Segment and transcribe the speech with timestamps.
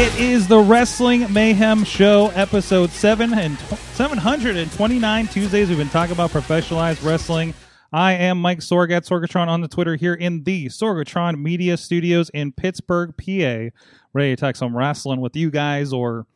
[0.00, 5.68] It is the Wrestling Mayhem Show, episode seven and tw- 729 Tuesdays.
[5.68, 7.52] We've been talking about professionalized wrestling.
[7.92, 12.30] I am Mike Sorg at Sorgatron on the Twitter here in the Sorgatron Media Studios
[12.30, 13.76] in Pittsburgh, PA.
[14.12, 16.26] Ready to talk some wrestling with you guys or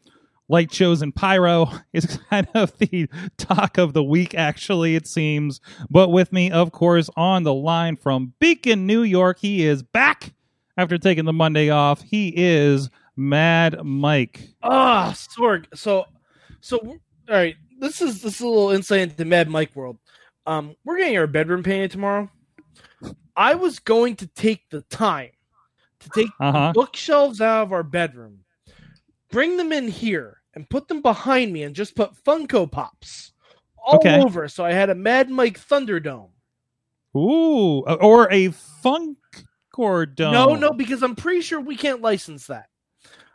[0.49, 5.61] light shows and pyro is kind of the talk of the week, actually, it seems.
[5.89, 10.35] But with me, of course, on the line from Beacon, New York, he is back
[10.77, 12.03] after taking the Monday off.
[12.03, 14.49] He is Mad Mike.
[14.63, 15.67] Ah, Sorg.
[15.75, 16.05] So,
[16.61, 16.97] so all
[17.29, 17.57] right.
[17.79, 19.99] This is this is a little insight into Mad Mike world.
[20.47, 22.31] Um, we're getting our bedroom painted tomorrow.
[23.37, 25.31] I was going to take the time
[26.01, 26.69] to take Uh-huh.
[26.69, 28.41] the bookshelves out of our bedroom,
[29.31, 33.33] bring them in here, and put them behind me, and just put Funko Pops
[33.77, 34.21] all Okay.
[34.21, 34.49] over.
[34.49, 36.31] So I had a Mad Mike Thunderdome.
[37.17, 39.19] Ooh, or a funk
[39.73, 40.33] cordon.
[40.33, 42.67] No, no, because I'm pretty sure we can't license that.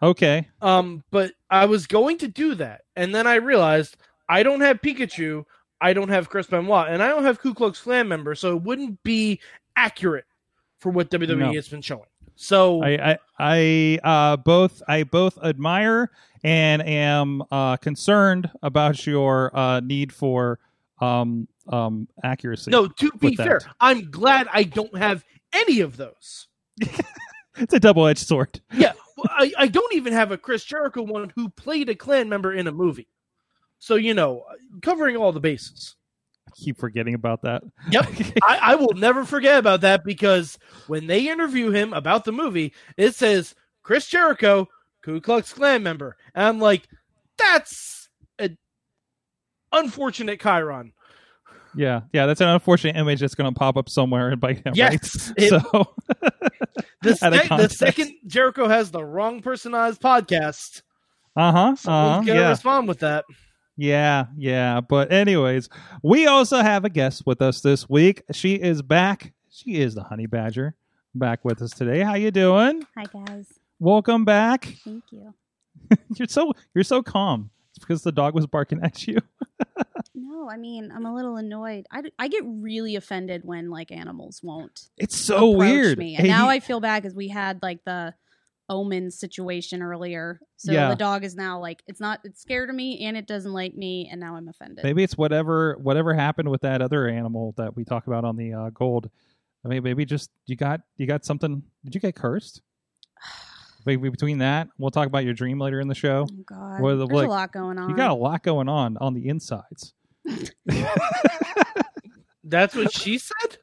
[0.02, 0.48] Okay.
[0.62, 3.98] Um, but I was going to do that, and then I realized
[4.30, 5.46] I don't have Pikachu,
[5.82, 8.62] I don't have Chris Benoit, and I don't have Ku Klux Klan member, so it
[8.64, 9.40] wouldn't be
[9.76, 10.26] accurate
[10.80, 11.54] for what WWE No.
[11.54, 12.06] has been showing.
[12.36, 16.12] So I, I, I uh, both, I both admire
[16.44, 20.60] and am uh, concerned about your uh, need for
[21.02, 22.70] um, um, accuracy.
[22.70, 23.74] no, to be fair, that.
[23.80, 26.48] I'm glad I don't have any of those.
[27.58, 28.62] it's a double-edged sword.
[28.72, 28.94] Yeah,
[29.26, 32.68] I, I don't even have a Chris Jericho one who played a Klan member in
[32.68, 33.08] a movie.
[33.80, 34.44] So you know,
[34.82, 35.96] covering all the bases.
[36.48, 37.64] I keep forgetting about that.
[37.92, 38.08] Yep.
[38.44, 40.58] I, I will never forget about that because
[40.88, 44.68] when they interview him about the movie, it says Chris Jericho,
[45.02, 46.18] Ku Klux Klan member.
[46.34, 46.88] And I'm like,
[47.38, 48.58] that's an
[49.72, 50.94] unfortunate Chiron.
[51.78, 52.26] Yeah, yeah.
[52.26, 54.74] That's an unfortunate image that's going to pop up somewhere and bite him.
[54.76, 55.30] Yes.
[55.30, 55.34] right?
[55.38, 55.60] It- so
[57.02, 60.82] the, Out sec- the second Jericho has the wrong personalized podcast,
[61.36, 61.76] uh huh.
[61.76, 62.50] someone's Uh-huh, going to yeah.
[62.50, 63.26] respond with that.
[63.78, 64.82] Yeah, yeah.
[64.82, 65.70] But anyways,
[66.04, 68.24] we also have a guest with us this week.
[68.32, 69.34] She is back.
[69.52, 70.76] She is the honey badger
[71.14, 72.02] back with us today.
[72.02, 72.84] How you doing?
[72.98, 73.48] Hi guys,
[73.80, 74.66] Welcome back.
[74.84, 75.34] thank you.
[76.16, 77.52] You're so you're so calm.
[77.80, 79.20] Because the dog was barking at you.
[80.20, 81.86] No, I mean I'm a little annoyed.
[81.92, 86.00] I, I get really offended when like animals won't It's so weird.
[86.00, 88.16] me, and Hey, now I feel bad because we had like the
[88.68, 90.40] omen situation earlier.
[90.58, 90.90] So Yeah.
[90.90, 93.76] the dog is now like it's not it's scared of me and it doesn't like
[93.76, 94.84] me, and now I'm offended.
[94.84, 98.54] maybe it's whatever whatever happened with that other animal that we talk about on the
[98.54, 99.10] uh, gold.
[99.64, 101.62] I mean, maybe just you got you got something.
[101.86, 102.62] Did you get cursed?
[103.88, 106.28] Maybe between that, we'll talk about your dream later in the show.
[106.30, 107.90] Oh God, the- there's like, a lot going on.
[107.90, 109.94] You got a lot going on on the insides.
[112.44, 113.58] That's what she said?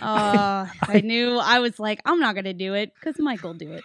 [0.00, 3.72] Uh, I knew I was like I'm not gonna do it because Mike will do
[3.72, 3.84] it.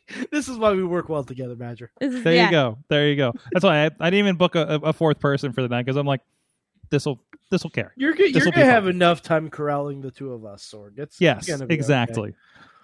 [0.32, 1.90] this is why we work well together, Badger.
[2.00, 2.46] Is, There yeah.
[2.46, 2.78] you go.
[2.88, 3.32] There you go.
[3.52, 5.96] That's why I, I didn't even book a, a fourth person for the night because
[5.96, 6.20] I'm like,
[6.90, 7.20] this will
[7.50, 7.90] this will carry.
[7.96, 8.90] You're, go- you're gonna have fun.
[8.90, 10.98] enough time corralling the two of us, Sorg.
[10.98, 11.76] It's Yes, gonna be okay.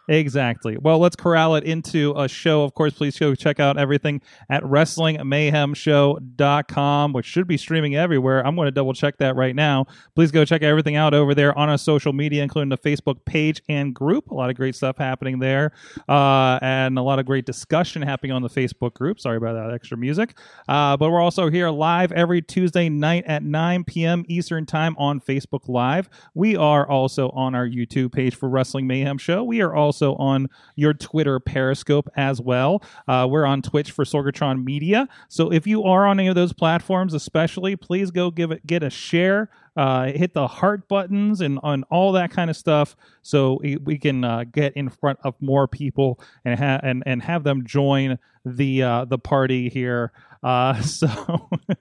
[0.08, 0.76] Exactly.
[0.76, 2.64] Well, let's corral it into a show.
[2.64, 8.46] Of course, please go check out everything at WrestlingMayhemShow.com, which should be streaming everywhere.
[8.46, 9.86] I'm going to double check that right now.
[10.14, 13.62] Please go check everything out over there on our social media, including the Facebook page
[13.68, 14.30] and group.
[14.30, 15.72] A lot of great stuff happening there,
[16.08, 19.20] uh, and a lot of great discussion happening on the Facebook group.
[19.20, 20.38] Sorry about that extra music.
[20.68, 24.24] Uh, but we're also here live every Tuesday night at 9 p.m.
[24.28, 26.09] Eastern Time on Facebook Live.
[26.34, 29.44] We are also on our YouTube page for Wrestling Mayhem Show.
[29.44, 32.83] We are also on your Twitter Periscope as well.
[33.09, 35.09] Uh, we're on Twitch for Sorgatron Media.
[35.28, 38.83] So if you are on any of those platforms, especially, please go give it get
[38.83, 39.51] a share.
[39.77, 43.98] Uh, hit the heart buttons and on all that kind of stuff, so we we
[43.98, 48.19] can uh, get in front of more people and ha- and and have them join
[48.47, 50.13] the uh, the party here
[50.47, 51.09] Uh, so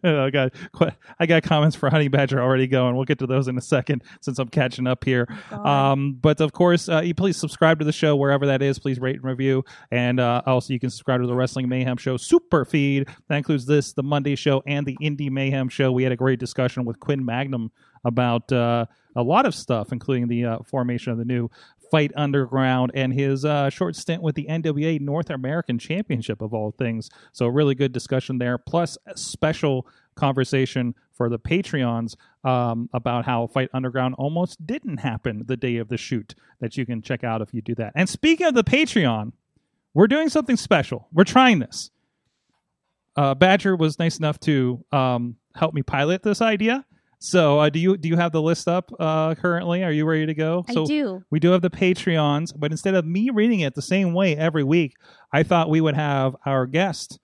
[0.04, 0.54] I got
[1.20, 2.96] I got comments for Honey Badger already going.
[2.96, 5.28] We'll get to those in a second since I'm catching up here.
[5.52, 8.80] Um, but of course, uh, you please subscribe to the show wherever that is.
[8.80, 12.18] Please rate and review, and uh, also you can subscribe to the Wrestling Mayhem Show
[12.18, 13.08] Super Feed.
[13.28, 15.92] That includes this, the Monday Show, and the Indie Mayhem Show.
[15.92, 17.72] We had a great discussion with Quinn Magnum
[18.04, 18.86] about uh,
[19.16, 21.50] a lot of stuff, including the uh, formation of the new
[21.96, 26.72] Fight Underground and his uh, short stint with the NWA North American Championship of all
[26.72, 27.10] things.
[27.32, 28.58] So, really good discussion there.
[28.58, 35.56] Plus, special conversation for the Patreons um, about how Fight Underground almost didn't happen the
[35.56, 37.94] day of the shoot that you can check out if you do that.
[37.96, 39.32] And speaking of the Patreon,
[39.94, 41.08] we're doing something special.
[41.14, 41.92] We're trying this.
[43.16, 46.84] Uh, Badger was nice enough to um, help me pilot this idea.
[47.26, 49.84] So, uh, do you do you have the list up uh, currently?
[49.84, 50.64] Are you ready to go?
[50.70, 51.24] I so do.
[51.32, 54.64] we do have the Patreons, but instead of me reading it the same way every
[54.64, 54.94] week,
[55.34, 57.18] I thought we would have our guest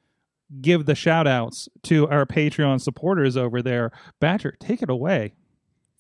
[0.59, 3.92] give the shout outs to our Patreon supporters over there.
[4.19, 5.36] Badger, take it away.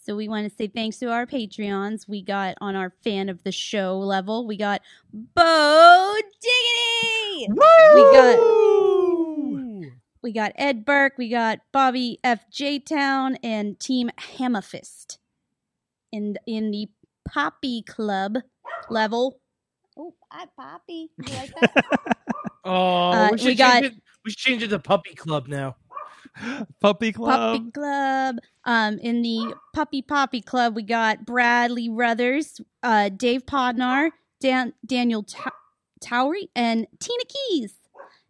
[0.03, 2.07] So we want to say thanks to our Patreons.
[2.07, 4.81] We got on our fan of the show level, we got
[5.13, 7.49] Bo Diggity.
[7.49, 9.00] We got
[10.23, 12.49] we got Ed Burke, we got Bobby F.
[12.51, 12.79] J.
[12.79, 15.17] Town, and Team Hammerfist.
[16.11, 16.89] In in the
[17.27, 18.37] Poppy Club
[18.89, 19.39] level.
[19.97, 21.09] Oh, hi Poppy.
[21.17, 22.17] You like that?
[22.63, 24.03] Oh, Uh, we should we got- change it.
[24.23, 25.75] We should change it to Puppy Club now.
[26.79, 27.57] Puppy Club.
[27.57, 28.37] Puppy Club.
[28.65, 35.23] Um, in the Puppy Poppy Club, we got Bradley Ruthers, uh, Dave Podnar, Dan- Daniel
[35.23, 35.51] Ta-
[36.01, 37.73] Towery, and Tina Keys.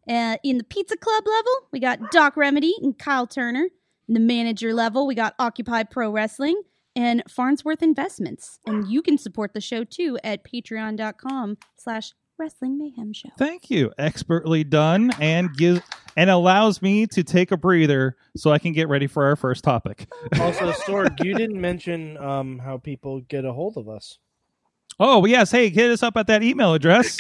[0.08, 3.70] Uh, in the Pizza Club level, we got Doc Remedy and Kyle Turner.
[4.08, 6.62] In the manager level, we got Occupy Pro Wrestling
[6.96, 8.60] and Farnsworth Investments.
[8.66, 13.30] And you can support the show too at patreon.com slash wrestling mayhem show.
[13.38, 13.94] Thank you.
[13.98, 15.82] Expertly done and give
[16.18, 19.64] and allows me to take a breather so I can get ready for our first
[19.64, 20.08] topic.
[20.40, 24.18] Also, Sorg, you didn't mention um, how people get a hold of us.
[25.00, 25.52] Oh, yes.
[25.52, 27.18] Hey, hit us up at that email address.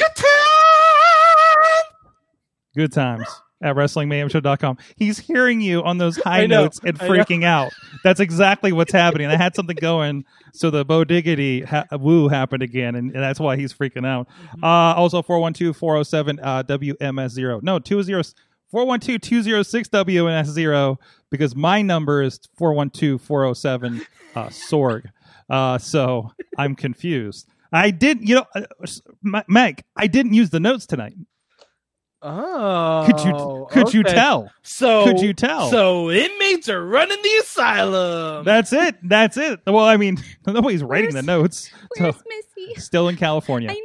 [2.75, 3.27] Good times
[3.61, 4.77] at WrestlingMayhemShow.com.
[4.95, 7.71] He's hearing you on those high know, notes and freaking out.
[8.03, 9.27] That's exactly what's happening.
[9.27, 13.39] I had something going, so the Bo Diggity ha- woo happened again, and, and that's
[13.39, 14.27] why he's freaking out.
[14.27, 14.63] Mm-hmm.
[14.63, 17.63] Uh, also, 412 407 uh, WMS0.
[17.63, 18.23] No, 20
[18.71, 20.97] 412 206 WMS0
[21.29, 24.01] because my number is 412 407
[24.35, 25.09] uh, SORG.
[25.49, 27.47] Uh, so I'm confused.
[27.73, 28.63] I did, you know, uh,
[29.25, 31.13] M- Meg, I didn't use the notes tonight.
[32.23, 34.51] Oh, Could you could you tell?
[34.61, 35.69] So Could you tell?
[35.71, 38.45] So inmates are running the asylum.
[38.45, 38.95] That's it.
[39.03, 39.59] That's it.
[39.65, 41.71] Well, I mean, nobody's writing the notes.
[41.97, 42.21] Where's So
[42.57, 42.79] Missy?
[42.79, 43.71] still in California.
[43.71, 43.79] I,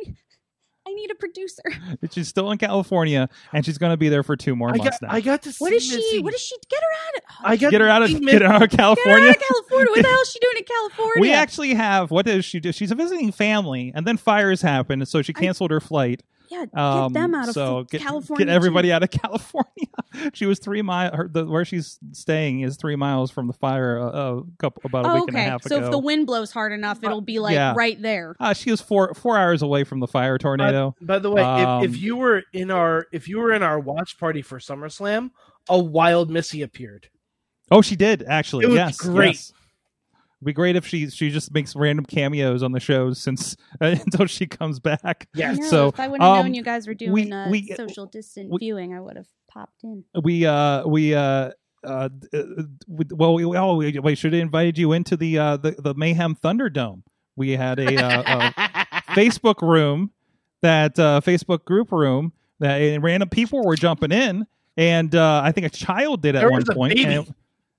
[0.86, 1.62] I need a producer.
[2.12, 4.98] She's still in California, and she's going to be there for two more I months
[5.00, 5.14] got, now.
[5.14, 5.96] I got to see What is she?
[5.96, 6.22] Missy.
[6.22, 6.56] What is she?
[6.70, 7.22] Get her out of.
[7.30, 9.28] Oh, I got get her out of get her out of Get her California.
[9.30, 9.90] out of California.
[9.90, 11.20] What the hell is she doing in California?
[11.20, 12.10] We actually have.
[12.10, 12.70] What does she do?
[12.72, 16.22] She's a visiting family, and then fires happened, so she I- canceled her flight.
[16.50, 18.46] Yeah, get Um, them out of so get, California.
[18.46, 18.92] Get everybody too.
[18.94, 19.86] out of California.
[20.34, 21.14] she was three miles.
[21.32, 23.98] Where she's staying is three miles from the fire.
[24.00, 25.38] Uh, a couple about a Oh, week okay.
[25.38, 25.84] and a half so ago.
[25.86, 27.74] if the wind blows hard enough, it'll be like Yeah.
[27.76, 28.34] right there.
[28.40, 30.94] uh, she was four four hours away from the fire tornado.
[31.00, 33.78] By the way, Um, if, if you were in our if you were in our
[33.78, 35.30] watch party for SummerSlam,
[35.68, 37.08] a wild Missy appeared.
[37.70, 38.64] Oh, she did actually.
[38.64, 39.34] It was yes, great.
[39.34, 39.52] yes.
[40.46, 44.26] It'd be great if she she just makes random cameos on the shows since until
[44.26, 45.26] she comes back.
[45.34, 45.54] Yeah.
[45.54, 47.66] No, So, if I would have um, known you guys were doing we- uh, we-
[47.76, 50.04] social distant we- viewing, I would have popped in.
[50.22, 51.50] We uh we uh.
[51.84, 52.42] Uh, uh,
[52.88, 55.94] we, well, we, oh, we, we should have invited you into the uh, the, the
[55.94, 57.02] Mayhem Thunderdome.
[57.36, 60.10] We had a, uh, a Facebook room,
[60.62, 65.52] that uh, Facebook group room that and random people were jumping in, and uh, I
[65.52, 66.98] think a child did at There one was a point.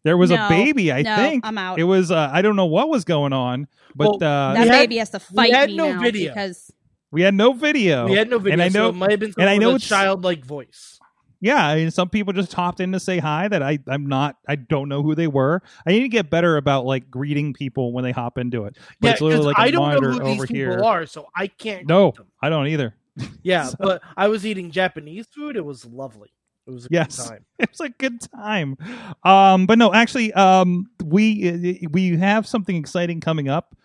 [0.08, 0.12] Baby.
[0.12, 1.46] and it- there was No, a baby, I no, think.
[1.46, 1.80] I'm out.
[1.80, 4.68] It was uh, I don't know what was going on, but Well, uh, that we
[4.70, 6.30] had- baby has to fight We had me no now video.
[6.34, 6.72] because
[7.12, 8.06] we had no video.
[8.08, 9.72] we had no video, and I know, so it might have been and I know
[9.72, 11.00] a it's- childlike voice.
[11.40, 14.36] yeah, I mean, some people just hopped in to say hi that I I'm not
[14.48, 15.62] I don't know who they were.
[15.86, 18.76] I need to get better about like greeting people when they hop into it.
[19.00, 20.56] But Yeah, it's literally 'cause like a I don't know monitor who these over people
[20.74, 20.84] here.
[20.84, 21.86] are, so I can't.
[21.88, 22.28] No, greet them.
[22.42, 22.96] I don't either.
[23.44, 25.56] Yeah, So- but I was eating Japanese food.
[25.56, 26.30] It was lovely.
[26.68, 27.16] It was a Yes.
[27.18, 27.46] good time.
[27.60, 28.78] it's a good time.
[29.24, 33.76] Um, but no, actually, um, we we have something exciting coming up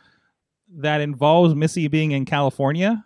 [0.74, 3.04] that involves Missy being in California,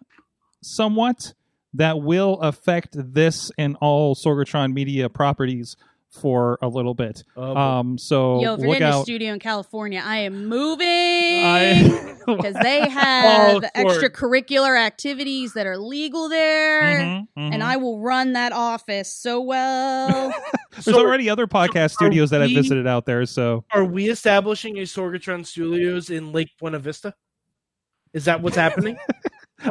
[0.63, 1.35] somewhat
[1.75, 5.77] that will affect this and all Sorgatron Media properties
[6.21, 7.23] for a little bit.
[7.37, 7.61] Oh, boy.
[7.61, 12.55] Um, so Yo, if you're look in a studio in California, I am moving because
[12.63, 17.55] they have extracurricular activities that are legal there, Mhm, mhm.
[17.55, 20.33] and I will run that office so well.
[20.73, 23.25] There's So- already other podcast so studios that I've visited out there.
[23.27, 27.15] So Are we establishing a Sorgatron Studios in Lake Buena Vista?
[28.13, 28.97] Is that what's happening?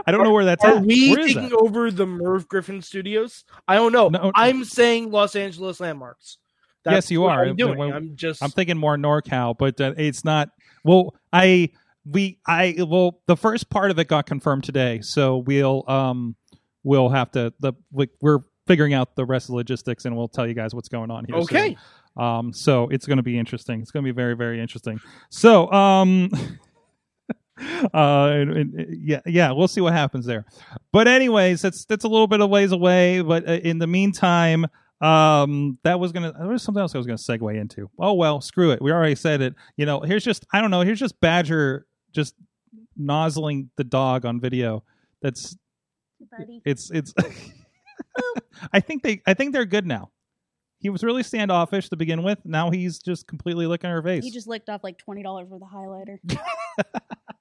[0.05, 0.83] I don't know where that's Are at.
[0.83, 3.45] we Where taking over the Merv Griffin Studios?
[3.67, 4.09] I don't know.
[4.09, 4.31] No.
[4.35, 6.37] I'm saying Los Angeles landmarks.
[6.85, 7.45] Yes, you are.
[7.45, 7.81] I'm doing.
[7.81, 8.43] I'm just.
[8.43, 10.49] I'm thinking more NorCal, but uh, it's not.
[10.83, 11.71] Well, I
[12.05, 16.35] we I well the first part of it got confirmed today, so we'll um
[16.83, 20.27] we'll have to the we, we're figuring out the rest of the logistics, and we'll
[20.27, 21.35] tell you guys what's going on here.
[21.35, 21.43] soon.
[21.43, 21.77] okay.
[22.17, 23.81] Um, so it's going to be interesting.
[23.81, 24.99] It's going to be very, very interesting.
[25.29, 26.31] So, um,
[27.93, 30.45] uh, and- and- yeah, yeah, we'll see what happens there.
[30.91, 33.21] But anyways, that's that's a little bit of ways away.
[33.21, 34.65] But uh, in the meantime,
[35.01, 37.89] um, that was gonna there was something else I was gonna segue into.
[37.99, 38.81] Oh well, screw it.
[38.81, 39.55] We already said it.
[39.77, 40.81] You know, here's just I don't know.
[40.81, 42.35] Here's just Badger just
[42.97, 44.83] nozzling the dog on video.
[45.21, 45.55] That's
[46.37, 46.61] Buddy.
[46.65, 47.13] it's it's.
[48.73, 50.11] I think they I think they're good now.
[50.79, 52.39] He was really standoffish to begin with.
[52.45, 54.23] Now he's just completely licking her face.
[54.23, 56.17] He just licked off like twenty dollars worth of highlighter.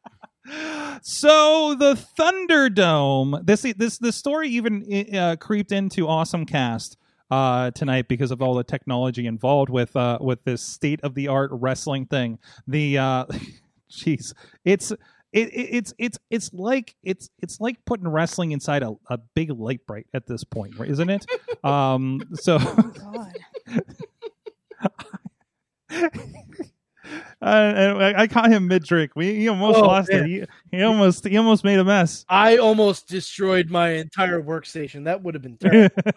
[1.02, 3.44] so the Thunderdome.
[3.46, 6.96] This this this story even uh, creeped into Awesome Cast
[7.30, 11.28] uh, tonight because of all the technology involved with uh, with this state of the
[11.28, 12.38] art wrestling thing.
[12.66, 13.24] The uh,
[13.90, 14.34] jeez,
[14.64, 14.92] it's.
[15.32, 19.50] It, it, it's it's it's like it's it's like putting wrestling inside a, a big
[19.50, 21.26] Lite-Brite at this point, isn't it?
[21.64, 23.32] um, so God.
[27.44, 29.12] Uh, I, I caught him mid drink.
[29.14, 30.24] We he almost Oh, lost man.
[30.24, 30.48] it.
[30.70, 32.24] He, he almost he almost made a mess.
[32.28, 35.04] I almost destroyed my entire workstation.
[35.04, 35.94] That would have been terrible.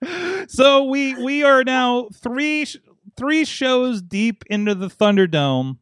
[0.48, 2.66] so we we are now three
[3.16, 5.78] three shows deep into the Thunderdome.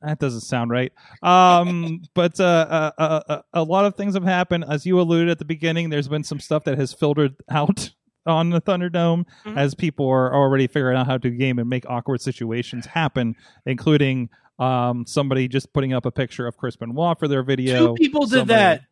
[0.00, 0.92] That doesn't sound right.
[1.22, 5.28] Um, but uh, uh, uh, uh, a lot of things have happened, as you alluded
[5.28, 5.90] at the beginning.
[5.90, 7.90] There's been some stuff that has filtered out
[8.26, 9.56] on the Thunderdome Mhm.
[9.56, 13.34] as people are already figuring out how to game and make awkward situations happen,
[13.66, 17.88] including um, somebody just putting up a picture of Chris Benoit for their video.
[17.88, 18.82] Two people did Somebody- that.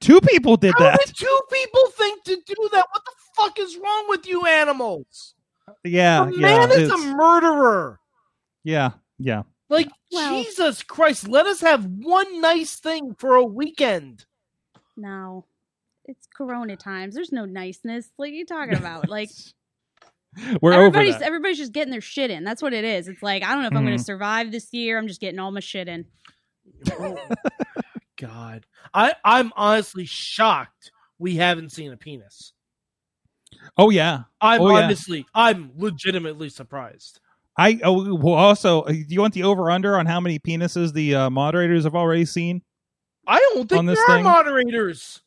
[0.00, 0.90] Two people did that.
[0.90, 1.06] How that.
[1.06, 2.86] did two people think to do that?
[2.90, 5.34] What the fuck is wrong with you animals?
[5.84, 7.98] Yeah, the yeah, man is a murderer.
[8.62, 9.44] yeah, yeah.
[9.70, 14.26] Like Well- Jesus Christ, let us have one nice thing for a weekend.
[14.98, 15.46] No.
[16.06, 17.14] It's corona times.
[17.14, 18.10] There's no niceness.
[18.18, 19.08] Like you talking about?
[19.08, 19.30] Like
[20.60, 21.22] We're over everybody's that.
[21.26, 22.44] everybody's just getting their shit in.
[22.44, 23.08] That's what it is.
[23.08, 24.04] It's like I don't know if I'm gonna Mhm.
[24.04, 24.98] survive this year.
[24.98, 26.04] I'm just getting all my shit in.
[28.18, 32.52] God, I I'm honestly shocked we haven't seen a penis.
[33.78, 34.84] Oh yeah, I'm Oh, yeah.
[34.84, 37.20] honestly, I'm legitimately surprised.
[37.58, 38.82] I oh, well also.
[38.82, 41.94] uh, Do you want the over under on how many penises the uh, moderators have
[41.94, 42.62] already seen?
[43.26, 44.24] I don't think On this there are thing?
[44.24, 45.22] moderators.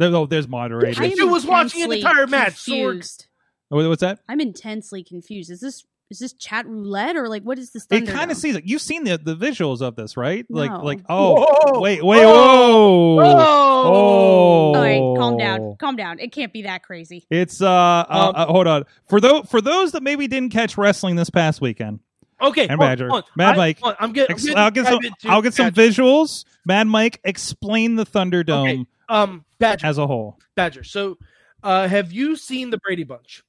[0.00, 0.98] There, oh, there's moderators.
[0.98, 2.64] I am Dude was watching an intensely entire match, Sorg.
[2.92, 3.26] confused.
[3.70, 4.18] Oh, what's that?
[4.28, 5.50] I'm intensely confused.
[5.50, 7.86] Is this is this chat roulette or like what is this?
[7.90, 8.64] It kind of sees it.
[8.64, 10.44] You've seen the the visuals of this, right?
[10.48, 10.80] Like No.
[10.82, 11.80] like oh Whoa!
[11.80, 13.14] wait wait Whoa!
[13.16, 14.74] whoa Oh, oh.
[14.74, 16.18] All right, calm down, calm down.
[16.18, 17.26] It can't be that crazy.
[17.30, 20.76] It's uh, uh, Um, uh hold on for those for those that maybe didn't catch
[20.78, 22.00] wrestling this past weekend.
[22.42, 23.08] Okay, And hold on, Badger.
[23.08, 23.30] hold on.
[23.36, 23.78] Mad I- Mike.
[23.80, 24.34] hold on, I'm getting.
[24.34, 26.44] Ex- I'll get some I'll get some visuals.
[26.64, 28.84] Mad Mike, explain the Thunderdome Okay.
[29.10, 30.38] Um, Badger, as a whole.
[30.56, 30.82] Badger.
[30.82, 31.18] So,
[31.62, 33.42] uh, have you seen the Brady Bunch?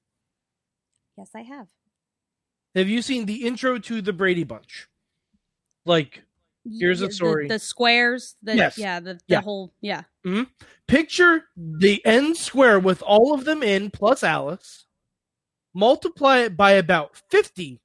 [1.17, 1.67] Yes, I have.
[2.75, 4.87] Have you seen the intro to the Brady Bunch?
[5.85, 6.23] Like,
[6.63, 7.47] Here's the the, story.
[7.47, 8.35] The, squares.
[8.43, 8.77] The, Yes.
[8.77, 8.99] Yeah.
[8.99, 9.41] The, the Yeah.
[9.41, 9.73] whole.
[9.81, 10.03] Yeah.
[10.87, 14.85] picture the end square with all of them in plus Alice,
[15.73, 17.81] multiply it by about 50,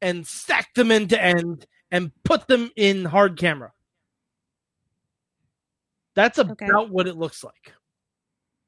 [0.00, 3.72] and stack them end to end and put them in hard camera.
[6.14, 6.68] That's about Okay.
[6.90, 7.72] what it looks like.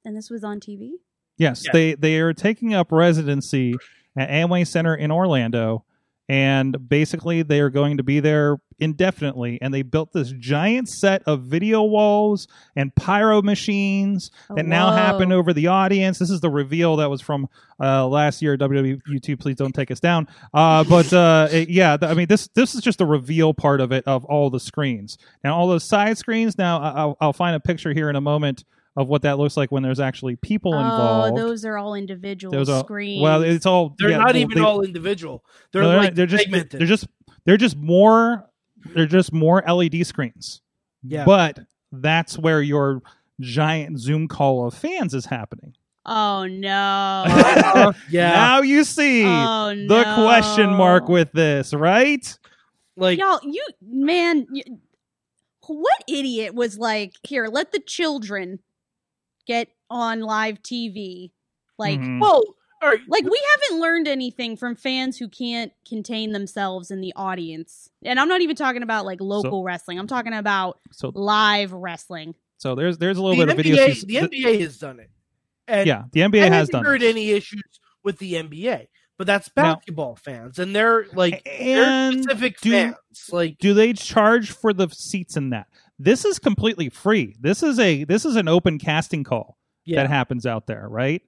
[0.05, 0.93] And this was on TV.
[1.39, 1.73] Yes, Yeah.
[1.73, 3.75] they they are taking up residency
[4.17, 5.85] at Amway Center in Orlando,
[6.29, 9.59] and basically they are going to be there indefinitely.
[9.61, 14.97] And they built this giant set of video walls and pyro machines that now Whoa.
[14.97, 16.19] happen over the audience.
[16.19, 17.49] This is the reveal that was from
[17.81, 18.57] uh, last year.
[18.57, 20.27] WWE YouTube, please don't take us down.
[20.53, 23.81] Uh, but uh, it- yeah, th- I mean this this is just the reveal part
[23.81, 25.19] of it of all the screens.
[25.45, 26.57] Now all those side screens.
[26.59, 28.65] Now I- I'll, I'll find a picture here in a moment
[28.97, 31.33] of what that looks like when there's actually people involved.
[31.33, 33.23] Oh, those are all individual Those are- screens.
[33.23, 35.45] Well, it's all They're yeah, not well, even they- all individual.
[35.73, 36.81] They're no, like they're just segmented.
[36.81, 37.07] they're just
[37.45, 38.49] they're just more
[38.95, 40.61] they're just more LED screens.
[41.03, 41.25] yeah.
[41.25, 41.59] But
[41.91, 43.03] that's where your
[43.41, 45.75] giant Zoom call of fans is happening.
[46.07, 47.25] Oh no.
[47.27, 49.87] Uh, yeah, Now you see oh no.
[49.89, 52.39] the question mark with this, right?
[52.97, 53.41] like y'all.
[53.43, 54.63] You man, you,
[55.67, 57.15] what idiot was like?
[57.23, 58.59] Here, let the children
[59.47, 61.31] get on live TV.
[61.79, 62.21] Like, Mhm.
[62.21, 62.43] well,
[62.83, 67.13] all right, like we haven't learned anything from fans who can't contain themselves in the
[67.17, 67.91] audience.
[68.05, 69.99] And I'm not even talking about like local wrestling.
[69.99, 72.35] I'm talking about so live wrestling.
[72.59, 74.07] so there's there's a little the bit of NBA, videos.
[74.07, 75.11] the NBA has done it,
[75.67, 77.09] and yeah, the I NBA has haven't done heard it.
[77.09, 77.63] any issues
[78.03, 78.87] with the NBA,
[79.17, 82.97] but that's Now- basketball fans, and they're like they're specific do- fans.
[83.33, 85.69] Like, do they charge for the seats in that?
[86.05, 87.35] This is completely free.
[87.41, 91.23] This is a this is an open casting call yeah, that happens out there, right?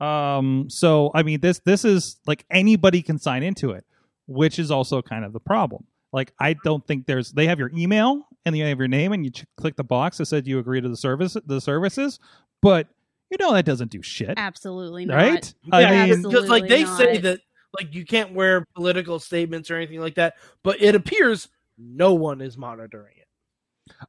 [0.00, 3.84] Um, so I mean, this this is like anybody can sign into it,
[4.26, 5.84] which is also kind of the problem.
[6.12, 9.24] Like, I don't think there's they have your email and you have your name, and
[9.24, 12.18] you ch- click the box that said you agree to the service the services,
[12.62, 12.86] but
[13.30, 15.16] you know that doesn't do shit, Absolutely not.
[15.16, 15.54] right?
[15.64, 17.40] yeah, I mean, because like they say that
[17.78, 22.40] like you can't wear political statements or anything like that, but it appears no one
[22.40, 23.19] is monitoring it.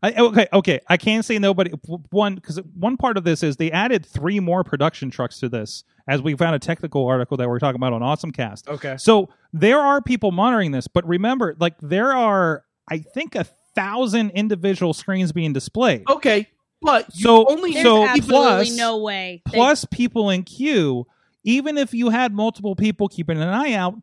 [0.04, 0.80] I, oh, okay, okay.
[0.88, 1.72] I can't say nobody.
[2.12, 5.84] One because one part of this is they added three more production trucks to this,
[6.08, 8.68] as we found a technical article that we're talking about on AwesomeCast.
[8.68, 13.46] Okay, So there are people monitoring this, but remember, like there are, I think, a
[13.76, 16.04] thousand individual screens being displayed.
[16.10, 16.48] okay,
[16.82, 19.42] but you So- only so absolutely plus- no way.
[19.52, 21.06] They- Plus, people in queue.
[21.44, 23.96] Even if you had multiple people keeping an eye out,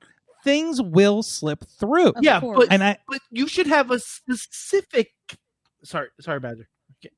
[0.42, 2.08] things will slip through.
[2.08, 2.58] Of yeah, course.
[2.58, 5.12] but And I, but you should have a specific.
[5.84, 6.68] Sorry, sorry, Badger.
[7.04, 7.14] Okay.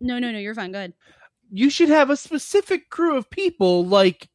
[0.00, 0.38] no, no, no.
[0.38, 0.72] You're fine.
[0.72, 0.94] Good.
[1.50, 4.28] you should have a specific crew of people like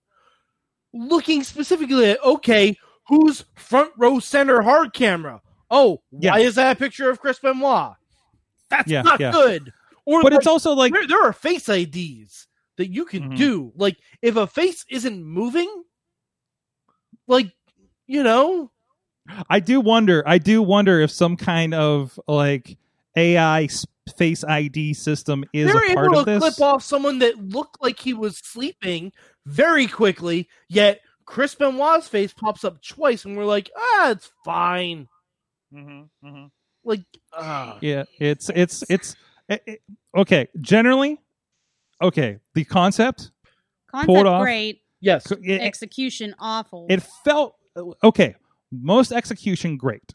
[0.93, 6.31] looking specifically at okay who's front row center hard camera oh Yeah.
[6.31, 7.95] why is that a picture of chris benoit
[8.69, 9.31] that's Yeah, not yeah.
[9.31, 9.73] good
[10.05, 12.45] or but like, it's also like there, there are face ids
[12.77, 13.37] that you can Mhm.
[13.37, 15.83] do like if a face isn't moving
[17.27, 17.51] like
[18.07, 18.71] you know
[19.49, 20.23] I do wonder.
[20.25, 22.77] I do wonder if some kind of like
[23.17, 23.85] AI s-
[24.17, 26.39] face ID system is they're a part able of to this.
[26.39, 29.11] clip off someone that looked like he was sleeping
[29.45, 35.07] very quickly yet chris benoit's face pops up twice and we're like ah it's fine
[36.83, 39.15] like uh, Yeah, it's it's it's
[39.49, 39.81] it- it-
[40.15, 40.47] okay.
[40.61, 41.19] Generally,
[42.01, 42.37] okay.
[42.55, 43.31] The concept,
[43.91, 44.41] Concept off.
[44.43, 44.81] great.
[45.01, 46.85] yes it, Execution awful.
[46.89, 47.55] it felt
[48.03, 48.35] okay.
[48.71, 50.13] Most execution great.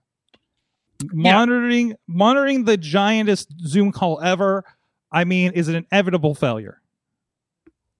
[1.13, 4.65] Monitoring monitoring the giantest Zoom call ever.
[5.11, 6.81] I mean, is an inevitable failure.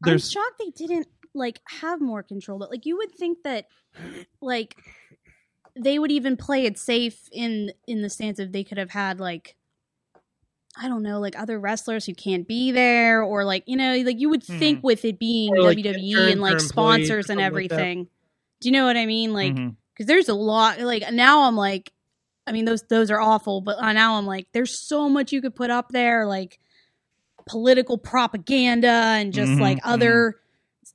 [0.05, 2.59] I'm shocked they didn't like have more control.
[2.59, 3.67] But like you would think that
[4.41, 4.77] like
[5.79, 9.21] they would even play it safe in in the stance of they could have had
[9.21, 9.57] like
[10.77, 14.19] I don't know, like other wrestlers who can't be there, or like you know, like
[14.19, 14.59] you would hmm.
[14.59, 18.09] think with it being like, WWE and like sponsors and something like everything.
[18.61, 19.35] Do you know what I mean?
[19.35, 19.71] Like, mm-hmm.
[19.93, 20.81] because there's a lot.
[20.81, 21.93] Like now, I'm like,
[22.47, 25.41] I mean, those those are awful, but uh, now I'm like, there's so much you
[25.41, 26.59] could put up there, like
[27.47, 30.37] political propaganda and just Mhm, like other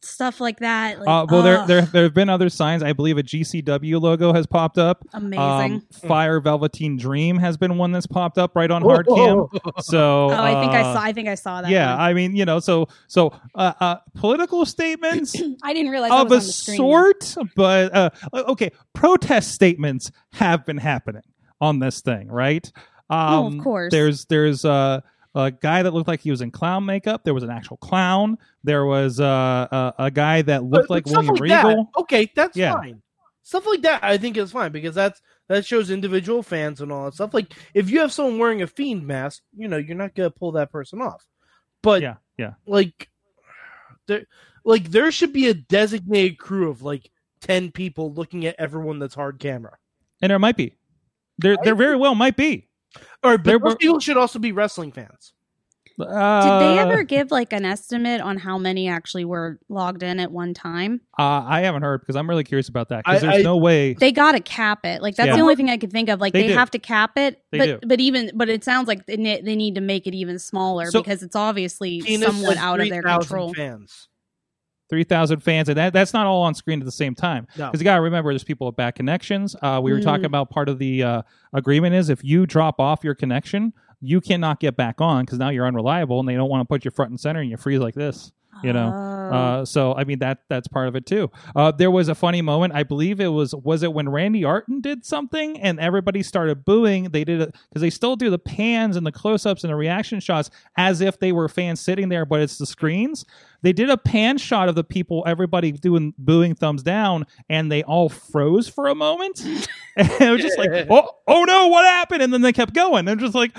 [0.01, 0.99] stuff like that.
[0.99, 2.83] Like, uh, well, there ugh, there there have been other signs.
[2.83, 5.05] I believe a GCW logo has popped up.
[5.13, 5.73] amazing.
[5.73, 8.97] Um, Fire Velveteen Dream has been one that's popped up right on Whoa.
[8.97, 9.81] Hardcam.
[9.81, 11.01] So oh, I think I uh, saw.
[11.01, 11.71] I think I saw that.
[11.71, 12.01] Yeah, one.
[12.01, 16.29] I mean, you know, so so uh, uh, political statements I didn't realize that of
[16.29, 21.23] was a on the sort, but uh, okay, protest statements have been happening
[21.61, 22.69] on this thing, right?
[23.09, 23.91] Um, Oh, of course.
[23.91, 25.01] There's there's uh,
[25.35, 27.23] a guy that looked like he was in clown makeup.
[27.23, 28.37] There was an actual clown.
[28.63, 31.91] There was uh, a, a guy that looked But- like but stuff William that, Regal.
[31.99, 32.73] okay that's Yeah.
[32.73, 33.01] fine
[33.43, 37.05] stuff like that i think is fine because that's that shows individual fans and all
[37.05, 40.13] that stuff like if you have someone wearing a fiend mask you know you're not
[40.13, 41.25] gonna pull that person off
[41.81, 42.55] but Yeah, yeah.
[42.65, 43.09] like
[44.07, 44.23] there
[44.65, 49.15] like there should be a designated crew of like 10 people looking at everyone that's
[49.15, 49.77] hard camera
[50.21, 50.73] And there might be.
[51.37, 52.67] There there very well might be.
[53.23, 55.33] all right There but those were- people should also be wrestling fans
[55.99, 56.05] Uh,
[56.43, 60.31] Did they ever give like an estimate on how many actually were logged in at
[60.31, 61.01] one time?
[61.17, 63.57] Uh, I haven't heard because I'm really curious about that because I- there's I- no
[63.57, 63.93] way.
[63.95, 65.01] They got to cap it.
[65.01, 65.35] Like that's Yeah.
[65.37, 66.21] the only thing I could think of.
[66.21, 66.53] Like They they, do.
[66.53, 67.87] have to cap it, They but do.
[67.87, 70.91] but even but it sounds like they, ne- they need to make it even smaller
[70.91, 73.53] So- because it's obviously Tina somewhat says out of their 3,000 control.
[73.55, 74.07] fans
[74.89, 77.47] three thousand fans, and that that's not all on screen at the same time.
[77.57, 77.67] No.
[77.67, 79.55] Because you got to remember, there's people with bad connections.
[79.61, 80.27] Uh, we were talking Mm.
[80.27, 81.21] about part of the uh,
[81.53, 85.49] agreement is if you drop off your connection, you cannot get back on because now
[85.49, 87.79] you're unreliable, and they don't want to put you front and center, and you freeze
[87.79, 88.31] like this.
[88.63, 88.89] You know.
[89.33, 91.31] Uh, so I mean that that's part of it too.
[91.55, 92.73] Uh, there was a funny moment.
[92.73, 97.05] I believe it was was it when Randy Orton did something and everybody started booing.
[97.05, 99.75] They did it because they still do the pans and the close ups and the
[99.75, 103.25] reaction shots as if they were fans sitting there, but it's the screens.
[103.61, 107.83] They did a pan shot of the people, everybody doing booing thumbs down, and they
[107.83, 109.43] all froze for a moment.
[109.95, 112.21] and it was just like, oh, oh no, what happened?
[112.21, 113.05] And then they kept going.
[113.05, 113.55] They're just like,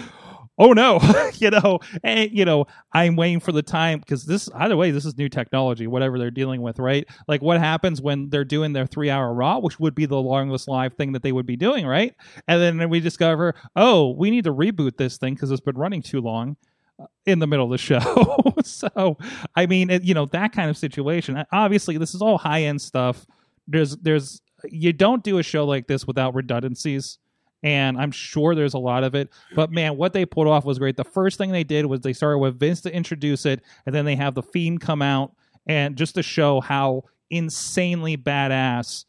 [0.59, 1.01] oh no.
[1.39, 5.05] You know and you know i'm waiting for the time because this either way this
[5.05, 7.07] is new technology whatever they're dealing with right?
[7.29, 10.67] Like what happens when they're doing their three hour raw which would be the longest
[10.67, 12.13] live thing that they would be doing right?
[12.49, 16.03] And then we discover oh we need to reboot this thing because it's been running
[16.03, 16.57] too long
[17.01, 18.55] uh, in the middle of the show.
[18.65, 19.17] So
[19.55, 21.45] i mean it, you know that kind of situation.
[21.53, 23.27] Obviously this is all high end stuff.
[23.69, 27.19] There's there's you don't do a show like this without redundancies
[27.63, 29.31] and I'm sure there's a lot of it.
[29.55, 30.97] But man, what they pulled off was great.
[30.97, 34.05] The first thing they did was they started with Vince to introduce it, and then
[34.05, 35.33] they have the Fiend come out
[35.67, 39.05] and just to show how insanely badass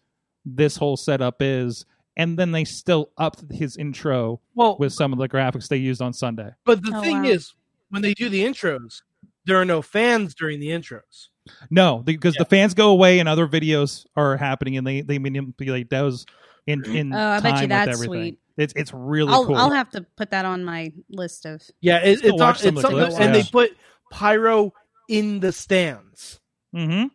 [0.45, 1.85] this whole setup is.
[2.17, 6.01] And then they still upped his intro Well, with some of the graphics they used
[6.01, 6.49] on Sunday.
[6.65, 7.29] but the Oh, thing wow.
[7.29, 7.53] is,
[7.89, 9.03] when they do the intros,
[9.45, 11.27] there are no fans during the intros.
[11.71, 15.89] No, because the fans go away and other videos are happening, and they they manipulate
[15.89, 16.25] those
[16.69, 18.07] in in Oh, I time bet you with that's everything.
[18.23, 18.39] sweet.
[18.57, 19.55] It's it's really I'll cool.
[19.55, 21.61] I'll have to put that on my list of.
[21.81, 23.41] Yeah, it, it's on, watch some it's of the something, clips, and yeah.
[23.41, 23.77] they put
[24.11, 24.73] pyro
[25.07, 26.39] in the stands.
[26.75, 27.07] Mm-hmm.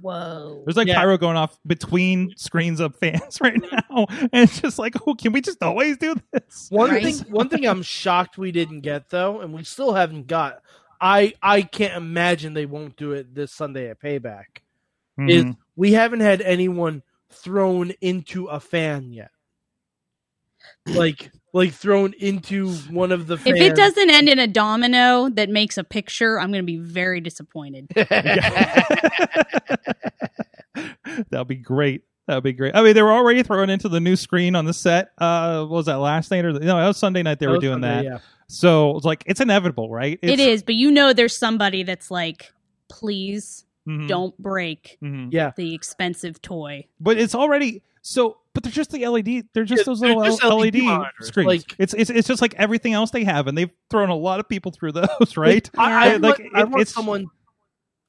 [0.00, 0.62] Whoa!
[0.64, 0.94] There's like Yeah.
[0.94, 5.32] pyro going off between screens of fans right now, and it's just like, oh, can
[5.32, 6.68] we just always do this?
[6.70, 7.02] One Right.
[7.02, 10.62] thing, one thing I'm shocked we didn't get though, and we still haven't got.
[11.00, 14.44] I I can't imagine they won't do it this Sunday at Payback.
[15.18, 15.56] Is Mhm.
[15.74, 19.30] we haven't had anyone thrown into a fan yet,
[20.86, 23.34] like like thrown into one of the.
[23.34, 26.76] If it doesn't end in a domino that makes a picture, I'm going to be
[26.78, 27.86] very disappointed.
[31.30, 32.02] That'll be great.
[32.26, 32.76] That'd be great.
[32.76, 35.10] I mean, they were already thrown into the new screen on the set.
[35.16, 36.76] Uh, what was that last night or the, no?
[36.76, 37.38] That was Sunday night.
[37.38, 38.04] They were That was doing Sunday, that.
[38.04, 38.18] yeah.
[38.48, 40.18] So it's like it's inevitable, right?
[40.20, 42.52] it It's, but you know, there's somebody that's like,
[42.88, 45.28] please mhm, don't break mhm.
[45.32, 45.52] Yeah.
[45.56, 46.86] the expensive toy.
[47.00, 48.38] But it's already so.
[48.54, 49.44] But they're just the LED.
[49.54, 51.46] They're just Yeah, those they're little just LED, LED screens.
[51.46, 54.40] like- it's it's it's just like everything else they have, and they've thrown a lot
[54.40, 55.68] of people through those, right?
[55.78, 56.16] I, I, Yeah.
[56.18, 57.26] Like, want, I it- want it's- someone.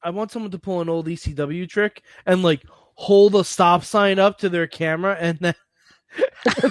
[0.02, 2.64] I want someone to pull an old ECW trick and like
[2.96, 5.56] hold a stop sign up to their camera and then and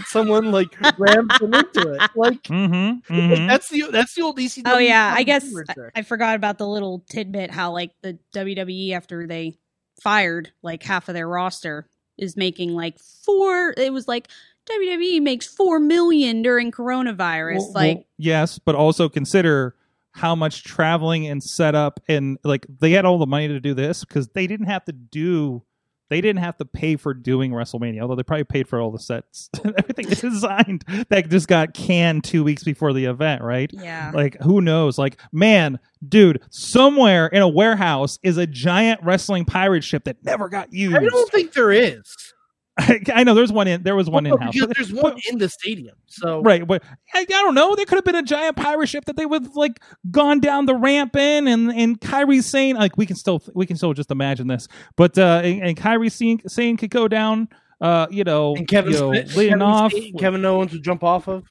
[0.06, 2.10] someone like rams them into it.
[2.14, 3.30] Like, Mm-hmm.
[3.30, 4.62] like, that's the that's the old ECW.
[4.66, 5.74] Oh yeah, I guess I.
[5.96, 9.58] I forgot about the little tidbit how like the WWE after they
[10.02, 13.74] fired like half of their roster is making like four.
[13.76, 14.28] It was like
[14.70, 17.58] WWE makes four million during coronavirus.
[17.58, 19.74] Well, like well, yes, but also consider
[20.12, 24.04] how much traveling and setup and like they had all the money to do this
[24.04, 25.62] because they didn't have to do
[26.10, 28.98] they didn't have to pay for doing WrestleMania, although they probably paid for all the
[28.98, 33.70] sets and everything designed that just got canned two weeks before the event, right?
[33.72, 34.98] yeah, Like who knows?
[34.98, 40.48] Like man, dude, somewhere in a warehouse is a giant wrestling pirate ship that never
[40.48, 40.96] got used.
[40.96, 42.34] I don't think there is.
[43.14, 44.54] I know there's one in there was one Well, in house.
[44.76, 45.96] there's one in the stadium.
[46.06, 47.74] So Right, but I, I don't know.
[47.74, 50.66] There could have been a giant pirate ship that they would have, like gone down
[50.66, 54.10] the ramp in, and and Kairi Sane like we can still we can still just
[54.10, 57.48] imagine this, but uh, and, and Kairi Sane, saying could go down,
[57.80, 59.92] uh, you know, and Kevin you know, Smith, leading Kevin, off.
[60.18, 61.44] Kevin Owens would jump off of.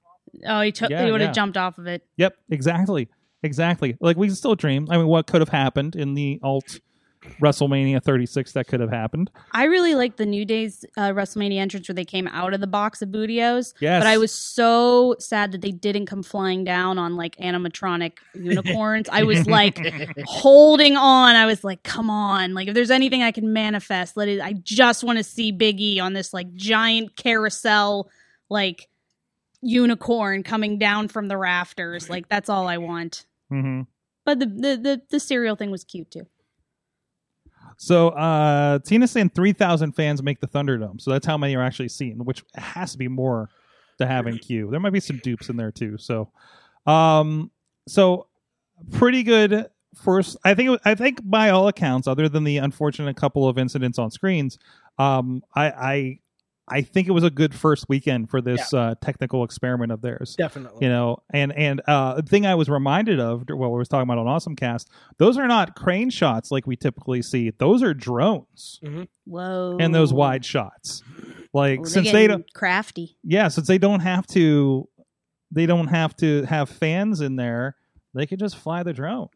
[0.45, 1.33] oh he took Yeah, he would have yeah.
[1.33, 2.03] jumped off of it.
[2.17, 3.09] Yep, exactly,
[3.43, 3.97] exactly.
[3.99, 4.87] Like we can still dream.
[4.89, 6.79] I mean, what could have happened in the alt
[7.41, 9.29] WrestleMania 36 that could have happened?
[9.51, 12.67] I really like the New Day's uh, WrestleMania entrance where they came out of the
[12.67, 13.73] box of Booty-O's.
[13.79, 18.13] Yes, But I was so sad that they didn't come flying down on like animatronic
[18.33, 19.07] unicorns.
[19.11, 19.79] I was like
[20.25, 21.35] holding on.
[21.35, 22.53] I was like, come on.
[22.53, 25.79] Like if there's anything I can manifest, let it I just want to see Big
[25.79, 28.09] E on this like giant carousel
[28.49, 28.87] like
[29.61, 32.09] unicorn coming down from the rafters.
[32.09, 33.25] Like that's all I want.
[33.49, 33.81] hmm
[34.25, 36.27] But the the the, the cereal thing was cute too.
[37.77, 40.99] So uh Tina's saying 3,000 fans make the Thunderdome.
[40.99, 43.49] So that's how many are actually seen, which has to be more
[43.99, 44.69] to have in queue.
[44.69, 45.97] There might be some dupes in there too.
[45.97, 46.31] So
[46.85, 47.51] um
[47.87, 48.27] so
[48.91, 53.47] pretty good first I think I think by all accounts other than the unfortunate couple
[53.47, 54.57] of incidents on screens,
[54.97, 56.19] um I I
[56.69, 60.35] I think it was a good first weekend for this uh technical experiment of theirs
[60.37, 60.85] Definitely.
[60.85, 64.03] you know and and uh the thing i was reminded of while we was talking
[64.03, 67.93] about on awesome cast those are not crane shots like we typically see those are
[67.93, 69.03] drones Mm-hmm.
[69.25, 69.77] Whoa.
[69.79, 71.03] and those wide shots
[71.53, 73.17] like Ooh, they're since they don't crafty.
[73.23, 74.89] yeah since they don't have to
[75.51, 77.75] they don't have to have fans in there
[78.13, 79.29] they could just fly the drone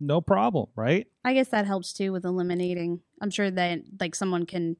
[0.00, 1.06] no problem, right?
[1.24, 3.00] I guess that helps too with eliminating.
[3.22, 4.76] I'm sure that like someone can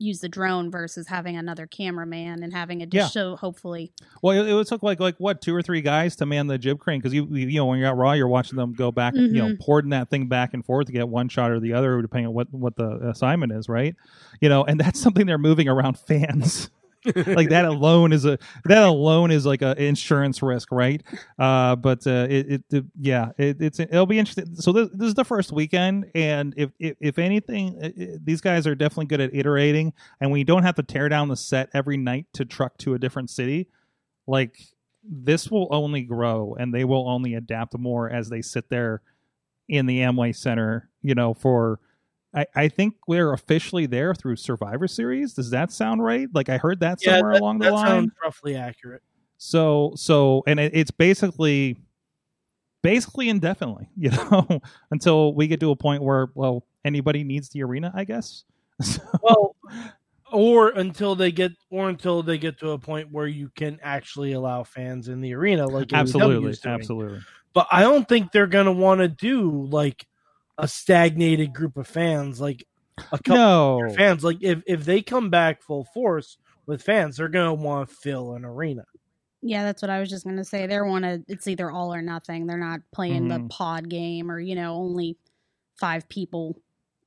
[0.00, 3.02] use the drone versus having another cameraman and having it Yeah.
[3.02, 3.92] just show hopefully.
[4.22, 6.78] Well, it, it took like like what two or three guys to man the jib
[6.78, 9.28] crane because you you know when you're out Raw, you're watching them go back, you
[9.32, 9.60] know, Mhm.
[9.60, 12.34] porting that thing back and forth to get one shot or the other, depending on
[12.34, 13.94] what what the assignment is, right?
[14.40, 16.70] You know, and that's something they're moving around fans.
[17.04, 21.02] Like that alone is a that alone is like a insurance risk, right?
[21.38, 24.54] Uh, but uh, it, it, it yeah, it, it's it'll be interesting.
[24.56, 28.40] So this, this is the first weekend, and if if, if anything, uh, uh, these
[28.40, 31.70] guys are definitely good at iterating, and we don't have to tear down the set
[31.72, 33.68] every night to truck to a different city.
[34.26, 34.58] Like
[35.02, 39.02] this will only grow, and they will only adapt more as they sit there
[39.68, 41.80] in the Amway Center, you know, for
[42.34, 45.34] I, I think we're officially there through Survivor Series.
[45.34, 46.28] Does that sound right?
[46.32, 47.86] Like I heard that Yeah, somewhere that, along the that line.
[47.86, 49.02] sounds roughly accurate.
[49.38, 51.80] So so and it, it's basically
[52.82, 57.62] basically indefinitely, you know, until we get to a point where well anybody needs the
[57.62, 58.44] arena, I guess.
[58.80, 59.56] So, Well,
[60.32, 64.32] or until they get, or until they get to a point where you can actually
[64.32, 67.20] allow fans in the arena, like absolutely, absolutely.
[67.52, 70.06] But I don't think they're gonna want to do like
[70.60, 72.64] a stagnated group of fans, like
[72.98, 74.22] a couple No, of fans.
[74.24, 78.34] Like if if they come back full force with fans, they're gonna want to fill
[78.34, 78.84] an arena.
[79.42, 80.66] Yeah, that's what I was just gonna say.
[80.66, 82.46] They're one of it's either all or nothing.
[82.46, 83.48] They're not playing the Mhm.
[83.50, 85.16] pod game or you know only
[85.76, 86.56] five people,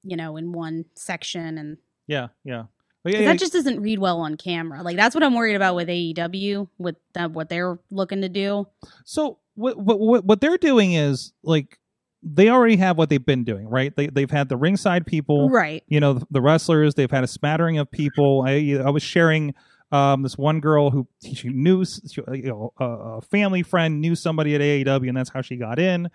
[0.04, 2.64] you know, in one section and yeah, yeah.
[3.04, 4.82] But 'cause yeah, that just doesn't read well on camera.
[4.82, 8.66] Like that's what I'm worried about with AEW with that, what they're looking to do.
[9.06, 11.78] So what, what what what they're doing is like
[12.26, 13.96] they already have what they've been doing, right?
[13.96, 15.84] They they've had the ringside people, Right.
[15.88, 16.96] you know, the, the wrestlers.
[16.96, 18.44] They've had a smattering of people.
[18.48, 19.54] I I was sharing
[19.92, 24.16] um, this one girl who she knew, she, you know, a, a family friend knew
[24.16, 26.10] somebody at AEW, and that's how she got in.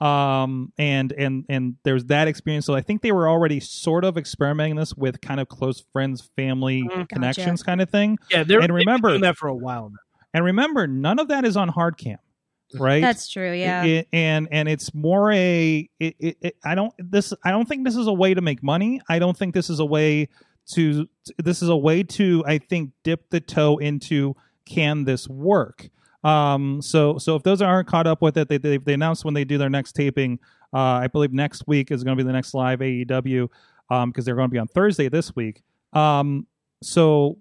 [0.00, 2.66] Um, and and and there's that experience.
[2.66, 6.30] So I think they were already sort of experimenting this with kind of close friends,
[6.36, 7.08] family Mhm.
[7.08, 8.18] connections, kind of thing.
[8.30, 9.98] Yeah, they're And they've been remember- doing that for a while now.
[10.34, 12.18] And remember, none of that is on hard cam,
[12.80, 13.00] right?
[13.02, 13.52] That's true.
[13.52, 13.84] Yeah.
[13.84, 17.84] It- and and it's more a it, it, it, I don't this I don't think
[17.84, 19.00] this is a way to make money.
[19.08, 20.28] I don't think this is a way
[20.72, 21.08] to
[21.38, 24.34] this is a way to I think dip the toe into
[24.66, 25.88] can this work.
[26.22, 29.34] Um so so if those aren't caught up with it, they they, they announced when
[29.34, 30.38] they do their next taping.
[30.72, 33.48] Uh, I believe next week is going to be the next live AEW
[33.90, 35.62] um because they're going to be on Thursday this week.
[35.92, 36.46] Um
[36.82, 37.38] so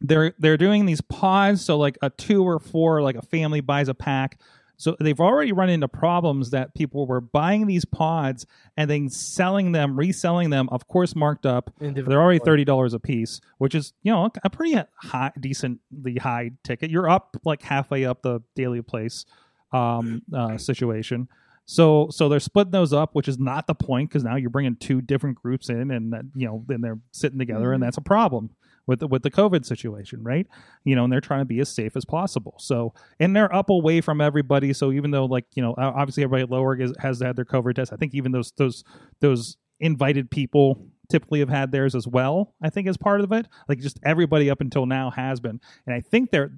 [0.00, 3.88] they're they're doing these pods so like a two or four like a family buys
[3.88, 4.38] a pack
[4.76, 8.44] so they've already run into problems that people were buying these pods
[8.76, 11.70] and then selling them reselling them of course marked up
[12.08, 16.50] they're already thirty dollars a piece, which is you know a pretty high, decently high
[16.64, 16.90] ticket.
[16.90, 19.24] You're up like halfway up the Daily's Place
[19.72, 21.28] um, uh, situation.
[21.66, 24.76] So so they're splitting those up, which is not the point because now you're bringing
[24.76, 27.86] two different groups in, and that, you know then they're sitting together, and Mhm.
[27.86, 28.50] that's a problem
[28.86, 30.46] with the, with the COVID situation, right?
[30.84, 32.54] You know, and they're trying to be as safe as possible.
[32.58, 34.72] So and they're up away from everybody.
[34.72, 37.92] So even though like you know obviously everybody lower is, has had their COVID test,
[37.92, 38.84] I think even those those
[39.20, 42.54] those invited people typically have had theirs as well.
[42.62, 45.94] I think as part of it, like just everybody up until now has been, and
[45.94, 46.52] I think they're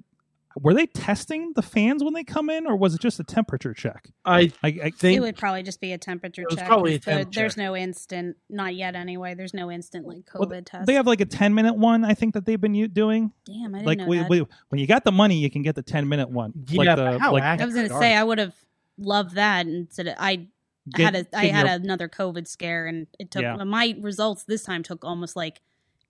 [0.61, 3.73] were they testing the fans when they come in, or was it just a temperature
[3.73, 4.09] check?
[4.25, 6.67] I I, I it would probably just be a temperature It was check.
[6.67, 7.63] probably a 'cause there- temp There's check.
[7.63, 9.33] no instant, not yet anyway.
[9.35, 10.85] There's no instant like Well, COVID test.
[10.87, 12.03] they have like a ten minute one.
[12.03, 13.31] I think that they've been doing.
[13.45, 14.29] Damn, I didn't Like know we, that.
[14.29, 16.53] we, when you got the money, you can get the ten minute one.
[16.69, 18.55] Yeah, like the how like I was gonna say I would have
[18.97, 20.47] loved that instead of I
[20.95, 23.55] get- had a I had your- another COVID scare and it took Yeah.
[23.63, 25.61] my results this time took almost like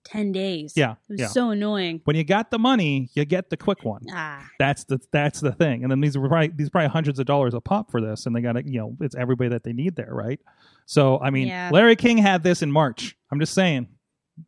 [0.08, 0.72] ten days.
[0.74, 1.26] Yeah, it was yeah.
[1.28, 2.00] so annoying.
[2.04, 4.02] when you got the money, you get the quick one.
[4.10, 5.82] Ah, That's the that's the thing.
[5.82, 8.26] And then these were probably these are probably hundreds of dollars a pop for this,
[8.26, 10.40] and they got to you know it's everybody that they need there, right?
[10.86, 11.70] So I mean, Yeah.
[11.72, 13.16] Larry King had this in March.
[13.30, 13.88] I'm just saying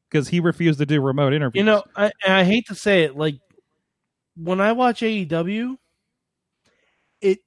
[0.09, 1.61] because he refused to do remote interviews.
[1.61, 3.35] you know, I, I hate to say it, like
[4.37, 5.77] when I watch AEW,
[7.20, 7.40] it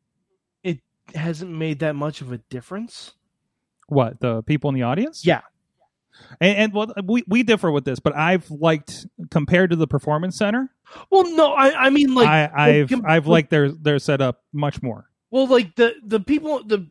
[0.64, 0.80] it
[1.16, 3.14] hasn't made that much of a difference.
[3.88, 5.26] what the people in the audience?
[5.26, 5.42] Yeah.
[6.42, 10.38] And, and well, we we differ with this, but I've liked compared to the performance
[10.38, 10.70] center.
[11.10, 14.82] Well, no, I I mean like I, I've com- I've liked their their setup much
[14.82, 15.10] more.
[15.32, 16.88] well like the the people the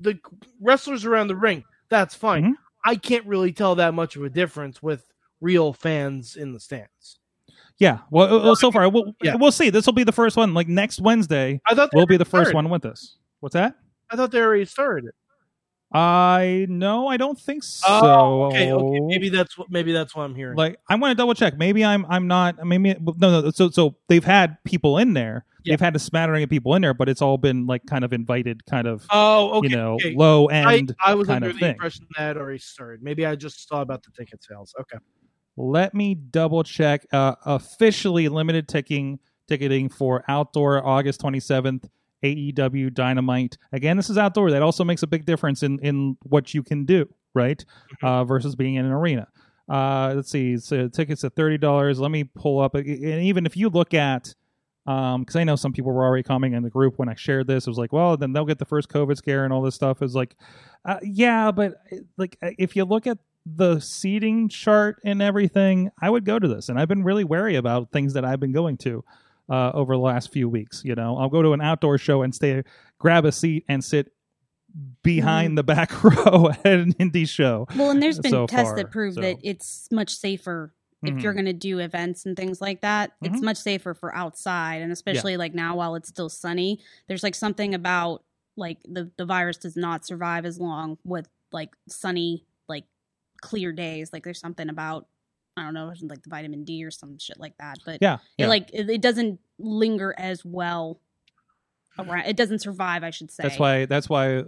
[0.00, 0.18] the
[0.60, 1.64] wrestlers around the ring.
[1.88, 2.44] That's fine.
[2.44, 2.52] Mhm.
[2.84, 5.04] I can't really tell that much of a difference with
[5.40, 7.18] real fans in the stands.
[7.78, 7.98] Yeah.
[8.10, 9.36] Well, well so far we'll, Yeah.
[9.36, 9.70] we'll see.
[9.70, 10.54] This will be the first one.
[10.54, 12.54] Like next Wednesday I thought will be the first started.
[12.54, 13.16] one with this.
[13.40, 13.74] What's that?
[14.10, 15.14] I thought they already started it.
[15.94, 17.86] I no, I don't think so.
[17.88, 19.00] Oh, okay, okay.
[19.00, 20.56] Maybe that's what maybe that's what I'm hearing.
[20.56, 21.56] like I'm going to double check.
[21.58, 22.64] Maybe I'm I'm not.
[22.66, 23.50] Maybe no no.
[23.50, 25.44] So so they've had people in there.
[25.66, 28.12] they've had a smattering of people in there, but it's all been like kind of
[28.12, 29.68] invited, kind of Oh, okay.
[29.68, 30.14] you know okay.
[30.16, 30.94] low I, end.
[30.98, 31.70] I was kind under of the thing.
[31.72, 33.02] impression that already started.
[33.02, 34.74] Maybe I just saw about the ticket sales.
[34.80, 34.98] Okay.
[35.56, 37.06] Let me double check.
[37.12, 41.86] Uh, officially limited ticking ticketing for outdoor August twenty seventh.
[42.22, 43.58] AEW Dynamite.
[43.72, 44.50] Again, this is outdoor.
[44.50, 47.64] That also makes a big difference in in what you can do, right?
[48.02, 49.28] Uh, versus being in an arena.
[49.68, 50.56] Uh, let's see.
[50.58, 51.98] So tickets at thirty dollars.
[52.00, 52.74] Let me pull up.
[52.74, 54.34] And even if you look at,
[54.86, 57.46] um, because I know some people were already coming in the group when I shared
[57.46, 57.66] this.
[57.66, 60.02] It was like, well, then they'll get the first COVID scare and all this stuff.
[60.02, 60.36] Is like,
[60.84, 61.74] uh, yeah, but
[62.16, 66.68] like if you look at the seating chart and everything, I would go to this.
[66.68, 69.04] And I've been really wary about things that I've been going to
[69.52, 70.82] uh, over the last few weeks.
[70.84, 72.62] You know, I'll go to an outdoor show and stay,
[72.98, 74.12] grab a seat and sit
[75.02, 77.66] behind the back row at an indie show.
[77.76, 79.20] Well, and there's been so tests far, that prove so.
[79.20, 81.22] that it's much safer if Mhm.
[81.22, 83.12] you're going to do events and things like that.
[83.22, 83.42] It's Mhm.
[83.44, 86.80] much safer for outside, and especially like now while it's still sunny.
[87.08, 88.24] There's like something about
[88.56, 92.84] like the the virus does not survive as long with like sunny, like
[93.42, 94.12] clear days.
[94.12, 95.08] Like there's something about
[95.56, 97.78] I don't know, like the vitamin D or some shit like that.
[97.84, 98.46] But Yeah, it yeah.
[98.48, 101.00] like it, it doesn't linger as well
[101.98, 102.26] around.
[102.26, 103.42] It doesn't survive, I should say.
[103.42, 103.84] That's why.
[103.86, 104.44] That's why.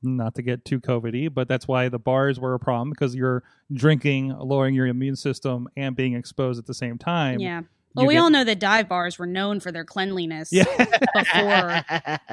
[0.00, 3.42] Not to get too COVIDy, but that's why the bars were a problem because you're
[3.72, 7.40] drinking, lowering your immune system, and being exposed at the same time.
[7.40, 7.62] Yeah.
[7.62, 10.66] You Well, we get- all know that dive bars were known for their cleanliness Yeah,
[10.66, 11.82] before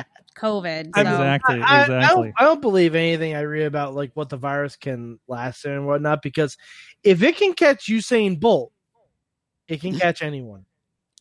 [0.38, 0.91] COVID.
[0.94, 1.02] So.
[1.02, 2.24] exactly, I, I exactly.
[2.28, 5.72] don't, I don't believe anything I read about like what the virus can last in
[5.72, 6.58] and whatnot because
[7.06, 8.74] if it can catch Usain Bolt,
[9.68, 10.65] it can catch anyone.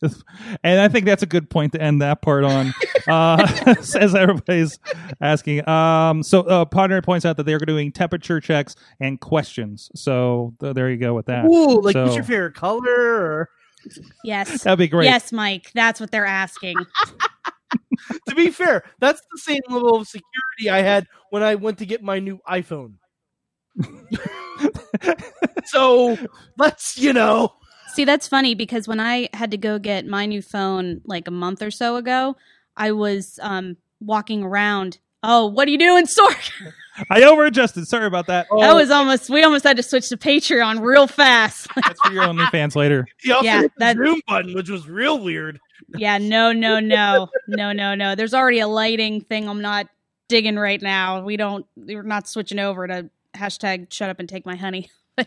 [0.63, 2.73] and I think that's a good point to end that part on.
[3.07, 4.77] uh, as everybody's
[5.21, 9.89] asking, um, so uh, Partner points out that they're doing temperature checks and questions.
[9.95, 11.45] So th- there you go with that.
[11.45, 12.81] Ooh, like what's your favorite color?
[12.91, 13.49] Or
[14.23, 14.63] Yes.
[14.63, 15.05] That'd be great.
[15.05, 15.71] Yes, Mike.
[15.73, 16.75] That's what they're asking.
[18.27, 21.85] to be fair, that's the same level of security I had when I went to
[21.85, 22.95] get my new iPhone.
[25.65, 26.17] so
[26.57, 27.53] let's you know.
[27.93, 31.31] See, that's funny because when I had to go get my new phone like a
[31.31, 32.35] month or so ago,
[32.75, 34.99] I was um, walking around.
[35.23, 36.51] Oh, what are you doing, Sork?
[37.09, 37.85] I overadjusted.
[37.87, 38.47] Sorry about that.
[38.51, 39.29] Oh, That was almost.
[39.29, 41.67] We almost had to switch to Patreon real fast.
[41.75, 43.07] That's for your OnlyFans later.
[43.23, 45.59] yeah, hit the that- zoom button, which was real weird.
[45.97, 48.15] yeah, no, no, no, no, no, no.
[48.15, 49.47] There's already a lighting thing.
[49.49, 49.87] I'm not
[50.29, 51.23] digging right now.
[51.23, 51.65] We don't.
[51.75, 54.89] We're not switching over to hashtag Shut up and take my honey.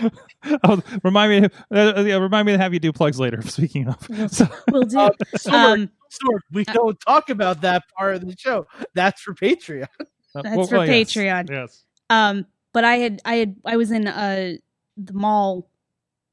[0.64, 1.48] Oh, remind me.
[1.70, 3.40] Uh, yeah, remind me to have you do plugs later.
[3.48, 4.98] Speaking of, so, We'll do.
[4.98, 8.66] Um, Sorg, Um, Sorg, we don't talk about that part of the show.
[8.94, 9.86] That's for Patreon.
[10.34, 11.12] That's for yes.
[11.12, 11.48] Patreon.
[11.48, 11.84] Yes.
[12.10, 14.54] Um, but I had I had I was in uh
[14.96, 15.68] the mall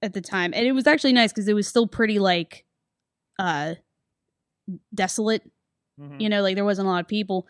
[0.02, 2.65] at the time, and it was actually nice because it was still pretty like
[3.38, 3.75] uh
[4.93, 5.43] desolate.
[5.99, 6.19] Mhm.
[6.19, 7.45] You know, like there wasn't a lot of people,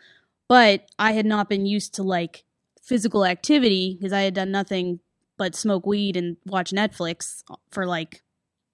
[0.48, 2.44] but I had not been used to like
[2.90, 4.98] physical activity because I had done nothing
[5.38, 8.20] but smoke weed and watch Netflix for like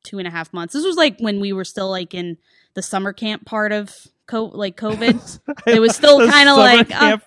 [0.05, 0.73] two and a half months.
[0.73, 2.39] This was like when we were still like in
[2.73, 3.95] the summer camp part of
[4.27, 5.39] co- like COVID.
[5.67, 7.25] It was still kinda like, uh, camp-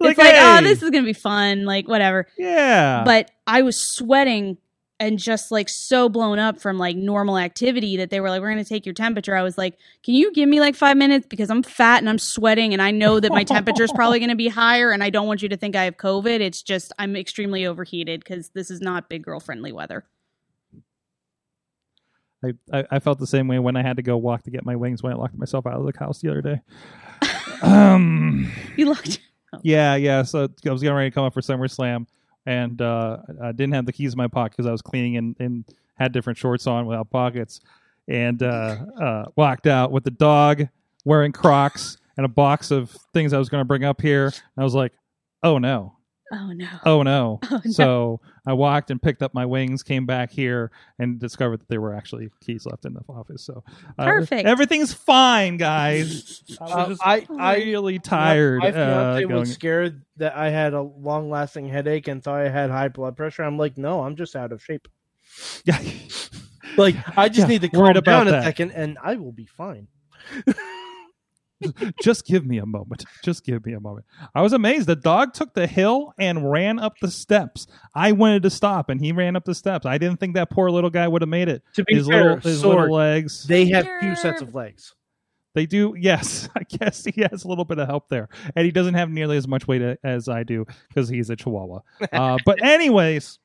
[0.00, 2.26] it's like, oh, this is gonna be fun, like whatever.
[2.38, 3.02] yeah.
[3.04, 4.56] but I was sweating
[5.00, 8.50] and just like so blown up from like normal activity that they were like, "We're
[8.50, 11.50] gonna take your temperature." I was like, "Can you give me like five minutes because
[11.50, 14.48] I'm fat and I'm sweating and I know that my temperature is probably gonna be
[14.48, 16.40] higher and I don't want you to think I have COVID.
[16.40, 20.04] It's just I'm extremely overheated because this is not big girl friendly weather."
[22.44, 24.64] I, I, I felt the same way when I had to go walk to get
[24.64, 26.60] my wings when I locked myself out of the house the other day.
[27.62, 29.20] um, You looked.
[29.62, 30.22] yeah, yeah.
[30.22, 32.06] So I was getting ready to come up for SummerSlam,
[32.46, 35.36] and uh, I didn't have the keys in my pocket because I was cleaning and,
[35.38, 37.60] and had different shorts on without pockets,
[38.08, 40.68] and uh, uh, walked out with the dog
[41.04, 44.26] wearing Crocs and a box of things I was going to bring up here.
[44.26, 44.92] And I was like,
[45.42, 45.96] oh no,
[46.32, 46.68] Oh no.
[46.84, 47.40] oh no.
[47.50, 47.70] Oh, no.
[47.72, 51.80] So I walked and picked up my wings, came back here, and discovered that there
[51.80, 53.42] were actually keys left in the office.
[53.44, 53.64] So
[53.98, 54.46] uh, Perfect.
[54.46, 56.42] everything's fine, guys.
[56.60, 58.60] I was Uh, I- I- really tired.
[58.60, 62.40] My uh, fiance going- was scared that I had a long lasting headache and thought
[62.40, 63.42] I had high blood pressure.
[63.42, 64.86] I'm like, no, I'm just out of shape.
[65.64, 65.78] yeah,
[66.76, 68.44] Like, I just Yeah, need to worried calm about down a that.
[68.44, 69.88] second and I will be fine.
[72.02, 73.04] just give me a moment.
[73.24, 74.06] Just give me a moment.
[74.34, 74.86] I was amazed.
[74.86, 77.66] The dog took the hill and ran up the steps.
[77.94, 79.86] I wanted to stop, and he ran up the steps.
[79.86, 81.62] I didn't think that poor little guy would have made it.
[81.74, 83.44] To be His fair, little, his Sword, little legs.
[83.44, 84.94] they have two sets of legs.
[85.54, 86.48] They do, yes.
[86.56, 89.36] I guess he has a little bit of help there, and he doesn't have nearly
[89.36, 91.80] as much weight as I do because he's a Chihuahua.
[92.12, 93.38] Uh, but anyways,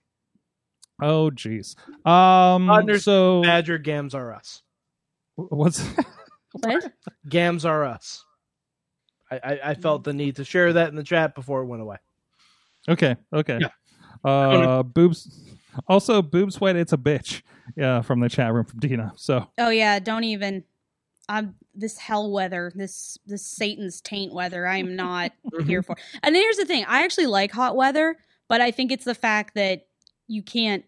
[1.01, 1.75] oh jeez.
[2.07, 4.61] Um, Under- so Badger Gams are us.
[5.35, 5.83] what's
[6.61, 6.91] What?
[7.29, 8.23] Gams are us.
[9.31, 11.81] I, I, I felt the need to share that in the chat before it went
[11.81, 11.97] away.
[12.87, 13.59] Okay, okay.
[13.61, 13.69] Yeah.
[14.23, 15.53] Uh, boobs.
[15.87, 16.75] Also, boob sweat.
[16.75, 17.41] It's a bitch.
[17.75, 19.13] Yeah, from the chat room from Dina.
[19.15, 20.63] So Oh yeah, don't even.
[21.27, 24.67] I'm this hell weather, this this Satan's taint weather.
[24.67, 25.31] I am not
[25.65, 25.95] here for.
[26.21, 28.15] And here's the thing: I actually like hot weather,
[28.47, 29.87] but I think it's the fact that
[30.27, 30.85] you can't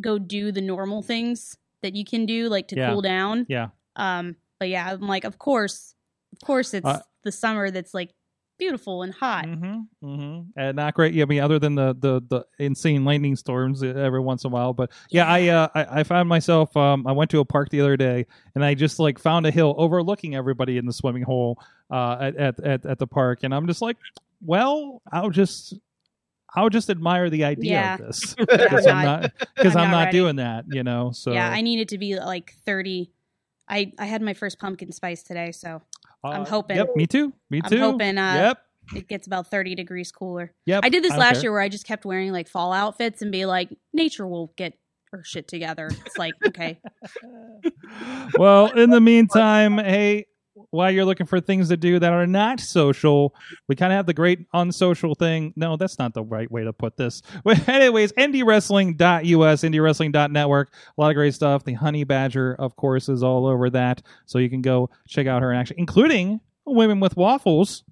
[0.00, 2.90] go do the normal things that you can do, like to Yeah.
[2.92, 3.46] cool down.
[3.48, 5.94] yeah, Um, but yeah, I'm like, of course,
[6.32, 8.14] of course, it's Uh, the summer that's like
[8.58, 9.46] beautiful and hot.
[9.46, 10.40] Mm-hmm, mm-hmm.
[10.60, 11.14] And not great.
[11.14, 14.50] Yeah, I mean, other than the the the insane lightning storms uh, every once in
[14.50, 14.72] a while.
[14.74, 16.76] But yeah, I uh, I, I found myself.
[16.76, 19.50] Um, I went to a park the other day, and I just like found a
[19.50, 21.58] hill overlooking everybody in the swimming hole.
[21.90, 23.96] Uh, at at at, at the park, and I'm just like,
[24.42, 25.74] well, I'll just.
[26.52, 27.94] I'll just admire the idea Yeah.
[27.94, 31.12] of this because I'm I'm not because I'm I'm not not doing that, you know.
[31.12, 33.08] So Yeah, I need it to be like 30.
[33.70, 35.80] I I had my first pumpkin spice today, so
[36.24, 37.32] I'm Uh, hoping- Yep, me too.
[37.48, 37.76] Me too.
[37.76, 38.58] I'm hoping, uh, yep.
[38.94, 40.52] it gets about 30 degrees cooler.
[40.66, 40.84] Yep.
[40.84, 41.42] I did this don't last care.
[41.44, 44.74] year where I just kept wearing like fall outfits and be like, nature will get
[45.12, 45.88] her shit together.
[46.06, 46.80] It's like, okay.
[48.38, 50.26] well, in the meantime, hey,
[50.70, 53.34] while you're looking for things to do that are not social,
[53.68, 55.52] we kind of have the great unsocial thing.
[55.56, 57.22] No, that's not the right way to put this.
[57.44, 61.64] But anyways, indiewrestling.us, indiewrestling.network, a lot of great stuff.
[61.64, 64.02] The Honey Badger, of course, is all over that.
[64.26, 67.84] So you can go check out her in action, including Women with Waffles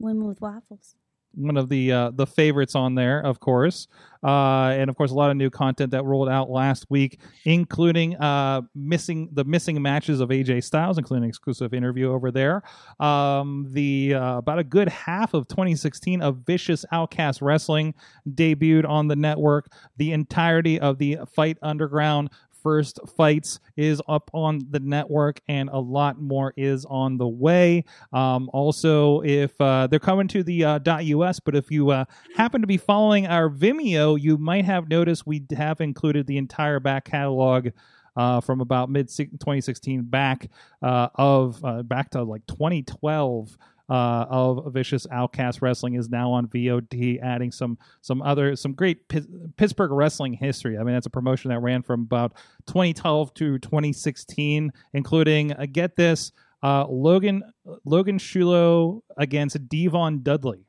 [0.00, 0.96] Women with waffles.
[1.34, 3.88] One of the uh, the favorites on there, of course,
[4.22, 8.16] uh, and of course a lot of new content that rolled out last week, including
[8.16, 12.62] uh, missing the missing matches of AJ Styles, including an exclusive interview over there.
[12.98, 17.94] Um, the uh, about a good half of 2016 of Vicious Outcast Wrestling
[18.28, 19.72] debuted on the network.
[19.96, 22.30] The entirety of the Fight Underground
[22.62, 27.84] first fights is up on the network and a lot more is on the way.
[28.12, 32.04] Um, also if uh, they're coming to the uh, us but if you uh,
[32.36, 36.80] happen to be following our vimeo you might have noticed we have included the entire
[36.80, 37.68] back catalog
[38.16, 40.50] uh, from about mid 2016 back
[40.82, 43.56] uh, of uh, back to like 2012
[43.90, 49.08] uh, of Vicious Outcast Wrestling is now on VOD, adding some some other some great
[49.08, 49.26] Pis-
[49.56, 50.78] Pittsburgh wrestling history.
[50.78, 52.34] I mean, that's a promotion that ran from about
[52.66, 56.30] 2012 to 2016, including uh, get this
[56.62, 57.42] uh, Logan
[57.84, 60.64] Logan Shulo against D-Von Dudley.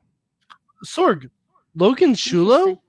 [0.84, 1.30] Sorg,
[1.76, 2.80] Logan Shulo?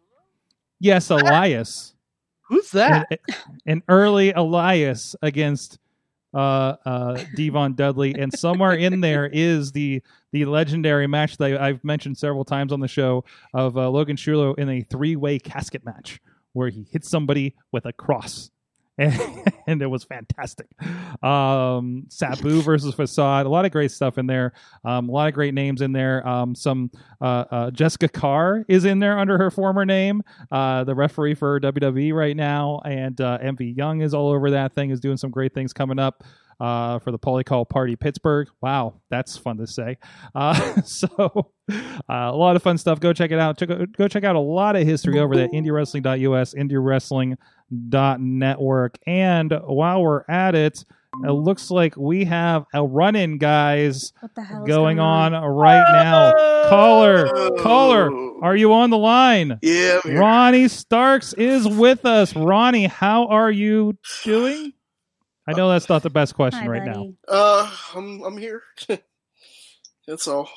[0.79, 1.93] Yes, Elias,
[2.49, 3.07] Who's that?
[3.11, 3.17] an,
[3.67, 5.77] an early Elias against
[6.33, 10.01] uh, uh, D-Von Dudley, and somewhere in there is the
[10.33, 13.23] the legendary match that I've mentioned several times on the show
[13.53, 16.19] of uh, Logan Shulo in a three way casket match
[16.51, 18.49] where he hits somebody with a cross.
[18.97, 19.19] And,
[19.67, 20.67] and it was fantastic.
[21.23, 24.53] Um, Sabu versus Facade, a lot of great stuff in there.
[24.85, 26.25] Um, a lot of great names in there.
[26.27, 26.91] Um, some
[27.21, 30.21] uh, uh, Jessika Carr is in there under her former name,
[30.51, 34.73] uh, the referee for WWE right now, and uh, MV Young is all over that
[34.73, 34.91] thing.
[34.91, 36.23] Is doing some great things coming up
[36.59, 38.47] uh, for the Polycall Party Pittsburgh.
[38.61, 39.97] Wow, that's fun to say.
[40.33, 42.99] Uh, so uh, a lot of fun stuff.
[42.99, 43.61] Go check it out.
[43.97, 46.53] Go check out a lot of history over at IndieWrestling.us,
[47.73, 48.97] IndieWrestling.network.
[49.05, 50.85] And while we're at it,
[51.23, 55.91] it looks like we have a run-in, guys, What the hell going going on right
[55.91, 56.69] now.
[56.69, 58.09] Caller, caller,
[58.41, 59.59] are you on the line?
[59.61, 60.19] Yeah, I'm here.
[60.19, 62.35] Ronnie Starks is with us.
[62.35, 64.73] Ronnie, how are you doing?
[65.45, 67.13] I know that's not the best question Hi, right now.
[67.27, 68.63] Uh, I'm I'm here.
[70.07, 70.49] That's all.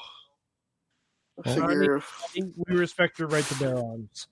[1.45, 2.03] I Well, figure.
[2.69, 4.29] We respect your right to bear arms.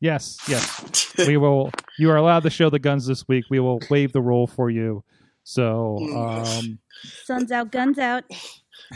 [0.00, 1.14] Yes, yes.
[1.26, 1.70] we will.
[1.98, 3.44] You are allowed to show the guns this week.
[3.48, 5.02] We will waive the rule for you.
[5.42, 6.78] So, um,
[7.24, 8.24] Sun's out, guns out.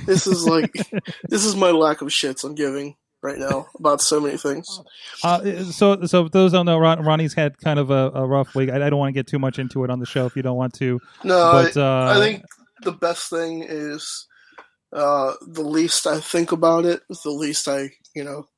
[0.05, 0.73] this is like
[1.29, 4.81] this is my lack of shits I'm giving right now about so many things.
[5.23, 8.55] uh, so, so if those don't know, Ron, Ronnie's had kind of a, a rough
[8.55, 8.71] week.
[8.71, 10.43] I, I don't want to get too much into it on the show if you
[10.43, 11.01] don't want to.
[11.25, 12.45] No, But I, uh, I think
[12.83, 14.27] the best thing is
[14.93, 18.49] uh, the least I think about it, the least I you know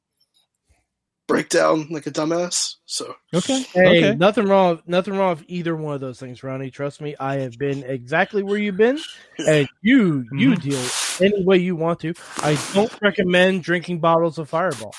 [1.33, 2.74] break down like a dumbass.
[2.85, 4.14] So okay, Hey, okay.
[4.16, 4.80] nothing wrong.
[4.87, 6.70] Nothing wrong with either one of those things, Ronnie.
[6.70, 8.99] Trust me, I have been exactly where you've been,
[9.39, 10.62] and you you Mhm.
[10.62, 12.14] deal any way you want to.
[12.39, 14.95] I don't recommend drinking bottles of Fireball.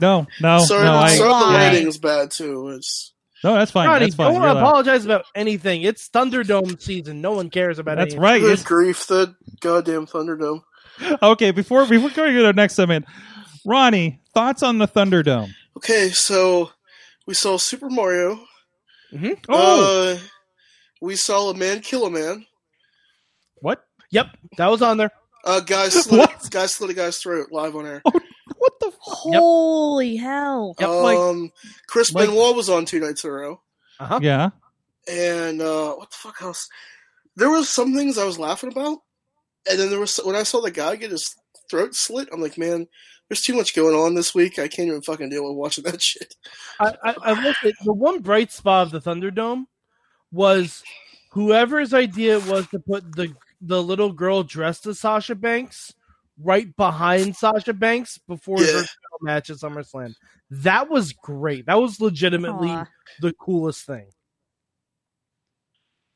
[0.00, 0.94] No, no, sorry, no.
[0.94, 1.68] I, sorry the Why?
[1.70, 2.68] rating is bad too.
[2.70, 3.12] It's
[3.44, 3.88] no, that's fine.
[3.88, 4.32] Ronnie, That's fine.
[4.32, 4.60] don't You're allowed.
[4.62, 5.82] apologize about anything.
[5.82, 7.20] It's Thunderdome season.
[7.20, 8.20] No one cares about That's anything.
[8.20, 8.40] right.
[8.40, 10.62] good It's- grief, the goddamn Thunderdome.
[11.22, 13.04] okay, before before going to the next segment,
[13.64, 15.50] Ronnie, thoughts on the Thunderdome?
[15.78, 16.70] Okay, so
[17.26, 18.40] we saw Super Mario.
[19.48, 20.18] Oh, Uh,
[21.00, 22.44] we saw a man kill a man.
[23.60, 23.84] what?
[24.10, 24.26] Yep,
[24.56, 25.12] that was on there.
[25.44, 26.50] Uh, guys, slit, What?
[26.50, 28.02] guys slit a guy's throat live on air.
[28.56, 28.86] What the?
[28.88, 30.74] F- Holy hell!
[30.80, 31.16] Yep, Mike.
[31.18, 31.52] um,
[31.86, 33.60] Chris Mike- Benoit was on two nights in a row,
[34.00, 34.18] Uh huh.
[34.20, 34.50] yeah.
[35.06, 36.68] and uh, what the fuck else?
[37.36, 38.98] There was some things I was laughing about,
[39.70, 41.36] and then there was when I saw the guy get his
[41.68, 42.28] throat slit.
[42.32, 42.86] I'm like, man,
[43.28, 44.58] there's too much going on this week.
[44.58, 46.34] I can't even fucking deal with watching that shit.
[46.80, 49.64] I, I, I will say the one bright spot of the Thunderdome
[50.32, 50.82] was
[51.32, 55.92] whoever's idea it was to put the the little girl dressed as Sasha Banks
[56.40, 58.66] right behind Sasha Banks before Yeah.
[58.66, 60.14] her title match at SummerSlam.
[60.50, 61.66] That was great.
[61.66, 62.86] That was legitimately Aw.
[63.20, 64.06] the coolest thing.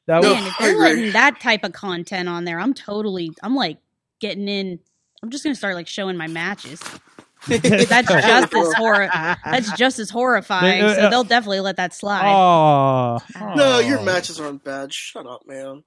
[0.07, 0.81] That No, was Man, if they're agree.
[0.89, 3.79] letting that type of content on there, I'm totally, I'm like
[4.21, 4.79] getting in.
[5.23, 6.81] I'm just gonna start like showing my matches.
[7.49, 9.09] That's just as horror.
[9.45, 10.81] That's just as horrifying.
[10.81, 12.33] They- uh, so uh, they'll definitely let that slide.
[12.33, 13.19] Oh,
[13.57, 14.93] No, your matches aren't bad.
[14.93, 15.83] Shut up, man.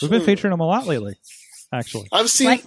[0.00, 0.26] We've been Shut up.
[0.26, 1.16] featuring them a lot lately,
[1.72, 2.08] actually.
[2.12, 2.46] I've seen.
[2.48, 2.64] Like-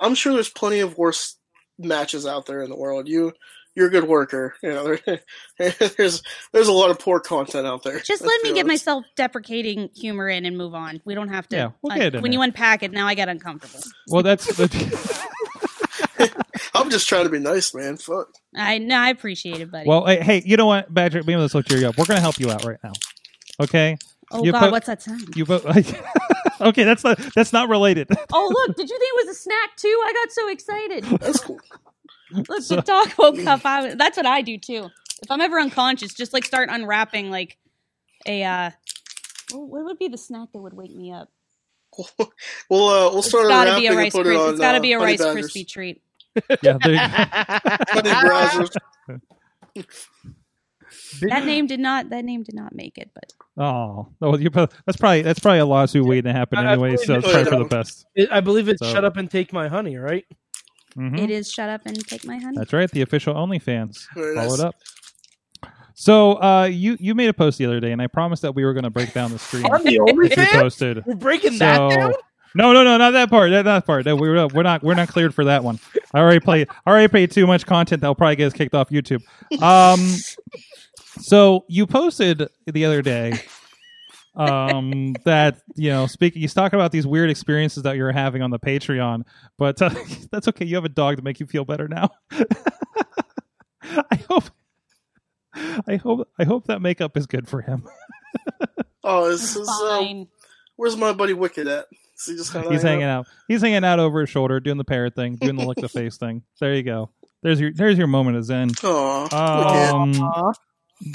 [0.00, 1.36] I'm sure there's plenty of worse
[1.78, 3.06] matches out there in the world.
[3.08, 3.32] You,
[3.74, 4.54] you're a good worker.
[4.62, 5.18] You know, there,
[5.96, 7.98] there's there's a lot of poor content out there.
[8.00, 8.84] Just let's let be me get my honest.
[8.84, 11.00] self-deprecating humor in and move on.
[11.04, 11.56] We don't have to.
[11.56, 12.32] Yeah, we'll get it when there.
[12.32, 13.80] you unpack it, now I get uncomfortable.
[14.08, 14.68] Well, that's the,
[16.74, 17.96] I'm just trying to be nice, man.
[17.96, 18.28] Fuck.
[18.54, 19.88] I no, I appreciate it, buddy.
[19.88, 20.06] well.
[20.06, 21.22] Hey, hey, you know what, Badger?
[21.22, 21.96] Being let's look cheer you up.
[21.98, 22.92] We're gonna help you out right now.
[23.60, 23.96] Okay,
[24.30, 25.34] oh you God, po- what's that sound?
[25.36, 25.64] you vote.
[26.60, 28.08] okay, that's not that's not related.
[28.32, 30.02] Oh look, did you think it was a snack too?
[30.04, 31.04] I got so excited.
[31.20, 31.60] That's cool.
[32.48, 33.60] Look, So- the dog woke up.
[33.64, 34.88] I, that's what I do too.
[35.22, 37.56] If I'm ever unconscious, just like start unwrapping like
[38.26, 38.42] a.
[38.44, 38.70] uh
[39.52, 41.28] What would be the snack that would wake me up?
[42.70, 44.12] We'll uh, we'll It's start got to unwrapping be a and rice.
[44.12, 45.32] put it on, it's got to uh, be a rice Badgers.
[45.34, 46.02] crispy treat.
[46.62, 47.04] yeah, there you go.
[47.90, 48.74] Honey Brazzers.
[51.22, 52.10] That name did not.
[52.10, 55.58] That name did not make it, but Oh, well, you pro- that's probably that's probably
[55.60, 56.96] a lawsuit waiting to happen I- I anyway.
[56.96, 58.06] So it- it's probably for the best.
[58.14, 60.24] It- I believe it's So- "Shut Up and Take My Honey," right?
[60.96, 61.18] Mhm.
[61.18, 61.50] it is.
[61.50, 62.56] Shut up and take my honey.
[62.58, 62.90] That's right.
[62.90, 64.06] The official OnlyFans.
[64.14, 64.58] Very Follow nice.
[64.58, 64.74] it up.
[65.94, 68.64] So uh, you you made a post the other day, and I promised that we
[68.64, 71.06] were going to break down the stream On the that you OnlyFans, posted.
[71.06, 72.12] we're breaking So that down.
[72.54, 73.50] no, no, no, not that part.
[73.50, 74.06] That, that part.
[74.06, 75.78] No, we're we're not we're not cleared for that one.
[76.14, 76.68] I already played.
[76.86, 78.00] I already paid too much content.
[78.00, 79.22] That'll probably get us kicked off YouTube.
[79.62, 80.00] Um,
[81.20, 83.40] so you posted the other day
[84.34, 88.50] um that you know speaking he's talking about these weird experiences that you're having on
[88.50, 89.24] the patreon
[89.58, 89.90] but uh,
[90.30, 90.64] that's okay.
[90.64, 92.10] You have a dog to make you feel better now.
[93.82, 94.44] I hope
[95.86, 97.84] i hope i hope that makeup is good for him.
[99.04, 100.28] Oh, this is uh, Fine.
[100.76, 101.86] where's my buddy Wicked at?
[102.16, 103.26] Is he just kind of he's hanging out?
[103.48, 106.16] he's hanging out over his shoulder doing the parrot thing doing the lick the face
[106.18, 106.44] thing.
[106.60, 107.10] There you go.
[107.42, 108.70] There's your there's your moment of zen.
[108.84, 110.52] Aw, um Aw.
[110.52, 110.58] The,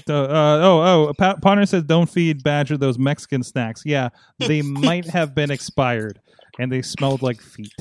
[0.09, 3.83] uh, oh, oh, pa- Potter says don't feed Badger those Mexican snacks.
[3.85, 4.09] Yeah,
[4.39, 6.19] they might have been expired
[6.59, 7.73] and they smelled like feet.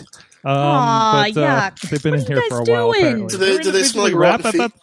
[0.45, 1.81] Um, Aw, but, uh, yuck.
[1.91, 2.93] they've been What in are here you for a guys while.
[2.93, 3.05] doing?
[3.05, 3.29] apparently.
[3.29, 4.73] Do they- do they smell like individually rotten wrapped.
[4.75, 4.81] Thought-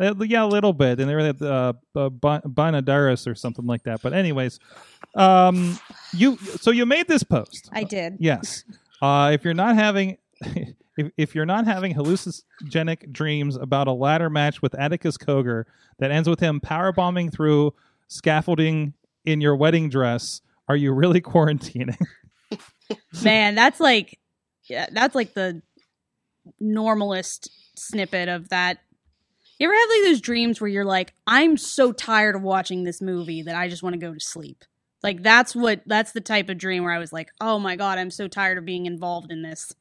[0.00, 3.64] uh, yeah, a little bit, and they were at uh, uh, Ban- Banadaris or something
[3.64, 4.02] like that.
[4.02, 4.58] But anyways,
[5.14, 5.78] um,
[6.12, 7.68] you so you made this post.
[7.72, 8.16] I did.
[8.18, 8.64] Yes.
[9.00, 10.16] Uh, if you're not having
[10.96, 15.64] if, if you're not having hallucinogenic dreams about a ladder match with Atticus Cogar
[15.98, 17.74] that ends with him powerbombing through
[18.08, 21.96] scaffolding in your wedding dress, are you really quarantining?
[23.22, 24.18] Man, that's like,
[24.68, 25.62] yeah, that's like the
[26.62, 28.78] normalist snippet of that.
[29.58, 33.00] You ever have like those dreams where you're like, I'm so tired of watching this
[33.00, 34.64] movie that I just want to go to sleep.
[35.02, 37.98] Like that's what that's the type of dream where I was like, oh my god,
[37.98, 39.74] I'm so tired of being involved in this.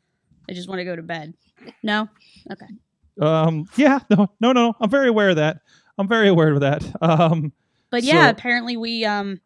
[0.50, 1.34] I just want to go to bed.
[1.82, 2.10] No,
[2.52, 2.68] okay.
[3.22, 4.76] um, yeah, no, no, no.
[4.82, 5.62] I'm very aware of that.
[5.98, 6.84] I'm very aware of that.
[7.02, 7.54] Um,
[7.90, 9.40] But yeah, So- apparently we um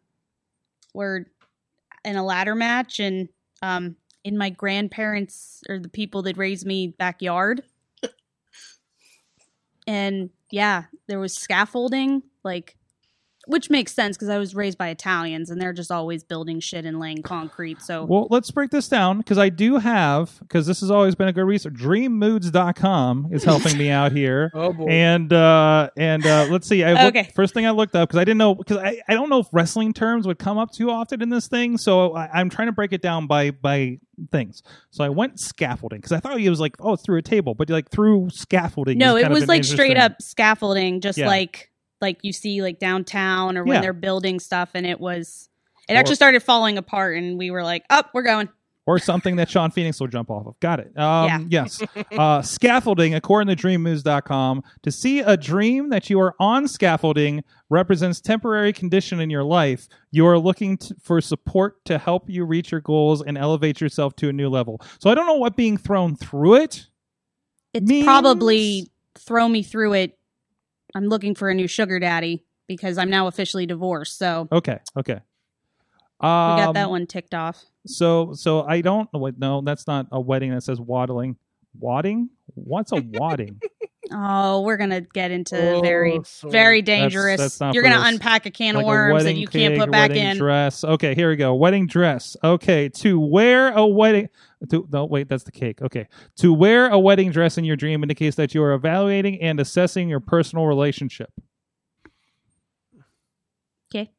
[0.94, 1.26] were
[2.04, 3.28] in a ladder match and
[3.62, 7.62] um in my grandparents or the people that raised me backyard.
[9.86, 12.76] and yeah, there was scaffolding like
[13.48, 16.84] which makes sense because I was raised by Italians and they're just always building shit
[16.84, 17.82] and laying concrete.
[17.82, 21.28] So Well, let's break this down because I do have because this has always been
[21.28, 21.74] a good resource.
[21.74, 24.50] Dreammoods.com is helping me out here.
[24.58, 24.86] Oh boy.
[24.88, 26.82] And uh and uh let's see.
[26.84, 27.30] I looked, Okay.
[27.34, 29.46] first thing I looked up because I didn't know because I, I don't know if
[29.52, 32.72] wrestling terms would come up too often in this thing, so I, I'm trying to
[32.72, 33.98] break it down by by
[34.32, 34.62] things.
[34.90, 37.54] So I went scaffolding because I thought it was like oh it's through a table,
[37.54, 38.98] but like through scaffolding.
[38.98, 41.26] no, is it kind of was an like straight up scaffolding, just Yeah.
[41.28, 41.67] like
[42.00, 43.80] like you see like downtown or when Yeah.
[43.82, 45.48] they're building stuff and it was
[45.88, 48.48] it Or- actually started falling apart and we were like, "Up, we're going."
[48.86, 50.58] or something that Sean Phoenix will jump off of.
[50.60, 50.98] Got it.
[50.98, 51.82] Um, Yes.
[52.10, 58.18] Uh, scaffolding, according to dreammoods.com, to see a dream that you are on scaffolding represents
[58.22, 59.88] temporary condition in your life.
[60.10, 64.16] You are looking t- for support to help you reach your goals and elevate yourself
[64.16, 64.80] to a new level.
[65.00, 66.86] So I don't know what being thrown through it.
[67.74, 70.17] It's means- probably throw me through it.
[70.94, 74.18] I'm looking for a new sugar daddy because I'm now officially divorced.
[74.18, 74.78] So Okay.
[74.96, 75.20] Okay.
[76.20, 77.62] we Um, got that one ticked off.
[77.86, 79.08] So, so I don't.
[79.12, 81.36] Wait, no, that's not a wedding that says waddling.
[81.78, 82.30] Wadding?
[82.54, 83.60] What's a wadding?
[84.12, 86.50] Oh, we're gonna get into Oh, very, sorry.
[86.52, 87.38] very dangerous.
[87.40, 88.08] that's not You're gonna this.
[88.14, 90.36] unpack a can like of worms that wedding you can't cake, put back in.
[90.38, 90.84] Dress.
[90.84, 91.54] Okay, here we go.
[91.54, 92.36] Wedding dress.
[92.42, 94.28] Okay, to wear a wedding.
[94.70, 95.80] To, no, wait, that's the cake.
[95.82, 99.60] Okay, to wear a wedding dress in your dream indicates that you are evaluating and
[99.60, 101.30] assessing your personal relationship.
[103.94, 104.10] Okay.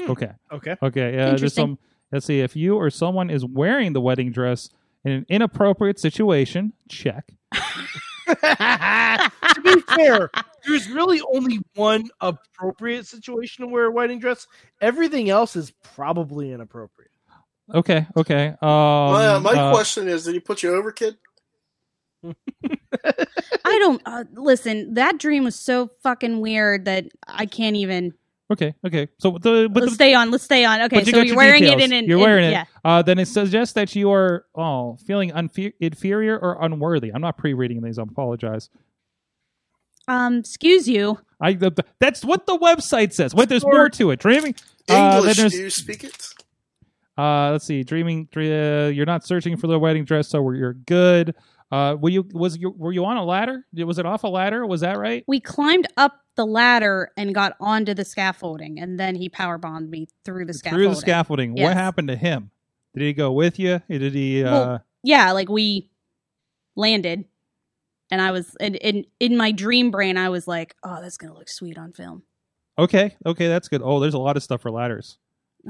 [0.00, 0.10] Hmm.
[0.10, 0.30] Okay.
[0.52, 0.76] Okay.
[0.82, 1.00] Okay.
[1.12, 1.16] Yeah.
[1.26, 1.62] There's Interesting.
[1.62, 1.78] some.
[2.12, 2.40] Let's see.
[2.40, 4.68] If you or someone is wearing the wedding dress
[5.04, 7.32] in an inappropriate situation, check.
[8.26, 10.30] to be fair,
[10.66, 14.46] there's really only one appropriate situation to wear a wedding dress.
[14.80, 17.10] Everything else is probably inappropriate.
[17.72, 18.06] Okay.
[18.16, 18.48] Okay.
[18.48, 21.16] Um, my uh, my uh, question is, did he put you over, kid?
[22.24, 24.94] I don't uh, listen.
[24.94, 28.14] That dream was so fucking weird that I can't even.
[28.52, 28.74] Okay.
[28.86, 29.08] Okay.
[29.18, 30.30] So the but let's the, stay on.
[30.30, 30.82] Let's stay on.
[30.82, 31.82] Okay, you so you're your wearing details.
[31.82, 32.04] it in an.
[32.06, 32.50] You're in- wearing it.
[32.52, 32.64] Yeah.
[32.84, 37.10] Uh, then it suggests that you are oh feeling unfe- inferior or unworthy.
[37.12, 37.98] I'm not pre-reading these.
[37.98, 38.68] I apologize.
[40.08, 40.38] Um.
[40.40, 41.18] Excuse you.
[41.40, 43.34] I the, that's what the website says.
[43.34, 44.20] Wait, there's more to it.
[44.20, 44.54] Dreaming.
[44.88, 46.28] Uh, English, do you speak it?
[47.16, 47.82] uh, let's see.
[47.82, 48.28] Dreaming.
[48.30, 51.34] dre- Uh, you're not searching for the wedding dress, so you're good.
[51.72, 53.66] Uh, were you was you were you on a ladder?
[53.74, 54.64] Was it off a ladder?
[54.66, 55.24] Was that right?
[55.26, 59.90] We climbed up the ladder and got onto the scaffolding, and then he power bombed
[59.90, 60.86] me through the scaffolding.
[60.86, 61.54] Through the scaffolding.
[61.54, 62.50] What happened to him?
[62.94, 63.80] Did he go with you?
[63.88, 64.44] Did he?
[64.44, 65.90] Uh, Well, Yeah, like we
[66.76, 67.24] landed,
[68.10, 70.16] and I was in in in my dream brain.
[70.16, 72.22] I was like, "Oh, that's gonna look sweet on film."
[72.78, 73.16] okay.
[73.24, 73.82] Okay, that's good.
[73.84, 75.18] Oh, there's a lot of stuff for ladders.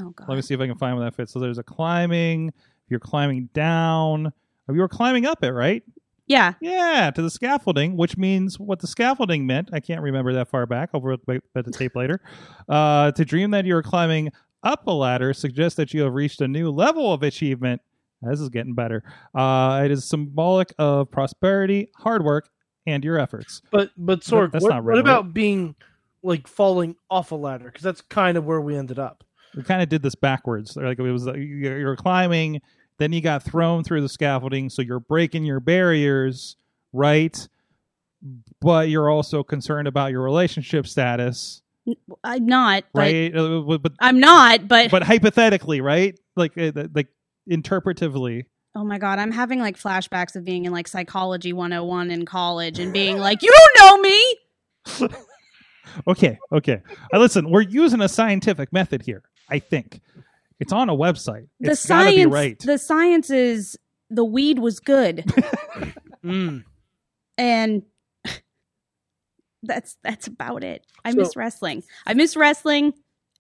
[0.01, 0.28] Oh god.
[0.28, 1.32] Let me see if I can find where that fits.
[1.32, 2.53] So there's a climbing.
[2.88, 4.32] You're climbing down,
[4.68, 5.82] you were climbing up it, right?
[6.26, 6.54] Yeah.
[6.60, 9.70] Yeah, to the scaffolding, which means what the scaffolding meant.
[9.72, 10.90] I can't remember that far back.
[10.94, 12.20] I'll look back at the tape later.
[12.68, 14.30] Uh, to dream that you're climbing
[14.62, 17.82] up a ladder suggests that you have reached a new level of achievement.
[18.22, 19.02] This is getting better.
[19.34, 22.48] Uh, it is symbolic of prosperity, hard work,
[22.86, 23.60] and your efforts.
[23.70, 25.74] But but Sorg, that's what, not what about being
[26.22, 27.66] like falling off a ladder?
[27.66, 29.24] Because that's kind of where we ended up.
[29.54, 30.74] We kind of did this backwards.
[30.74, 32.62] Like it was, uh, you you were climbing,
[32.99, 36.57] then you got thrown through the scaffolding, so you're breaking your barriers,
[36.92, 37.49] right?
[38.61, 41.62] But you're also concerned about your relationship status,
[42.22, 42.84] I'm not.
[42.95, 43.34] Right?
[43.34, 44.68] Uh, but but, I'm not.
[44.68, 46.18] But, but hypothetically, right?
[46.36, 47.09] Like uh, like
[47.51, 52.24] interpretively, oh my god, I'm having like flashbacks of being in like psychology 101 in
[52.24, 55.09] college and being like, "You don't know me."
[56.09, 56.82] okay, okay.
[57.12, 59.22] Uh, listen, we're using a scientific method here.
[59.51, 60.01] I think
[60.61, 61.48] it's on a website.
[61.61, 62.16] The It's science.
[62.16, 62.59] be right.
[62.59, 63.76] The science is
[64.11, 65.24] the weed was good,
[66.24, 66.64] Mm.
[67.36, 67.82] and
[69.62, 70.86] that's that's about it.
[71.05, 71.82] I So- miss wrestling.
[72.07, 72.92] I miss wrestling.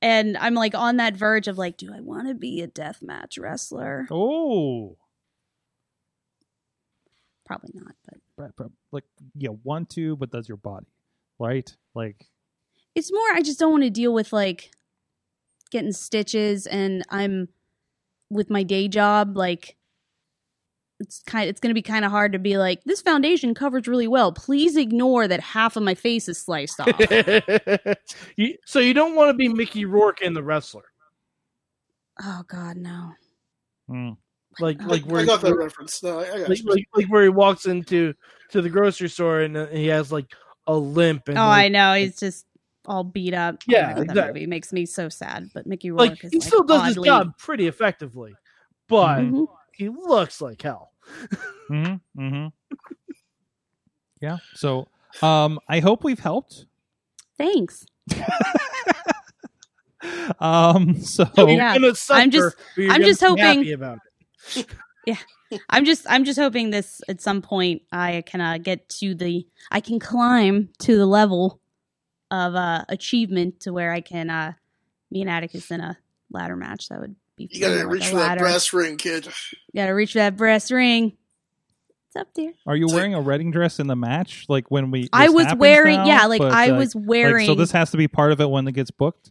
[0.02, 3.40] And I'm like on that verge of like, do I want to be a deathmatch
[3.40, 4.06] wrestler?
[4.10, 4.98] oh,
[7.46, 7.94] Probably not,
[8.36, 9.04] but like
[9.34, 10.86] yeah, want to, but does your body,
[11.38, 11.74] right?
[11.94, 12.26] Like
[12.94, 14.70] it's more I just don't want to deal with like
[15.74, 17.48] getting stitches and I'm
[18.30, 19.76] with my day job like
[21.00, 23.88] it's kind it's going to be kind of hard to be like this foundation covers
[23.88, 24.30] really well.
[24.32, 26.88] Please ignore that half of my face is sliced off.
[28.36, 30.84] You- so you don't want to be Mickey Rourke in the wrestler,
[32.22, 33.10] oh god, no.
[33.90, 34.16] mm.
[34.60, 36.00] like like I, where I he- got that reference.
[36.02, 38.14] No, I, I got like, like like where he walks into
[38.52, 40.26] to the grocery store and uh, he has like
[40.68, 41.94] a limp and Oh, I know.
[41.94, 42.46] He's just
[42.86, 43.62] all beat up.
[43.66, 44.32] Yeah, my God, that exactly.
[44.40, 45.50] movie makes me so sad.
[45.54, 48.34] But Mickey Rourke like is he like, still does his job pretty effectively,
[48.88, 49.46] but Mhm.
[49.72, 50.92] he looks like hell.
[51.68, 52.46] hmm hmm
[54.20, 54.38] Yeah.
[54.54, 54.88] So,
[55.22, 56.66] um, I hope we've helped.
[57.38, 57.84] Thanks.
[60.38, 61.72] Um, so So Yeah.
[61.94, 63.98] suffer, I'm just- I'm just hoping- happy about
[64.54, 64.66] it.
[65.70, 69.46] I'm just I'm just hoping this at some point I can uh, get to the
[69.70, 71.60] I can climb to the level
[72.34, 74.52] of uh achievement to where I can uh
[75.10, 75.96] me and Atticus in a
[76.30, 76.88] ladder match.
[76.88, 78.40] That would be You gotta reach for that ladder.
[78.40, 79.26] brass ring, kid.
[79.26, 81.16] You gotta reach for that brass ring.
[82.08, 82.52] It's up there.
[82.66, 84.46] are you wearing a wedding dress in the match?
[84.48, 85.08] Like when we?
[85.12, 86.06] I was wearing now?
[86.06, 88.48] yeah, like But, I was like, wearing so this has to be part of it
[88.50, 89.30] when it gets booked.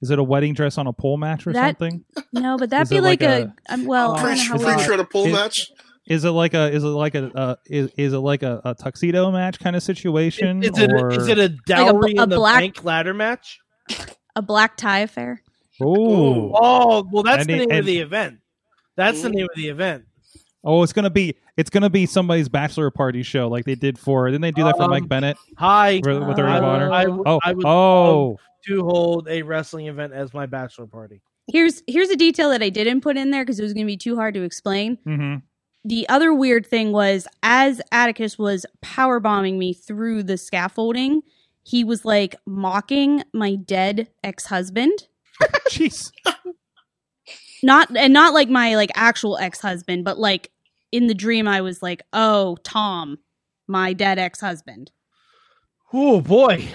[0.00, 2.04] Is it a wedding dress on a pole match or That- something?
[2.32, 4.66] No, but that'd Is be like, like a, um, well, I Pretty, don't know sure-
[4.66, 5.72] how pretty sure at a pole Is- match.
[6.06, 8.74] Is it like a is it like a uh, is is it like a, a
[8.74, 10.62] tuxedo match kind of situation?
[10.62, 11.10] Is it, or...
[11.12, 13.60] is it a dowry a in the black- bank ladder match?
[14.36, 15.42] a black tie affair.
[15.80, 18.38] oh Oh, well, that's And the name and- of the event.
[18.96, 20.04] That's the name of the event.
[20.64, 24.26] oh it's gonna be it's gonna be somebody's bachelor party show like they did for
[24.28, 26.64] didn't they do that for Um, Mike Bennett Hi, with, with the Uh, Ring of
[26.64, 26.90] I, Honor?
[26.92, 28.36] I, would- oh I would oh love
[28.66, 31.22] to hold a wrestling event as my bachelor party.
[31.50, 33.90] Here's here's a detail that I didn't put in there because it was going to
[33.90, 34.98] be too hard to explain.
[35.04, 35.36] hmm
[35.84, 41.22] The other weird thing was as Atticus was power bombing me through the scaffolding,
[41.62, 45.06] he was like mocking my dead ex husband.
[45.70, 46.12] jeez
[47.62, 50.50] Not and not like my like actual ex husband, but like
[50.92, 53.18] in the dream I was like, oh Tom,
[53.66, 54.90] my dead ex husband,
[55.92, 56.68] Oh boy,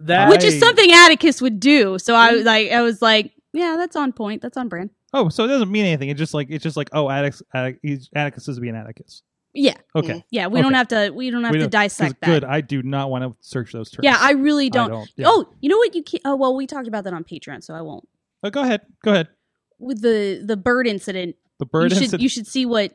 [0.00, 1.98] that which is something Atticus would do.
[1.98, 2.46] So I was mm.
[2.46, 4.42] like, I was like, yeah, that's on point.
[4.42, 4.90] That's on brand.
[5.12, 7.78] Oh so it doesn't mean anything it's just like it's just like oh Atticus Attic-
[7.82, 10.18] he's, Atticus is being Atticus Yeah, okay mm-hmm.
[10.30, 10.46] yeah.
[10.46, 11.10] We don't have to.
[11.10, 12.26] We don't have We to don't- 'cause dissect that.
[12.26, 14.90] good I do not want to search those terms Yeah, I really don't.
[14.90, 15.26] don't, yeah.
[15.28, 15.94] Oh, you know what?
[15.94, 18.06] You can Oh, well, we talked about that on Patreon, so I won't.
[18.44, 19.28] oh, go ahead go ahead
[19.80, 22.92] With the the bird incident, the bird you should incident you should see what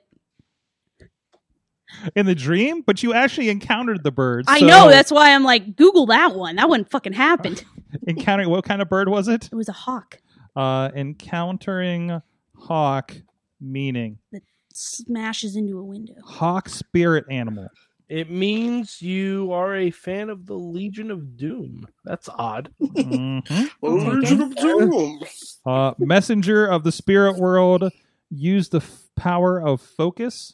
[2.16, 4.90] in the dream but you actually encountered the bird I so know.
[4.90, 6.56] That's why I'm like Google that one.
[6.58, 7.64] That one fucking happened.
[8.08, 10.20] encountering what kind of bird was it It was a hawk
[10.56, 12.22] uh encountering
[12.56, 13.14] hawk
[13.60, 14.42] meaning That
[14.74, 16.14] smashes into a window.
[16.24, 17.68] hawk spirit animal
[18.08, 21.88] it means you are a fan of the Legion of Doom.
[22.04, 22.70] That's odd.
[22.82, 23.70] Mhm.
[23.82, 25.20] Legion of Doom.
[25.66, 27.90] Uh, messenger of the spirit world,
[28.30, 30.54] use the f- power of focus.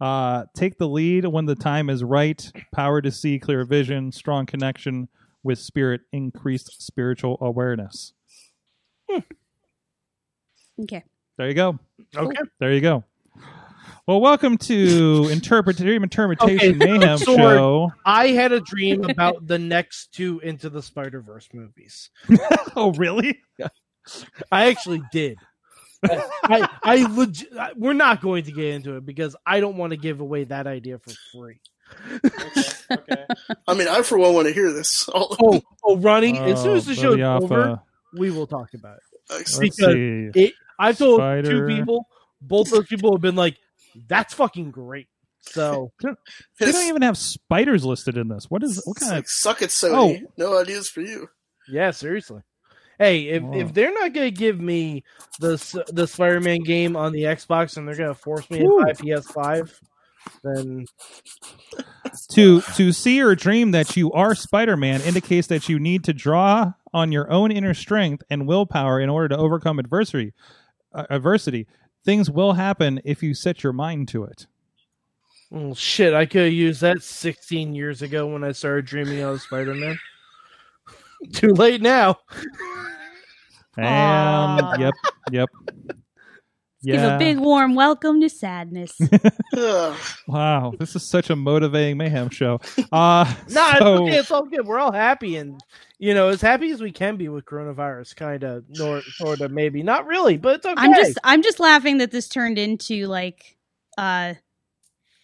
[0.00, 2.52] Uh, take the lead when the time is right.
[2.72, 5.08] Power to see, clear vision, strong connection
[5.42, 8.12] with spirit, increased spiritual awareness.
[9.08, 9.18] Hmm.
[10.82, 11.02] Okay.
[11.36, 11.78] There you go.
[12.16, 12.36] Okay.
[12.58, 13.04] There you go.
[14.06, 17.92] Well, welcome to Interpret Dream Interpretation Okay, Mayhem so- Show.
[18.04, 22.10] I had a dream about the next two Into the Spider Verse movies.
[22.76, 23.38] Oh, really?
[24.50, 25.38] I actually did.
[26.02, 27.48] I, I legit.
[27.76, 30.66] We're not going to get into it because I don't want to give away that
[30.66, 31.60] idea for free.
[32.90, 33.24] okay.
[33.68, 35.08] I mean, I for one want to hear this.
[35.14, 36.36] Oh, oh, Ronnie!
[36.36, 37.44] as soon as the Oh, show's Billy Alpha.
[37.54, 37.80] over,
[38.16, 39.20] we will talk about it.
[39.30, 40.30] Uh, Let's because see.
[40.34, 41.50] It, I've told Spider.
[41.50, 42.06] two people.
[42.40, 43.56] Both those people have been like,
[44.08, 45.08] "That's fucking great."
[45.42, 45.92] So
[46.58, 48.46] They don't even have spiders listed in this.
[48.50, 50.22] What is what kind like, of suck it, Sony.
[50.24, 50.32] Oh.
[50.36, 51.28] No ideas for you.
[51.68, 52.42] yeah, seriously.
[52.98, 53.58] Hey, if, Whoa.
[53.58, 55.02] if they're not going to give me
[55.40, 58.82] the the Spider Man game on the Xbox and they're going to force me to
[58.84, 59.72] buy PS5,
[60.42, 60.86] then
[62.30, 66.72] to to see or dream that you are Spider-Man indicates that you need to draw
[66.92, 70.32] on your own inner strength and willpower in order to overcome adversity.
[70.92, 71.66] Uh, adversity.
[72.04, 74.46] Things will happen if you set your mind to it.
[75.52, 79.40] Oh, shit, I could have used that 16 years ago when I started dreaming of
[79.40, 79.98] Spider Man.
[81.32, 82.18] Too late now.
[83.76, 84.76] And Aw.
[84.78, 84.94] yep,
[85.30, 85.48] yep.
[86.84, 88.98] Give a big warm welcome to sadness.
[90.26, 92.60] Wow, this is such a motivating mayhem show.
[92.92, 94.16] Uh No, it's so- okay.
[94.16, 94.66] It's all good.
[94.66, 95.60] We're all happy and
[95.98, 98.16] you know as happy as we can be with coronavirus.
[98.16, 100.74] Kind of, nor sort of, maybe not really, but it's okay.
[100.76, 103.56] I'm just I'm just laughing that this turned into like
[103.96, 104.34] uh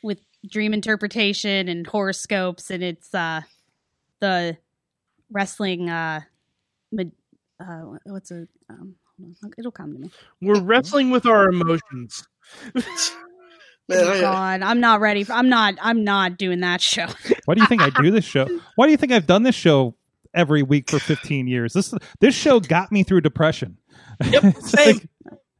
[0.03, 3.43] with dream interpretation and horoscopes and it's uh
[4.21, 4.57] the
[5.31, 6.21] wrestling uh,
[6.93, 7.05] ma-
[7.61, 8.95] uh what's a um hold on,
[9.59, 10.11] it'll come to me.
[10.41, 12.27] we're wrestling with our emotions.
[12.75, 15.25] Man, oh I, God, I'm not ready.
[15.25, 15.75] For, I'm not.
[15.83, 17.07] I'm not doing that show.
[17.47, 18.47] Why do you think I do this show?
[18.77, 19.97] Why do you think I've done this show
[20.33, 21.73] every week for 15 years?
[21.73, 23.79] This this show got me through depression.
[24.25, 24.97] Yep, same.
[24.97, 25.09] like-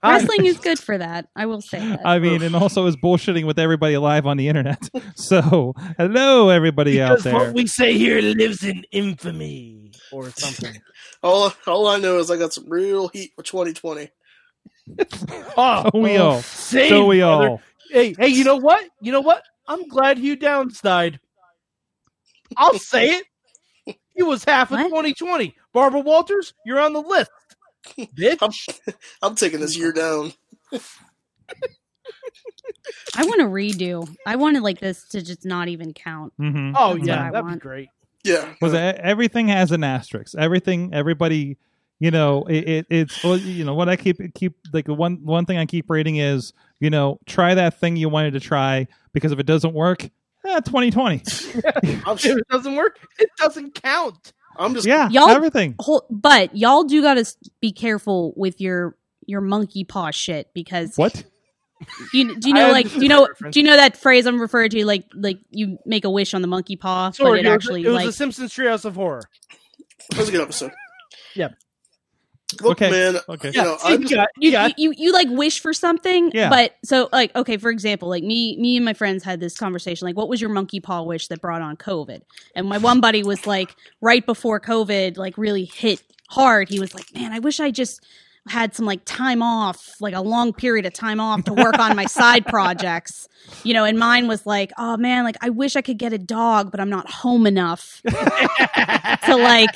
[0.03, 1.29] Wrestling is good for that.
[1.37, 2.07] I will say that.
[2.07, 4.89] I mean, and also is bullshitting with everybody live on the internet.
[5.15, 7.35] So, hello, everybody out there.
[7.35, 10.81] what we say here lives in infamy or something.
[11.23, 14.11] All, all I know is I got some real heat for 2020.
[15.57, 16.43] Oh, So we all.
[16.43, 17.49] same, So we brother.
[17.49, 17.63] all.
[17.91, 18.85] Hey, hey, you know what?
[19.03, 19.43] You know what?
[19.67, 21.21] I'm glad Hugh Downs died.
[22.57, 23.11] I'll say
[23.87, 23.97] it.
[24.15, 24.89] He was half of What?
[24.89, 25.55] 2020.
[25.73, 27.31] Barbara Walters, you're on the list.
[27.99, 28.39] Bitch.
[28.41, 30.33] I'm, I'm taking this year down.
[33.17, 34.09] I want to redo.
[34.27, 36.33] I wanted like this to just not even count.
[36.41, 36.73] Mm-hmm.
[36.77, 37.61] Oh That's yeah, I that'd be want.
[37.61, 37.89] great.
[38.25, 38.49] Yeah.
[38.51, 40.37] because it, everything has an asterisk.
[40.37, 41.57] Everything, everybody,
[41.99, 45.59] you know, it, it, it's you know what I keep keep like one one thing
[45.59, 49.39] I keep rating is you know try that thing you wanted to try because if
[49.39, 50.05] it doesn't work,
[50.47, 51.23] eh, 2020.
[52.07, 54.33] I'm, If it doesn't work, it doesn't count.
[54.59, 55.77] I'm just Yeah, Y'all- everything.
[55.79, 57.25] Whole, but y'all do got to
[57.61, 58.97] be careful with your
[59.27, 61.25] your monkey paw shit because What?
[62.13, 63.53] You do you I know like do you know understand.
[63.55, 66.43] do you know that phrase I'm referring to like like you make a wish on
[66.43, 68.85] the monkey paw Sorry, but it it was, actually it was like the Simpsons Treehouse
[68.85, 69.23] of Horror.
[70.11, 70.73] That was a good episode.
[71.37, 71.55] Yep.
[72.61, 72.91] Look, Okay.
[72.91, 73.21] man.
[73.29, 73.53] Okay.
[73.55, 75.73] You know, see, I'm you just, got, you, you got you, you like wish for
[75.73, 76.51] something Yeah.
[76.51, 80.07] but so like okay for example like me me and my friends had this conversation
[80.07, 82.23] like what was your monkey paw wish that brought on covid
[82.57, 86.93] and my one buddy was like right before covid like really hit hard he was
[86.93, 88.05] like man i wish i just
[88.49, 91.95] had some like time off like a long period of time off to work on
[91.95, 93.29] my side projects
[93.65, 96.19] you know and mine was like oh man like i wish i could get a
[96.19, 99.75] dog but i'm not home enough to like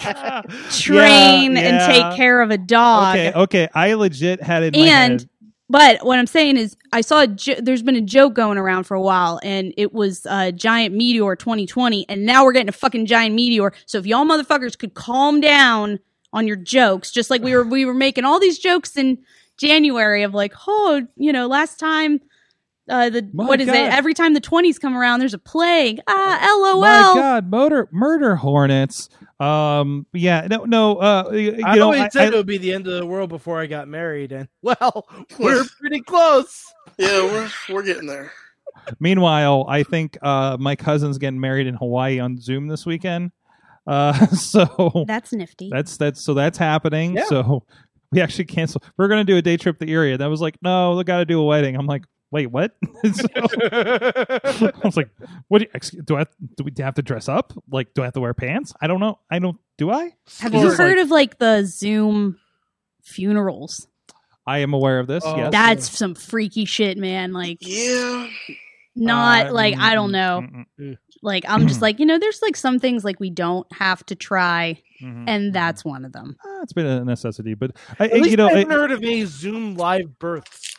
[0.71, 1.87] train and yeah.
[1.87, 3.69] take care of a dog Okay, okay.
[3.75, 5.29] I legit had it And- head.
[5.69, 8.85] but what I'm saying is, I saw a jo- there's been a joke going around
[8.85, 12.73] for a while, and it was uh, Giant Meteor 2020, and now we're getting a
[12.73, 13.73] fucking giant meteor.
[13.87, 15.99] So if y'all motherfuckers could calm down
[16.35, 19.16] on your jokes, just like we were we were making all these jokes in
[19.57, 22.20] January of like, oh, you know, last time.
[22.87, 23.76] Uh, the My what is God.
[23.76, 23.95] it?
[23.95, 26.01] Every time the twenties come around, there's a plague.
[26.07, 26.82] Ah, lol.
[26.82, 29.09] My God, motor murder hornets.
[29.41, 30.97] Um, yeah, no, no.
[30.97, 32.93] Uh, you, you I know, always I, said I- it would be the end of
[32.99, 35.07] the world before I got married, and well,
[35.39, 36.62] we're pretty close.
[36.99, 38.30] yeah, we're we're getting there.
[39.01, 43.32] meanwhile, I think uh, my cousin's getting married in Hawaii on Zoom this weekend.
[43.87, 45.68] Uh, so That's nifty.
[45.70, 47.16] that's that's so that's happening.
[47.16, 47.24] Yeah.
[47.26, 47.64] So
[48.12, 48.85] we actually canceled.
[48.97, 50.16] We are gonna do a day trip to Erie.
[50.16, 51.76] That was like, no, we got to do a wedding.
[51.76, 52.74] I'm like, wait, what?
[53.12, 55.11] so, I was like,
[55.49, 56.24] what do, you, ex- do I
[56.57, 57.53] do we have to dress up?
[57.70, 58.72] Like, do I have to wear pants?
[58.80, 59.18] I don't know.
[59.30, 59.59] I don't.
[59.78, 60.12] Do I?
[60.41, 62.39] Have Or you like- heard of like the Zoom
[63.03, 63.87] funerals?
[64.47, 65.24] I am aware of this.
[65.26, 65.53] Oh, yes.
[65.53, 67.32] That's some freaky shit, man.
[67.32, 68.28] Like Yeah,
[68.97, 70.64] not Uh, like I don't mm, know.
[70.80, 74.05] mm, Like I'm just like you know, there's like some things like we don't have
[74.07, 75.53] to try, mm, mm, and mm.
[75.53, 76.36] that's one of them.
[76.45, 78.92] Uh, it's been a necessity, but I, At least you know, I I- haven't heard
[78.92, 80.74] of any Zoom live births.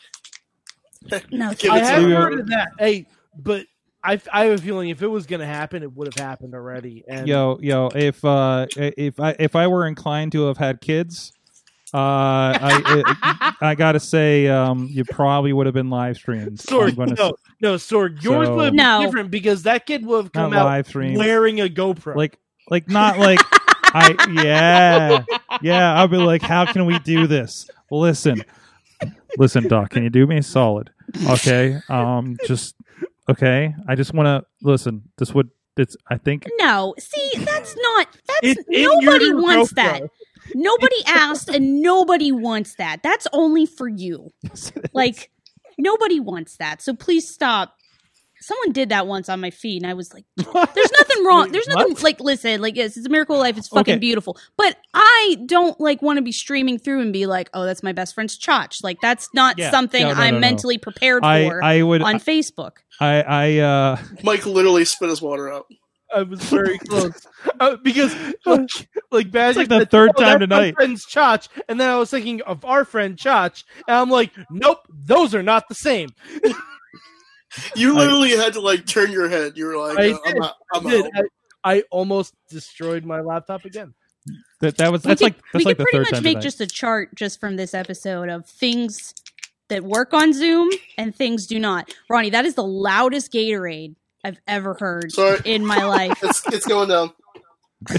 [1.30, 2.68] No, I haven't heard of that.
[2.78, 3.06] Hey,
[3.38, 3.66] but
[4.02, 6.54] I, I have a feeling if it was going to happen, it would have happened
[6.54, 7.04] already.
[7.08, 11.32] And yo, yo, if uh, if I if I were inclined to have had kids,
[11.94, 13.04] I
[13.60, 16.60] I, I gotta say, um, you probably would have been live streamed.
[16.60, 19.02] Sword, I'm gonna no, no, Sword, yours So- would have been No.
[19.02, 22.16] different because that kid would have come out live stream, wearing a GoPro.
[22.16, 22.38] like
[22.70, 23.40] like not like
[23.94, 25.24] I yeah
[25.62, 25.94] yeah.
[25.94, 27.68] I'll be like, how can we do this?
[27.90, 28.42] Listen,
[29.38, 30.90] listen, Doc, can you do me a solid?
[31.30, 32.74] Okay, um, just
[33.30, 33.72] okay.
[33.88, 35.02] I just want to listen.
[35.18, 35.96] This would it's.
[36.08, 36.94] I think no.
[36.98, 38.08] See, that's not.
[38.26, 39.76] That's It's nobody wants GoPro.
[39.76, 40.02] that.
[40.54, 43.02] Nobody asked, and nobody wants that.
[43.02, 44.32] That's only for you.
[44.92, 45.30] Like
[45.78, 46.82] nobody wants that.
[46.82, 47.74] So please stop.
[48.38, 51.50] Someone did that once on my feed, and I was like, "There's nothing wrong.
[51.50, 52.02] There's nothing What?
[52.02, 53.56] like listen, like yes, it's a miracle of life.
[53.56, 53.98] It's fucking Okay.
[53.98, 54.38] beautiful.
[54.58, 57.92] But I don't like want to be streaming through and be like, oh, that's my
[57.92, 58.84] best friend's chotch.
[58.84, 59.70] Like that's not Yeah.
[59.70, 60.40] something No, no, I'm no, no.
[60.40, 62.72] mentally prepared I for I would on Facebook.
[63.00, 65.66] I I uh Mike literally spit his water out.
[66.16, 67.26] I was very close
[67.60, 68.14] uh, because
[68.46, 68.70] like,
[69.10, 72.10] like Badger like the said, third "Oh, time tonight." friend's Chotch, and then I was
[72.10, 76.08] thinking of our friend Chotch, and I'm like, nope, those are not the same.
[77.74, 79.56] You literally had to like turn your head.
[79.56, 80.36] You were like, I uh, I'm did.
[80.40, 80.56] not.
[80.74, 81.04] I'm I, did.
[81.06, 81.24] out.
[81.64, 83.94] I, I almost destroyed my laptop again.
[84.60, 86.10] that that was We that's could- like that's we like could the pretty third much
[86.10, 86.42] time make tonight.
[86.42, 89.14] just a chart just from this episode of things
[89.68, 91.90] that work on Zoom and things do not.
[92.10, 93.94] Ronnie, that is the loudest Gatorade
[94.26, 95.40] I've ever heard Sorry.
[95.44, 96.18] in my life.
[96.22, 97.12] It's it's going down.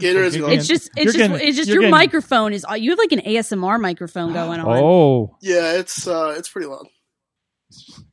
[0.00, 0.52] Gator is going.
[0.58, 3.12] It's just You're it's just getting- it's just your getting- microphone is you have like
[3.12, 4.66] an ASMR microphone going on.
[4.68, 6.86] Oh, yeah, it's uh, it's pretty loud.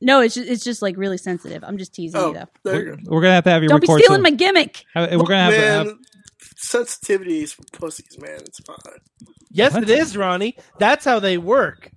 [0.02, 1.64] No, it's just, it's just like really sensitive.
[1.64, 2.46] I'm just teasing Oh, you though.
[2.70, 3.02] there you we're, go.
[3.06, 4.22] we're gonna have to have you Don't be stealing too.
[4.22, 4.84] my gimmick.
[4.94, 5.96] We're gonna have, to man, have
[6.62, 8.40] sensitivities for pussies, man.
[8.40, 8.76] It's fine.
[9.50, 9.84] Yes, What?
[9.84, 10.56] it is, Ronnie.
[10.78, 11.90] That's how they work.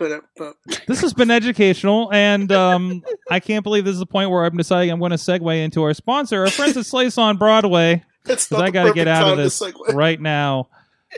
[0.00, 0.52] Uh,
[0.86, 4.56] this has been educational, and um, I can't believe this is the point where I'm
[4.56, 8.02] deciding I'm going to segue into our sponsor, our friends at Slice on Broadway.
[8.26, 9.62] it's 'cause not I got to get out of this
[9.92, 10.68] right now.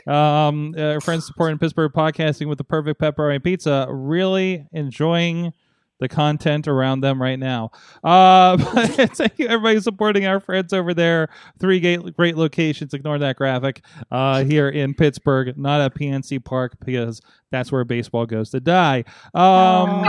[0.07, 3.87] Um, uh, our friends supporting Pittsburgh podcasting with the perfect pepperoni pizza.
[3.89, 5.51] Really enjoying
[5.99, 7.71] the content around them right now.
[8.03, 11.29] Uh, but thank you everybody supporting our friends over there.
[11.59, 12.93] Three great, great locations.
[12.93, 13.83] Ignore that graphic.
[14.11, 17.21] Uh, here in Pittsburgh, not at PNC Park because
[17.51, 19.03] that's where baseball goes to die.
[19.33, 20.05] Um,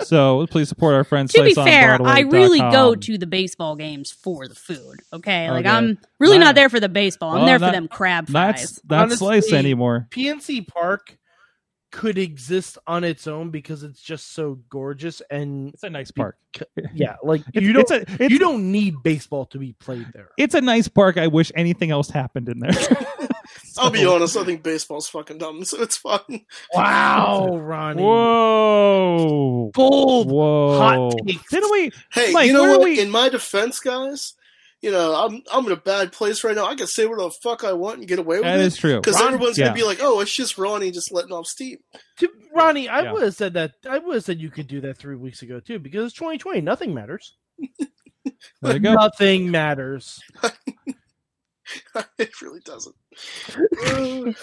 [0.00, 1.32] so please support our friends.
[1.32, 5.00] To be Slice on fair, I really go to the baseball games for the food.
[5.12, 5.74] Okay, like Okay.
[5.74, 7.30] I'm really Not- not there for the baseball.
[7.30, 8.80] I'm Well, there not- for them crab Not fries.
[8.88, 10.08] not Honestly, Slice anymore.
[10.10, 11.16] PNC Park
[11.92, 16.36] could exist on its own because it's just so gorgeous and It's a nice park.
[16.94, 20.06] yeah, like It's, you don't it's a it's, you don't need baseball to be played
[20.12, 20.28] there.
[20.36, 21.16] it's a nice park.
[21.16, 22.72] I wish anything else happened in there.
[22.72, 22.96] so.
[23.78, 24.36] I'll be honest.
[24.36, 26.20] I think baseball's fucking dumb, so it's fun.
[26.74, 28.02] Wow, Ronnie.
[28.02, 29.70] Whoa.
[29.74, 30.30] Bold.
[30.30, 30.78] Whoa.
[30.78, 31.50] hot takes.
[31.50, 31.92] Didn't we?
[32.12, 32.80] Hey, Mike, you know what?
[32.82, 34.34] we- In my defense, guys,
[34.86, 36.66] you know I'm I'm in a bad place right now.
[36.66, 38.76] I can say whatever the fuck I want and get away with That it is
[38.76, 39.00] true.
[39.00, 39.64] because everyone's yeah.
[39.66, 41.78] gonna be like, "Oh, it's just Ronnie just letting off steam."
[42.18, 43.12] To- Ronnie, I Yeah.
[43.12, 43.72] would have said that.
[43.90, 46.60] I would have said you could do that three weeks ago too, because it's 2020.
[46.60, 47.36] Nothing matters.
[48.62, 48.94] There you go.
[48.94, 50.20] Nothing matters.
[52.18, 52.94] it really doesn't.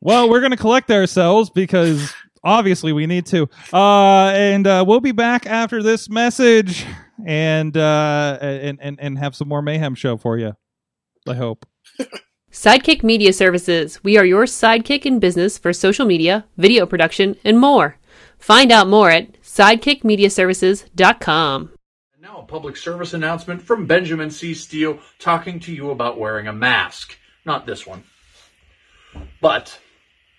[0.00, 2.12] well, we're going to collect ourselves because
[2.42, 3.48] obviously we need to.
[3.72, 6.84] Uh, and uh, we'll be back after this message
[7.24, 10.54] and uh, and and and have some more mayhem show for you.
[11.28, 11.66] I hope.
[12.54, 14.04] Sidekick Media Services.
[14.04, 17.96] We are your sidekick in business for social media, video production, and more.
[18.38, 21.70] Find out more at sidekickmediaservices.com.
[22.12, 24.54] And now a public service announcement from Benjamin C.
[24.54, 27.18] Steele talking to you about wearing a mask.
[27.44, 28.04] Not this one,
[29.40, 29.78] but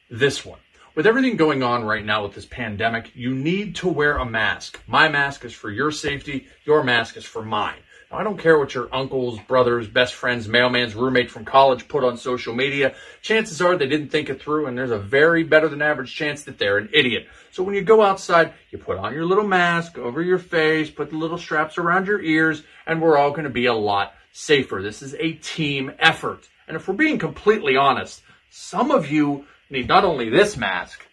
[0.09, 0.59] this one.
[0.95, 4.81] With everything going on right now with this pandemic, you need to wear a mask.
[4.87, 7.79] My mask is for your safety, your mask is for mine.
[8.09, 12.05] Now, I don't care what your uncles, brothers, best friends, mailman's roommate from college put
[12.05, 12.95] on social media.
[13.21, 16.43] Chances are they didn't think it through, and there's a very better than average chance
[16.43, 17.27] that they're an idiot.
[17.51, 21.09] So when you go outside, you put on your little mask over your face, put
[21.09, 24.81] the little straps around your ears, and we're all going to be a lot safer.
[24.81, 26.47] This is a team effort.
[26.69, 31.05] And if we're being completely honest, some of you need not only this mask,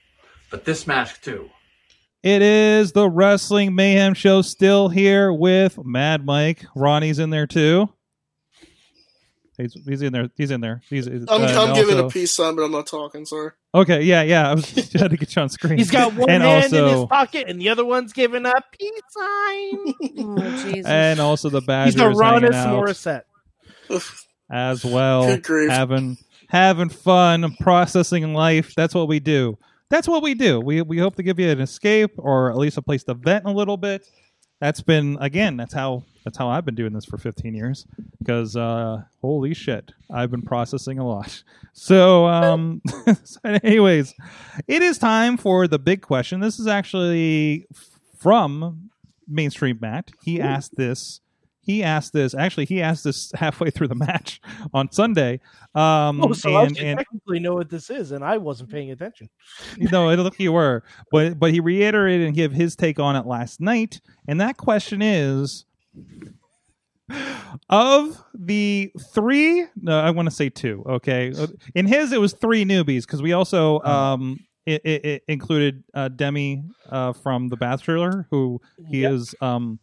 [0.50, 1.50] but this mask too.
[2.22, 6.64] It is the Wrestling Mayhem Show still here with Mad Mike.
[6.76, 7.88] Ronnie's in there too.
[9.58, 10.30] He's, he's in there.
[10.36, 10.82] He's in there.
[10.88, 13.26] He's, I'm, uh, I'm and giving also- a peace sign, but I'm not talking.
[13.26, 13.50] Sorry.
[13.74, 14.50] Okay, yeah, yeah.
[14.50, 15.78] I was just had to get you on screen.
[15.78, 18.90] He's got one and hand in his pocket and the other one's giving a peace
[19.10, 19.94] sign.
[20.24, 20.86] Oh, Jesus.
[20.86, 23.22] and also the He's Badgers the hanging Ronis Morissette.
[24.50, 26.18] as well, Good having
[26.52, 28.74] having fun, processing life.
[28.74, 29.58] That's what we do.
[29.88, 30.60] That's what we do.
[30.60, 33.46] We we hope to give you an escape or at least a place to vent
[33.46, 34.06] a little bit.
[34.60, 35.56] That's been again.
[35.56, 37.86] That's how that's how I've been doing this for 15 years.
[38.18, 41.42] Because uh, holy shit, I've been processing a lot.
[41.72, 42.82] So, um,
[43.24, 44.14] so anyways,
[44.68, 46.40] it is time for the big question.
[46.40, 47.66] This is actually
[48.18, 48.90] from
[49.26, 50.10] mainstream Matt.
[50.22, 51.20] He asked this.
[51.64, 52.34] He asked this.
[52.34, 54.40] Actually, he asked this halfway through the match
[54.74, 55.40] on Sunday.
[55.74, 58.70] Um, Oh, so I and, should and technically know what this is, and I wasn't
[58.70, 59.30] paying attention.
[59.78, 63.26] no, it look you were, but but he reiterated and give his take on it
[63.26, 65.64] last night, and that question is:
[67.70, 70.84] of the three, no, I want to say two.
[70.88, 71.32] Okay,
[71.74, 76.08] in his it was three newbies because we also um it, it, it included uh,
[76.08, 79.12] Demi uh, from the Bachelor, who he Yep.
[79.12, 79.78] is um.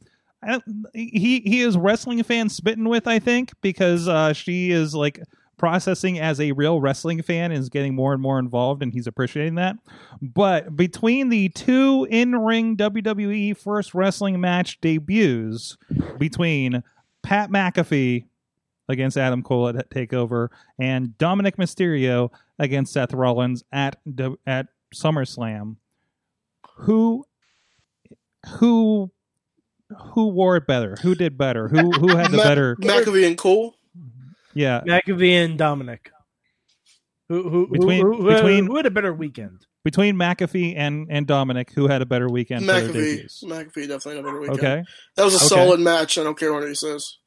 [0.94, 5.20] He he is wrestling fan spitting with I think because uh, she is like
[5.58, 9.56] processing as a real wrestling fan is getting more and more involved and he's appreciating
[9.56, 9.76] that.
[10.22, 15.78] But between the two in-ring WWE first wrestling match debuts
[16.18, 16.82] between
[17.22, 18.26] Pat McAfee
[18.88, 20.48] against Adam Cole at Takeover
[20.80, 23.98] and Dominik Mysterio against Seth Rollins at
[24.48, 25.76] at SummerSlam,
[26.80, 27.24] who
[28.58, 29.12] who
[30.14, 30.96] who wore it better?
[31.02, 31.68] Who did better?
[31.68, 32.76] Who who had the Ma- better?
[32.82, 33.76] McAfee and Cole.
[34.54, 36.12] Yeah, McAfee and Dominic.
[37.30, 39.66] Who who Between- who, who, between- who had a better weekend?
[39.86, 43.26] between McAfee and and Dominic, who had a better weekend McAfee.
[43.44, 44.60] McAfee definitely had a better weekend.
[44.60, 44.84] Okay,
[45.16, 45.46] That was a Okay.
[45.48, 46.18] solid match.
[46.18, 47.18] I don't care what he says.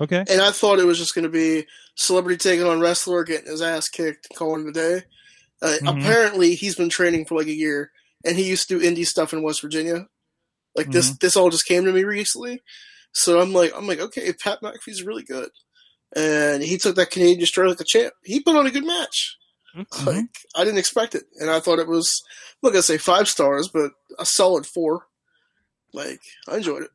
[0.00, 3.50] okay, And I thought it was just going to be celebrity taking on wrestler, getting
[3.50, 5.02] his ass kicked, calling it a day.
[5.62, 6.00] Uh, Mhm.
[6.00, 7.92] Apparently, he's been training for like a year,
[8.24, 10.06] and he used to do indie stuff in West Virginia.
[10.74, 11.16] Like this, Mm-hmm.
[11.20, 12.62] this all just came to me recently.
[13.12, 15.50] So I'm like, I'm like, okay, Pat McAfee's really good,
[16.16, 18.14] and he took that Canadian destroyer like a champ.
[18.24, 19.36] He put on a good match.
[19.76, 20.06] Mm-hmm.
[20.06, 22.22] Like I didn't expect it, and I thought it was.
[22.62, 25.06] look, I'm say five stars, but a solid four.
[25.92, 26.90] Like I enjoyed it.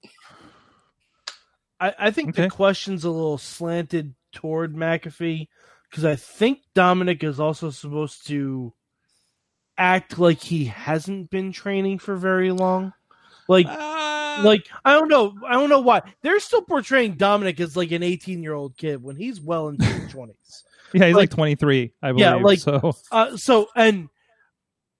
[1.79, 2.43] I, I think Okay.
[2.43, 5.47] the question's a little slanted toward McAfee
[5.89, 8.73] because I think Dominic is also supposed to
[9.77, 12.93] act like he hasn't been training for very long.
[13.47, 17.75] Like, Uh, like I don't know, I don't know why they're still portraying Dominic as
[17.77, 20.63] like an 18 year old kid when he's well into his 20s.
[20.93, 22.19] yeah, he's like, like- 23, I believe.
[22.21, 22.93] Yeah, like- so.
[23.11, 24.09] Uh, so and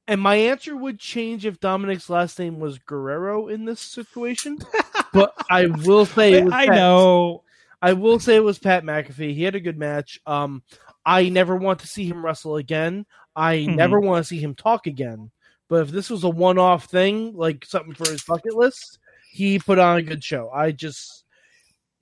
[0.08, 4.58] and my answer would change if Dominic's last name was Guerrero in this situation,
[5.14, 7.44] but I will say it was I Pat- know.
[7.82, 9.36] I will say it was Pat McAfee.
[9.36, 10.20] He had a good match.
[10.26, 10.64] Um,
[11.06, 13.06] I never want to see him wrestle again.
[13.36, 13.76] I Mhm.
[13.76, 15.30] never want to see him talk again.
[15.70, 19.00] But if this was a one-off thing, like something for his bucket list,
[19.32, 20.50] he put on a good show.
[20.54, 21.26] I just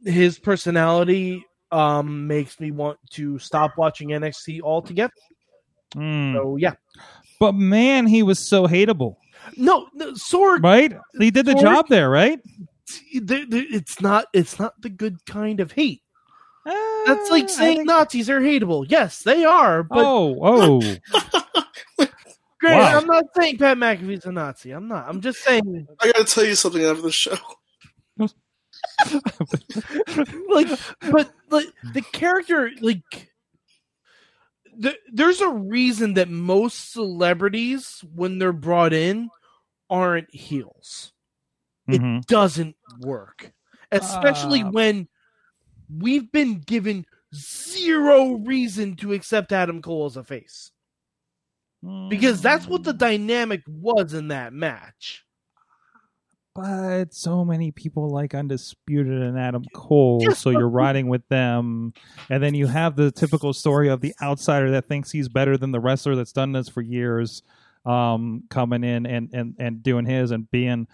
[0.04, 5.12] his personality um makes me want to stop watching NXT altogether.
[5.96, 6.34] Mm.
[6.34, 6.74] So yeah,
[7.40, 9.16] But man, he was so hateable,
[9.58, 10.64] no, no Sorg.
[10.64, 10.94] right?
[11.20, 12.40] He did the Sorg- job there, right?
[13.12, 14.28] th- th- It's not.
[14.34, 16.02] It's not the good kind of hate.
[16.66, 18.86] That's Uh, like saying think- Nazis are hateable.
[18.88, 19.82] Yes, they are.
[19.84, 20.96] But oh, oh,
[22.66, 23.00] granted, wow.
[23.00, 24.72] I'm not saying Pat McAfee's a Nazi.
[24.72, 25.08] I'm not.
[25.08, 27.38] I'm just saying, I gotta tell you something after the show.
[30.50, 30.68] like,
[31.12, 33.02] but like the character, like,
[34.78, 39.30] the, there's a reason that most celebrities, when they're brought in,
[39.90, 41.14] aren't heels.
[41.90, 42.26] Mhm.
[42.26, 43.54] Doesn't work,
[43.92, 44.72] especially Uh.
[44.72, 45.08] when
[45.90, 50.72] we've been given zero reason to accept Adam Cole as a face.
[52.10, 55.24] Because that's what the dynamic was in that match.
[56.56, 61.94] But so many people like Undisputed and Adam Cole, Yes, so you're riding with them.
[62.30, 65.72] And then you have the typical story of the outsider that thinks he's better than
[65.72, 67.44] the wrestler that's done this for years,
[67.86, 70.88] um, coming in and, and, and doing his and being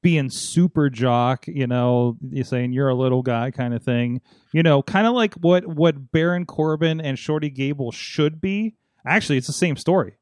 [0.00, 4.20] being super jock, you know, you're saying you're a little guy kind of thing.
[4.52, 8.74] You know, kind of like what what Baron Corbin and Shorty Gable should be.
[9.06, 10.14] Actually, it's the same story.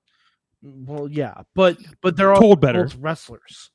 [0.63, 2.89] Well, yeah, but but they're all Told better.
[2.99, 3.71] wrestlers.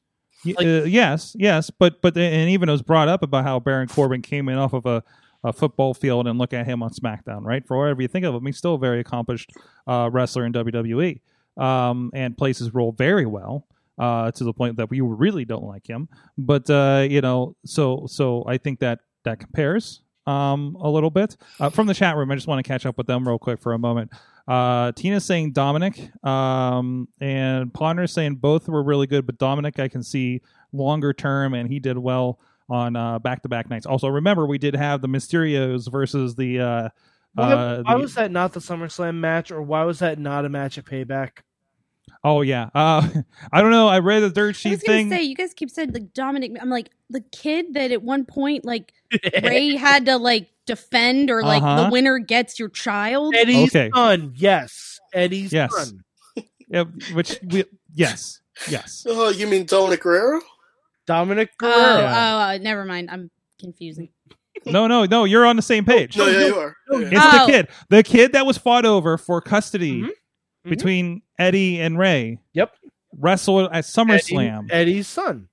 [0.46, 3.88] Like- uh, yes, yes, but but and even it was brought up about how Baron
[3.88, 5.04] Corbin came in off of a,
[5.44, 7.66] a football field and look at him on SmackDown, right?
[7.68, 9.52] For whatever you think of him, he's still a very accomplished
[9.88, 11.20] uh, wrestler in WWE,
[11.58, 13.68] um, and plays his role very well.
[14.00, 16.08] Uh, to the point that we really don't like him,
[16.38, 21.36] but uh, you know, so so I think that that compares um, a little bit
[21.60, 22.30] uh, from the chat room.
[22.30, 24.12] I just want to catch up with them real quick for a moment.
[24.48, 29.88] Uh, Tina's saying Dominic, um, and Ponder's saying both were really good, but Dominic I
[29.89, 30.41] can see
[30.72, 32.39] longer term, and he did well
[32.70, 33.86] on uh, back-to-back nights.
[33.86, 36.60] Also, remember we did have the Mysterios versus the.
[36.62, 36.89] Uh,
[37.34, 40.45] Why, uh, why the- was that not the SummerSlam match, or why was that not
[40.45, 41.39] a match at Payback?
[42.24, 43.08] oh yeah, uh,
[43.52, 43.88] I don't know.
[43.89, 45.10] I read the dirt I was gonna thing.
[45.10, 46.54] say you guys keep saying like Dominic.
[46.60, 48.93] I'm like the kid that at one point like
[49.43, 51.86] Ray had to like defend or like Uh-huh.
[51.86, 53.34] the winner gets your child.
[53.36, 53.89] Eddie's Okay.
[53.95, 55.74] son, yes, Eddie's Yes.
[55.76, 56.03] son.
[56.70, 57.63] Yeah, which we,
[57.93, 59.05] yes, yes.
[59.09, 60.41] Oh, you mean Dominic Guerrero?
[61.07, 61.99] Dominic Oh, Guerrero.
[62.01, 62.36] Yeah.
[62.36, 63.09] oh, uh, never mind.
[63.09, 64.09] I'm confusing.
[64.65, 65.24] No, no, no.
[65.24, 66.18] You're on the same page.
[66.18, 66.76] No, yeah, you are.
[66.89, 67.45] no, It's Oh.
[67.45, 70.07] the kid, the kid that was fought over for custody Mhm.
[70.65, 70.70] Mhm.
[70.72, 72.39] between Eddie and Ray.
[72.53, 72.76] Yep.
[73.18, 74.63] Wrestled at SummerSlam.
[74.65, 75.47] Eddie- Eddie's son.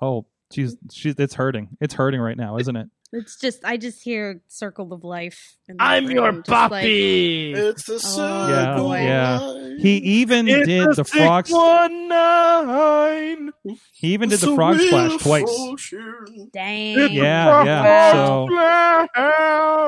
[0.00, 1.76] Oh, she's she's it's hurting.
[1.80, 2.88] It's hurting right now, isn't it?
[3.10, 7.98] It's just I just hear "Circle of Life." I'm your just like- It's the oh,
[7.98, 9.76] circle Yeah, yeah.
[9.78, 11.46] He even It's did the frog.
[11.46, 13.52] 619.
[13.94, 15.56] He even did the a frog real splash twice.
[15.56, 16.50] fortune.
[16.52, 16.98] Dang.
[16.98, 19.08] It's Yeah, yeah, frog splash.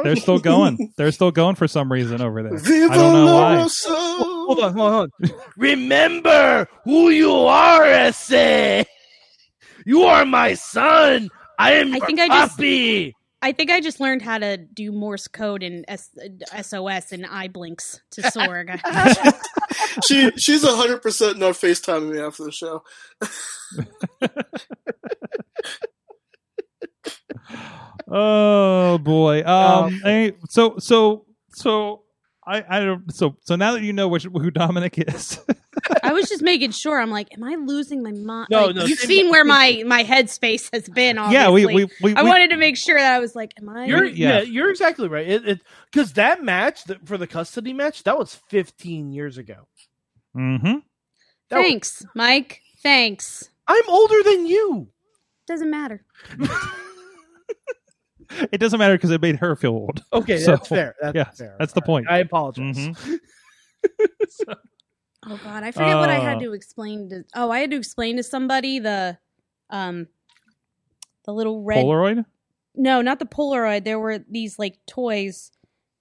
[0.05, 0.93] They're still going.
[0.97, 2.57] They're still going for some reason over there.
[2.59, 3.57] Viva I don't know why.
[3.67, 4.47] raza.
[4.47, 5.09] Hold on, hold on.
[5.57, 8.85] Remember who you are, SA.
[9.87, 11.29] You are my son.
[11.61, 13.15] I am I your think I just- puppy.
[13.43, 16.11] I think I just learned how to do Morse code and S-
[16.61, 18.79] SOS and eye blinks to Sorg.
[20.07, 22.83] She she's hundred percent not FaceTiming me after the show.
[28.09, 29.43] Oh boy.
[29.45, 29.85] Um.
[29.85, 32.03] Um, hey, so so so
[32.47, 33.13] I I don't.
[33.15, 35.39] So so now that you know which who Dominic is.
[36.03, 37.01] I was just making sure.
[37.01, 38.49] I'm like, am I losing my mind?
[38.51, 41.17] No, Like, no, You've same- seen where my my headspace has been.
[41.17, 41.51] yeah.
[41.51, 41.75] We Obviously.
[42.03, 42.17] we we.
[42.17, 43.85] I we- wanted to make sure that I was like, am I?
[43.87, 44.39] You're Yeah.
[44.39, 44.41] yeah.
[44.43, 45.29] you're exactly right.
[45.29, 45.61] It
[45.93, 49.67] because that match that, for the custody match that was 15 years ago.
[50.37, 50.83] Mhm.
[51.51, 52.63] That was- Thanks, Mike.
[52.83, 53.51] Thanks.
[53.69, 54.89] I'm older than you.
[55.47, 56.05] Doesn't matter.
[58.53, 60.05] It doesn't matter because it made her feel old.
[60.13, 60.95] Okay, So, that's fair.
[61.01, 61.57] That's yes, fair.
[61.59, 62.07] that's the All point.
[62.11, 62.77] I apologize.
[62.77, 63.19] Mhm.
[65.29, 66.41] Oh God, I forget what I had Uh.
[66.41, 67.25] to explain to.
[67.35, 69.19] Oh, I had to explain to somebody the,
[69.69, 70.07] um,
[71.27, 71.85] the little red.
[71.85, 72.25] Polaroid.
[72.75, 73.85] No, not the Polaroid.
[73.85, 75.51] There were these like toys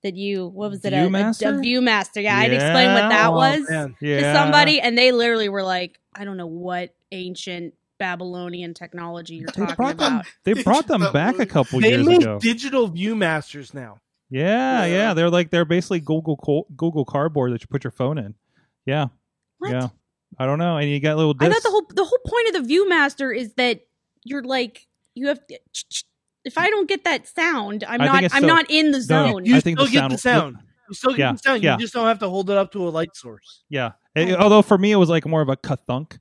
[0.03, 0.47] that you.
[0.47, 0.93] What was it?
[0.93, 1.49] A, a, Viewmaster?
[1.49, 2.23] a ViewMaster.
[2.23, 3.95] Yeah, I'd explain what that Oh, was man.
[3.99, 4.21] Yeah.
[4.21, 9.47] to somebody, and they literally were like, "I don't know what ancient Babylonian technology you're
[9.47, 10.14] They talking brought them.
[10.14, 12.39] about." They brought them back a couple They years make ago.
[12.39, 13.97] digital viewmasters now.
[14.32, 14.93] Yeah, Yeah.
[14.93, 18.36] yeah, They're like they're basically Google Google Cardboard that you put your phone in.
[18.86, 19.08] Yeah,
[19.60, 19.72] What?
[19.72, 19.89] yeah.
[20.38, 20.78] I don't know.
[20.78, 21.36] And you got little.
[21.39, 21.61] I Discs.
[21.61, 23.82] thought the whole the whole point of the ViewMaster is that
[24.23, 25.40] you're like you have.
[26.45, 28.23] If I don't get that sound, I'm I not.
[28.34, 29.45] I'm so- not in the No, zone.
[29.45, 30.57] You I think still the get the sound.
[30.88, 31.64] You still get Yeah, the sound.
[31.64, 31.73] yeah.
[31.73, 33.64] You just don't have to hold it up to a light source.
[33.69, 33.91] Yeah.
[34.15, 36.18] Eh, although for me, it was like more of a kathunk.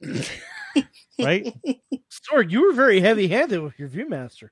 [1.20, 1.48] right?
[2.10, 4.50] Sorg, you were very heavy-handed with your ViewMaster.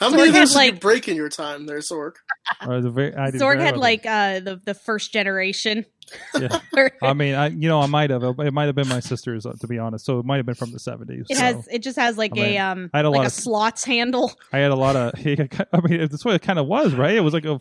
[0.00, 2.12] How Sorg many of had, those did you like- break in your time there, Sorg?
[2.66, 5.84] Or the very, I did Sorg very had like uh the the first generation.
[6.36, 6.58] Yeah.
[7.02, 8.24] I mean, I you know, I might have.
[8.24, 10.04] It might have been my sister's, uh, to be honest.
[10.04, 11.26] So it might have been from the seventies.
[11.30, 13.22] it has it just has like I mean, a um I had a like lot
[13.24, 14.32] a of- slots handle.
[14.52, 15.12] I had a lot of.
[15.24, 17.14] I mean, that's what it kind of was, right?
[17.14, 17.60] It was like a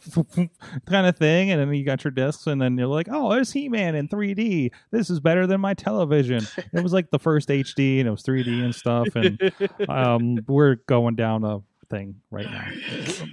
[0.88, 3.52] kind of thing, and then you got your discs, and then you're like, "Oh, there's
[3.52, 4.72] He-Man in 3D.
[4.91, 8.24] This is better than my television." It was like the first HD, and it was
[8.24, 9.52] 3D and stuff, and
[9.88, 11.60] um, we're going down a
[11.90, 12.68] thing right now.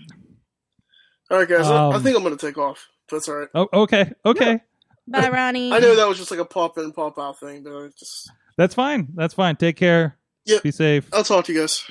[1.30, 1.66] All right, guys.
[1.66, 2.86] I- I Um, think I'm gonna take off.
[3.10, 3.48] That's all right.
[3.54, 4.60] Oh, okay, okay,
[5.08, 5.72] Bye, Ronnie.
[5.72, 8.30] I know that was just like a pop in, pop out thing, but I just
[8.56, 9.08] that's fine.
[9.14, 9.54] That's fine.
[9.56, 10.18] Take care.
[10.46, 10.62] Yep.
[10.62, 11.08] Be safe.
[11.12, 11.84] I'll talk to you guys.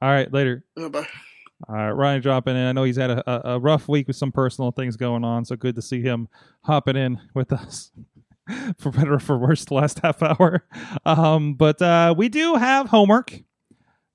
[0.00, 0.64] All right, later.
[0.78, 1.06] Uh, bye.
[1.68, 2.66] All right, Ryan dropping in.
[2.66, 5.44] I know he's had a, a, a rough week with some personal things going on,
[5.44, 6.28] so good to see him
[6.64, 7.90] hopping in with us.
[8.78, 10.66] for better or for worse, the last half hour.
[11.06, 13.32] Um, but uh, we do have homework.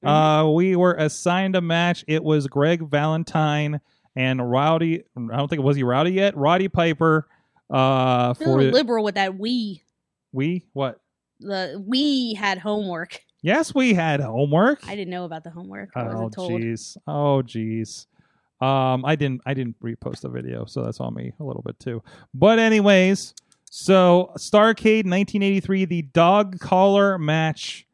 [0.04, 2.06] Uh, we were assigned a match.
[2.08, 3.82] It was Greg Valentine
[4.16, 5.04] and Rowdy.
[5.16, 6.36] I don't think it was he Rowdy yet.
[6.38, 7.28] Roddy Piper.
[7.70, 9.84] Uh, for little liberal with that we.
[10.32, 11.00] we what?
[11.40, 13.22] The we had homework.
[13.42, 14.88] Yes, we had homework.
[14.88, 15.92] I didn't know about the homework.
[15.96, 16.98] I Oh jeez.
[17.06, 18.08] Oh jeez.
[18.60, 19.42] Um, I didn't.
[19.46, 22.02] I didn't repost the video, so that's on me a little bit too.
[22.34, 23.36] But anyways,
[23.70, 27.86] so Starcade 1983, the dog collar match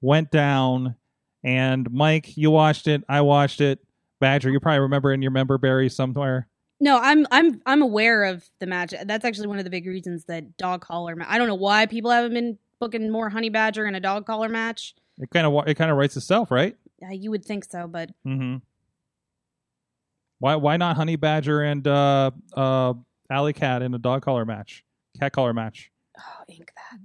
[0.00, 0.96] went down,
[1.44, 3.02] and Mike, you watched it.
[3.08, 3.80] I watched it.
[4.20, 6.46] Badger, you probably remember in your member berry somewhere.
[6.80, 8.94] No, I'm I'm I'm aware of the match.
[9.04, 11.14] That's actually one of the big reasons that dog collar.
[11.16, 14.26] Ma- I don't know why people haven't been booking more honey badger in a dog
[14.26, 14.94] collar match.
[15.18, 16.76] It kind of it kind of writes itself, right?
[17.02, 18.56] Uh, you would think so, but Mm-hmm.
[20.38, 22.94] Why why not Honey Badger and uh uh
[23.30, 24.84] Alley Cat in a dog collar match,
[25.18, 25.90] cat collar match?
[26.18, 27.00] oh, ink that.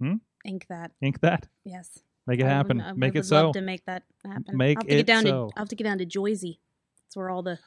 [0.00, 0.14] Hmm?
[0.44, 0.90] Ink that.
[1.00, 1.48] Ink that.
[1.64, 2.00] Yes.
[2.26, 2.80] Make it I happen.
[2.80, 3.52] I Make it so.
[3.52, 4.56] To make that happen.
[4.56, 5.28] Make I'll have to it get down so.
[5.28, 5.34] to.
[5.56, 6.58] I'll have to get down to Joyzy.
[7.04, 7.58] That's where all the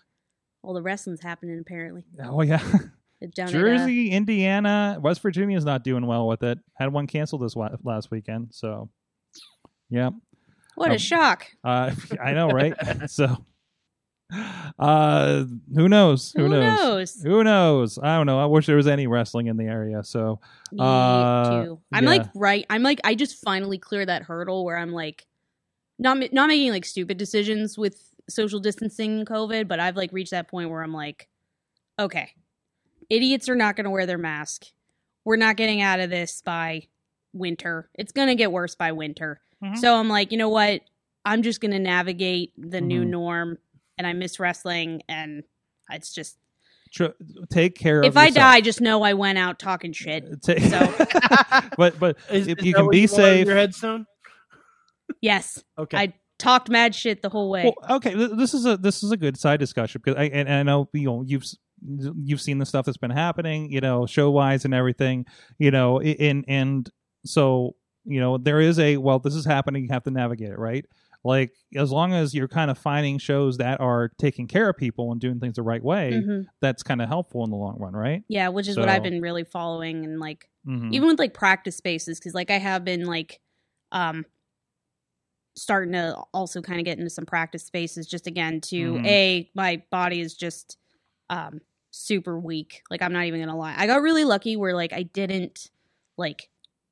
[0.63, 1.59] all the wrestling's happening.
[1.59, 2.61] Apparently, Oh yeah,
[3.21, 6.57] It's down Jersey, Indiana, West Virginia's not doing well with it.
[6.75, 8.89] Had one canceled this wa- last weekend, so
[9.89, 10.07] yeah.
[10.07, 10.11] Uh,
[10.75, 11.47] what Um, a shock!
[11.63, 11.91] Uh,
[12.21, 12.73] I know, right?
[13.09, 13.45] so,
[14.79, 15.43] uh,
[15.73, 16.33] who knows?
[16.33, 16.79] Who, Who knows?
[16.79, 17.21] knows?
[17.23, 17.99] Who knows?
[18.01, 18.39] I don't know.
[18.39, 20.03] I wish there was any wrestling in the area.
[20.03, 20.39] So,
[20.79, 21.75] uh.
[21.93, 22.09] I'm yeah.
[22.09, 22.65] like right.
[22.69, 25.25] I'm like I just finally cleared that hurdle where I'm like
[25.99, 30.31] not not making like stupid decisions with social distancing and COVID, but I've like reached
[30.31, 31.27] that point where I'm like,
[31.99, 32.31] okay,
[33.09, 34.65] idiots are not going to wear their mask.
[35.23, 36.87] We're not getting out of this by
[37.33, 37.89] winter.
[37.93, 39.41] It's going to get worse by winter.
[39.63, 39.77] Mhm.
[39.77, 40.81] So I'm like, you know what?
[41.23, 43.07] I'm just going to navigate the new Mhm.
[43.09, 43.57] norm,
[43.97, 45.43] and I miss wrestling, and
[45.91, 46.37] it's just
[46.91, 47.05] tr-
[47.49, 48.05] take care of.
[48.05, 48.35] if I yourself.
[48.53, 50.23] die, just know I went out talking shit.
[50.23, 53.45] Uh, ta- So- but but Is, if is you that can be you safe.
[53.47, 54.05] Your headstone.
[55.21, 55.97] Yes, Okay.
[55.97, 57.63] I talked mad shit the whole way.
[57.63, 60.51] Well, okay, this is a this is a good side discussion because I and, and
[60.57, 61.45] I know you know you've
[62.23, 65.25] you've seen the stuff that's been happening, you know, show wise and everything,
[65.59, 66.89] you know, i- and and
[67.25, 70.59] so you know there is a well, this is happening, you have to navigate it,
[70.59, 70.85] right?
[71.25, 75.11] Like as long as you're kind of finding shows that are taking care of people
[75.11, 76.45] and doing things the right way, Mhm.
[76.61, 78.23] that's kind of helpful in the long run, right?
[78.29, 80.93] Yeah, which is what I've been really following and like Mm-hmm.
[80.93, 83.39] even with like practice spaces because like I have been like
[83.91, 84.25] um
[85.57, 89.05] starting to also kind of get into some practice spaces just again to Mhm.
[89.05, 90.77] a my body is just
[91.29, 91.61] um
[91.91, 95.03] super weak like I'm not even gonna lie I got really lucky where like I
[95.03, 95.71] didn't
[96.17, 96.49] like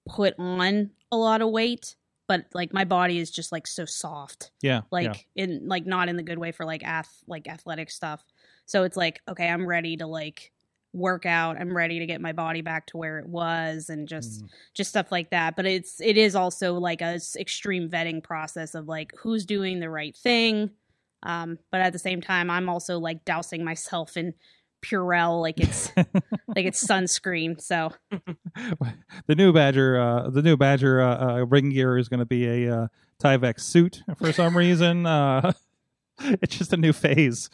[0.08, 1.96] put on a lot of weight
[2.28, 4.52] but like my body is just like so soft.
[4.62, 5.44] Yeah, like yeah.
[5.44, 8.24] in like not in the good way for like ath like athletic stuff.
[8.66, 10.52] So it's like okay i'm ready to like
[10.96, 11.58] work out.
[11.60, 14.50] I'm ready to get my body back to where it was and just Mhm.
[14.76, 15.56] just stuff like that.
[15.56, 19.90] But it's it is also like a extreme vetting process of like who's doing the
[19.90, 20.70] right thing.
[21.24, 24.34] Um but at the same time i'm also like dousing myself in
[24.84, 27.92] purell like it's like it's sunscreen so
[29.28, 32.68] the new Badger, uh, the new Badger uh, uh, ring gear is going to be
[32.68, 32.88] a uh,
[33.22, 35.06] Tyvek suit for some reason.
[35.06, 35.54] Uh,
[36.22, 37.50] it's just a new phase.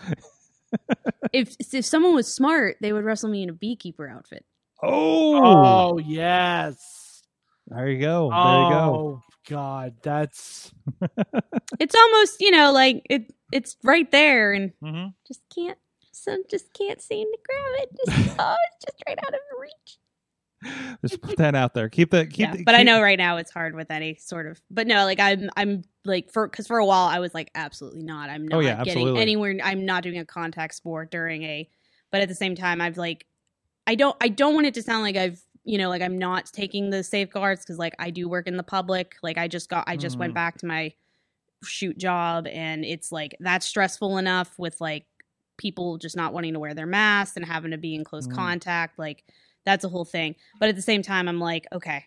[1.31, 4.43] if if someone was smart they would wrestle me in a beekeeper outfit
[4.81, 7.23] Oh, Oh yes.
[7.68, 8.30] there you go.
[8.31, 9.23] There oh you go.
[9.49, 10.72] God, that's
[11.80, 15.77] it's almost you know like it it's right there and hmm just can't
[16.24, 19.98] so just can't seem to grab it just oh it's just right out of reach
[21.02, 21.88] Just put that out there.
[21.88, 22.30] Keep that.
[22.32, 22.40] Keep.
[22.40, 25.06] yeah the- but i know right now it's hard with any sort of but no
[25.06, 28.48] like i'm i'm like for because for a while i was like absolutely not i'm
[28.48, 29.22] not Oh, yeah, getting absolutely.
[29.22, 31.70] anywhere i'm not doing a contact sport during a
[32.12, 33.26] but at the same time i've like
[33.88, 36.46] I don't I don't want it to sound like I've you know like I'm not
[36.46, 39.16] taking the safeguards because like I do work in the public.
[39.24, 40.36] Like I just got I just went Mhm.
[40.36, 40.94] back to my
[41.64, 45.08] shoot job and it's like that's stressful enough with like
[45.60, 48.34] people just not wanting to wear their masks and having to be in close Mhm.
[48.34, 49.23] contact like
[49.65, 52.06] that's a whole thing but at the same time i'm like okay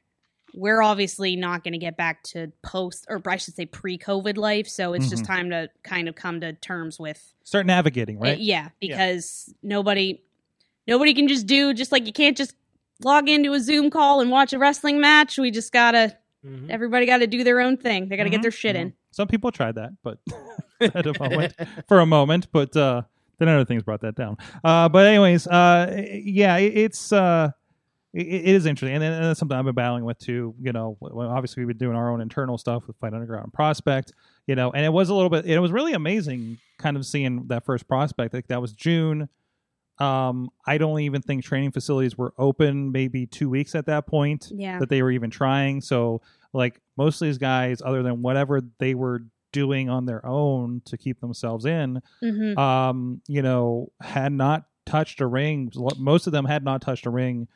[0.55, 4.67] we're obviously not going to get back to post or i should say pre-covid life
[4.67, 5.27] so it's just Mhm.
[5.27, 8.39] time to kind of come to terms with Start navigating, uh, right?
[8.39, 10.21] yeah because nobody
[10.89, 12.55] nobody can just do just like you can't just
[13.05, 16.71] log into a zoom call and watch a wrestling match we just gotta Mhm.
[16.71, 18.95] everybody gotta do their own thing they gotta get Mhm, their shit in mhm.
[19.15, 20.19] Some people tried that, but
[20.81, 21.55] at a moment,
[21.87, 23.03] for a moment, but uh,
[23.49, 24.37] then other things brought that down.
[24.65, 27.51] Uh, but anyways, uh, yeah, it, it's uh,
[28.13, 30.55] it, it is interesting, and, and that's something I've been battling with too.
[30.61, 34.13] You know, obviously we've been doing our own internal stuff with Fight Underground and Prospect.
[34.47, 35.47] You know, and it was a little bit.
[35.47, 38.35] It was really amazing, kind of seeing that first prospect.
[38.35, 39.29] Like that was June.
[39.99, 42.91] Um, I don't even think training facilities were open.
[42.91, 45.81] Maybe two weeks at that point yeah that they were even trying.
[45.81, 49.23] So like most of these guys, other than whatever they were
[49.53, 55.21] doing on their own to keep themselves in, hmm um, you know, had not touched
[55.21, 55.71] a ring.
[55.99, 57.49] Most of them had not touched a ring.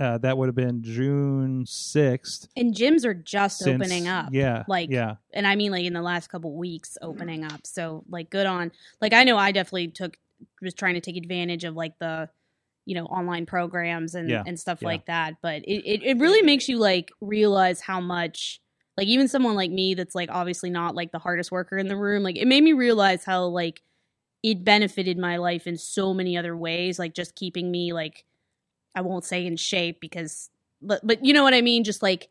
[0.00, 2.48] Uh, that would have been June sixth.
[2.56, 5.92] and gyms are just since- opening up Yeah, like yeah, and i mean like in
[5.92, 9.88] the last couple weeks opening up so like good on like i know i definitely
[9.88, 10.16] took
[10.62, 12.30] was trying to take advantage of like the
[12.86, 14.88] you know online programs and Yeah, and stuff yeah.
[14.88, 18.61] like that but it, it it really makes you like realize how much
[18.96, 21.96] like even someone like me that's like obviously not like the hardest worker in the
[21.96, 23.82] room like it made me realize how like
[24.42, 28.24] it benefited my life in so many other ways like just keeping me like
[28.94, 30.50] i won't say in shape because
[30.80, 32.28] but but you know what i mean just like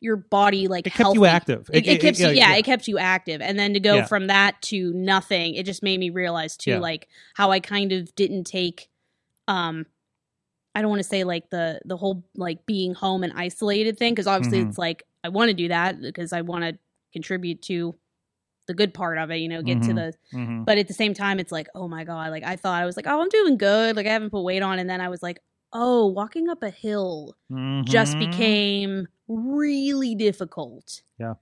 [0.00, 1.70] your body like it kept you active.
[1.72, 2.56] It, it, keeps you, yeah, yeah.
[2.56, 4.06] it kept you active, and then to go Yeah.
[4.06, 6.78] from that to nothing, it just made me realize too, Yeah.
[6.80, 8.88] like how I kind of didn't take,
[9.46, 9.86] um,
[10.74, 14.12] I don't want to say like the the whole like being home and isolated thing,
[14.12, 14.70] because obviously Mhm.
[14.70, 16.78] it's like I want to do that because I want to
[17.12, 17.94] contribute to
[18.66, 19.94] the good part of it, you know, get to Mhm.
[20.32, 20.36] the.
[20.36, 20.64] Mhm.
[20.64, 22.96] But at the same time, it's like, oh my god, like I thought I was
[22.96, 25.22] like, oh, I'm doing good, like I haven't put weight on, and then I was
[25.22, 25.40] like,
[25.72, 27.34] oh, walking up a hill
[27.84, 28.18] just Mhm.
[28.18, 31.02] became really difficult.
[31.18, 31.34] Yeah.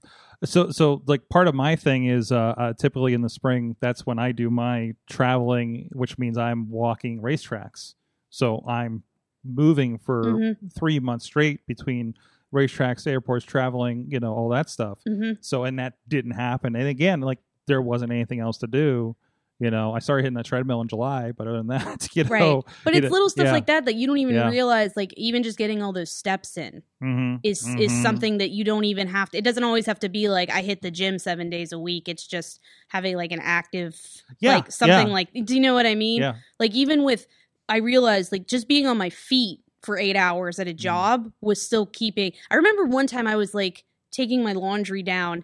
[0.43, 4.05] So so like part of my thing is uh, uh typically in the spring that's
[4.05, 7.93] when i do my traveling which means i'm walking racetracks
[8.29, 9.03] so i'm
[9.43, 10.73] moving for Mhm.
[10.73, 12.15] three months straight between
[12.53, 16.87] racetracks airports traveling you know all that stuff hmm so and that didn't happen and
[16.87, 19.15] again like there wasn't anything else to do
[19.59, 22.29] you know i started hitting that treadmill in july but other than that you know
[22.29, 22.63] Right.
[22.83, 23.51] But it's know, little stuff yeah.
[23.53, 24.49] like that that you don't even Yeah.
[24.49, 24.91] realize.
[24.97, 28.01] Like even just getting all those steps in Mhm, is is mhm.
[28.01, 29.37] something that you don't even have to.
[29.37, 32.09] It doesn't always have to be like I hit the gym seven days a week.
[32.09, 32.59] It's just
[32.89, 33.99] having like an active,
[34.39, 35.29] Yeah, like something like.
[35.45, 36.21] Do you know what I mean?
[36.59, 37.27] Like even with,
[37.69, 40.61] I realized like just being on my feet for eight hours Mm.
[40.61, 42.33] at a job was still keeping.
[42.49, 45.43] I remember one time I was like taking my laundry down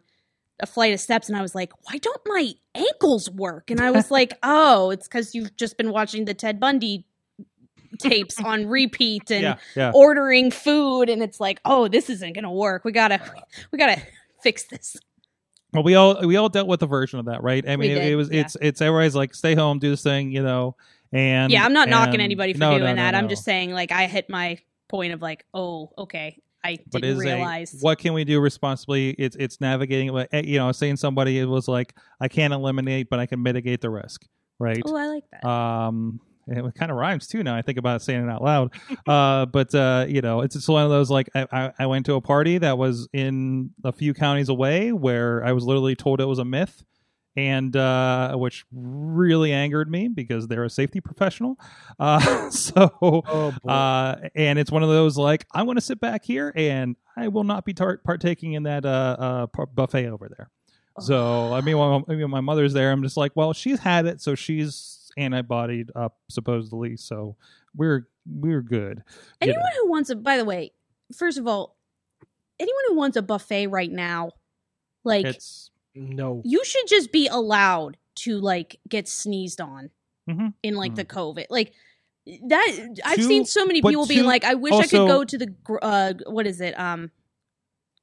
[0.60, 3.70] a flight of steps and I was like, why don't my ankles work?
[3.70, 7.06] And I was like, oh, it's because you've just been watching the Ted Bundy
[8.00, 12.52] tapes on repeat and yeah yeah ordering food and it's like, oh, this isn't gonna
[12.52, 12.84] work.
[12.86, 13.20] We gotta
[13.72, 14.02] we gotta
[14.42, 14.98] fix this.
[15.74, 17.68] Well, we all we all dealt with a version of that, right?
[17.68, 18.42] I mean, it, it was yeah.
[18.42, 20.76] it's it's everybody's like stay home, do this thing, you know.
[21.12, 23.16] And yeah, I'm not knocking anybody for no, doing no, no, that.
[23.16, 26.42] I'm just saying like I hit my point of like, oh, okay.
[26.64, 29.12] I But didn't realize a what can we do responsibly?
[29.12, 30.16] It's it's navigating.
[30.32, 33.80] Eh, you know, saying somebody it was like I can't eliminate, but I can mitigate
[33.82, 34.26] the risk,
[34.60, 34.82] right?
[34.86, 35.48] Oh, I like that.
[35.48, 36.20] um
[36.50, 38.72] it kind of rhymes too now i think about saying it out loud
[39.08, 42.06] uh but uh you know it's just one of those like I, I i went
[42.06, 46.22] to a party that was in a few counties away where i was literally told
[46.22, 46.84] it was a myth
[47.38, 51.56] and uh which really angered me because they're a safety professional
[52.00, 56.26] uh so Oh, uh and it's one of those like i want to sit back
[56.26, 60.28] here and i will not be tar- partaking in that uh uh par- buffet over
[60.28, 60.50] there
[61.00, 62.92] so I mean, when, I my mother's there.
[62.92, 66.98] I'm just like, well, she's had it, so she's antibodied up supposedly.
[66.98, 67.36] So
[67.76, 69.04] we're we're good.
[69.42, 70.72] you anyone who wants a by the way,
[71.16, 71.76] first of all,
[72.60, 74.32] anyone who wants a buffet right now,
[75.04, 76.42] like It's no.
[76.46, 79.90] you should just be allowed to like get sneezed on
[80.30, 80.54] Mhm.
[80.64, 81.46] in like the COVID.
[81.50, 81.74] Like
[82.50, 85.24] that I've Two- seen so many but people being like, I wish I could go
[85.24, 86.78] to the gr- uh what is it?
[86.80, 87.12] Um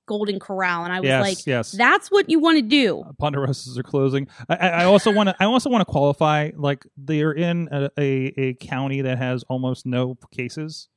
[0.06, 1.72] Golden Corral and I was yes, like yes.
[1.72, 3.04] that's what you want to do.
[3.20, 4.28] Ponderosas are closing.
[4.50, 5.36] I, I I also want to.
[5.40, 6.50] I also want to qualify.
[6.54, 10.88] Like they're in a, a, a county that has almost no cases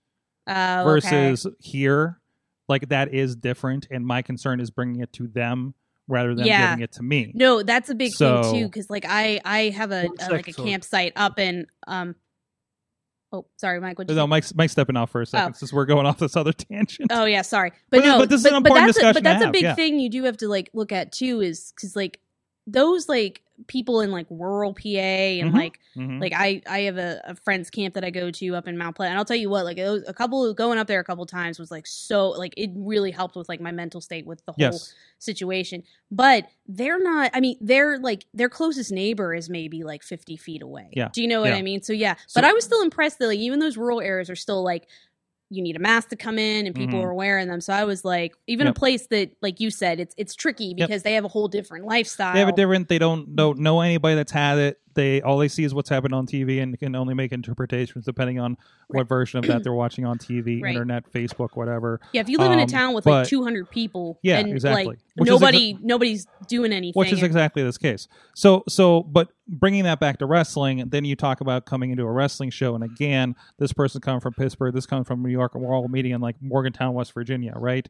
[0.45, 2.19] Uh versus here.
[2.67, 5.73] Like that is different, and my concern is bringing it to them
[6.07, 6.71] rather than Yeah.
[6.71, 7.31] giving it to me.
[7.35, 10.53] No, that's a big thing too, because like I I have a, a like a
[10.53, 12.15] campsite up in um
[13.33, 13.97] Oh, sorry, Mike.
[13.99, 14.27] What you No, say?
[14.29, 15.57] Mike's Mike's stepping off for a second Oh.
[15.57, 17.11] since we're going off this other tangent.
[17.11, 19.19] Oh yeah, sorry, but, But- no, but this is an important that's a, discussion but
[19.19, 19.75] to that's a have, big yeah.
[19.75, 22.19] thing you do have to like look at too, is because like
[22.67, 25.55] those like people in like rural PA and Mhm.
[25.55, 26.21] like Mhm.
[26.21, 28.95] like I I have a, a friend's camp that I go to up in Mount
[28.95, 31.03] Pleasant, and I'll tell you what, like it was, a couple going up there a
[31.03, 34.45] couple times was like so like it really helped with like my mental state with
[34.45, 35.81] the whole yes, situation.
[36.11, 37.31] But they're not.
[37.33, 40.89] I mean, they're like their closest neighbor is maybe like fifty feet away.
[40.93, 41.09] Yeah.
[41.11, 41.55] Do you know what Yeah.
[41.57, 41.81] I mean?
[41.81, 42.15] So yeah.
[42.27, 44.87] So- but I was still impressed that like even those rural areas are still like
[45.49, 47.03] you need a mask to come in and people Mhm.
[47.05, 47.61] are wearing them.
[47.61, 48.75] So I was like, even Yep.
[48.75, 50.87] a place that like you said, it's it's tricky Yep.
[50.89, 52.33] because they have a whole different lifestyle.
[52.33, 52.89] they have a different.
[52.89, 54.77] They don't don't know anybody that's had it.
[54.97, 58.39] They all they see is what's happened on TV and can only make interpretations depending
[58.39, 58.57] on
[58.87, 60.71] what version of that they're watching on TV, Right.
[60.71, 62.01] internet, Facebook, whatever.
[62.13, 64.39] yeah, if you live in a um, town with but- like two hundred people, Yeah,
[64.39, 64.85] and exactly.
[64.85, 66.99] like Which is exa- nobody nobody's doing anything.
[66.99, 68.07] which is exactly this case.
[68.33, 72.11] So, so, but bringing that back to wrestling, then you talk about coming into a
[72.11, 75.63] wrestling show, and again, this person coming from Pittsburgh, this coming from New York, and
[75.63, 77.87] we're all meeting in like Morgantown, West Virginia, right?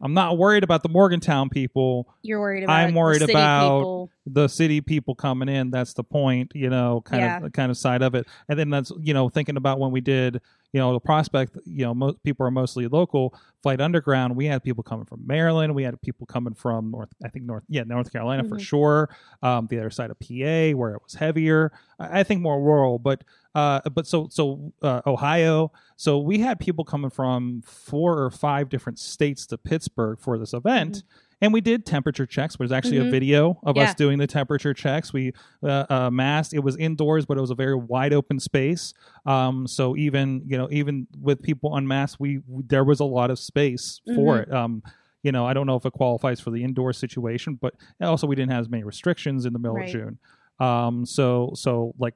[0.00, 2.74] I'm not worried about the Morgantown people, You're worried about.
[2.78, 4.10] I'm the worried city about people.
[4.26, 5.70] the city people coming in.
[5.70, 7.44] That's the point, you know, kind Yeah.
[7.44, 8.26] of kind of side of it.
[8.48, 10.40] And then that's you know thinking about when we did,
[10.72, 11.56] you know, the prospect.
[11.66, 13.34] You know, most people are mostly local.
[13.62, 14.36] Flight Underground.
[14.36, 15.74] We had people coming from Maryland.
[15.74, 17.10] We had people coming from North.
[17.22, 17.64] I think North.
[17.68, 18.60] Yeah, North Carolina for Mhm.
[18.60, 19.10] sure.
[19.42, 21.72] Um, the other side of PA where it was heavier.
[21.98, 23.22] I, I think more rural, but
[23.54, 25.72] uh, but so so uh, Ohio.
[25.96, 30.52] So we had people coming from four or five different states to Pittsburgh for this
[30.54, 31.02] event.
[31.42, 32.56] And we did temperature checks.
[32.56, 33.10] There's actually a Mhm.
[33.10, 35.10] video of us doing the temperature checks.
[35.12, 35.32] We
[35.62, 36.52] uh, uh, masked.
[36.52, 38.92] It was indoors, but it was a very wide open space.
[39.24, 43.30] Um, so even you know, even with people unmasked, we, we there was a lot
[43.30, 44.42] of space for Mhm.
[44.42, 44.52] it.
[44.52, 44.82] Um,
[45.22, 48.36] you know, I don't know if it qualifies for the indoor situation, but also we
[48.36, 49.86] didn't have as many restrictions in the middle Right.
[49.86, 50.18] of June.
[50.58, 52.14] Um, so so like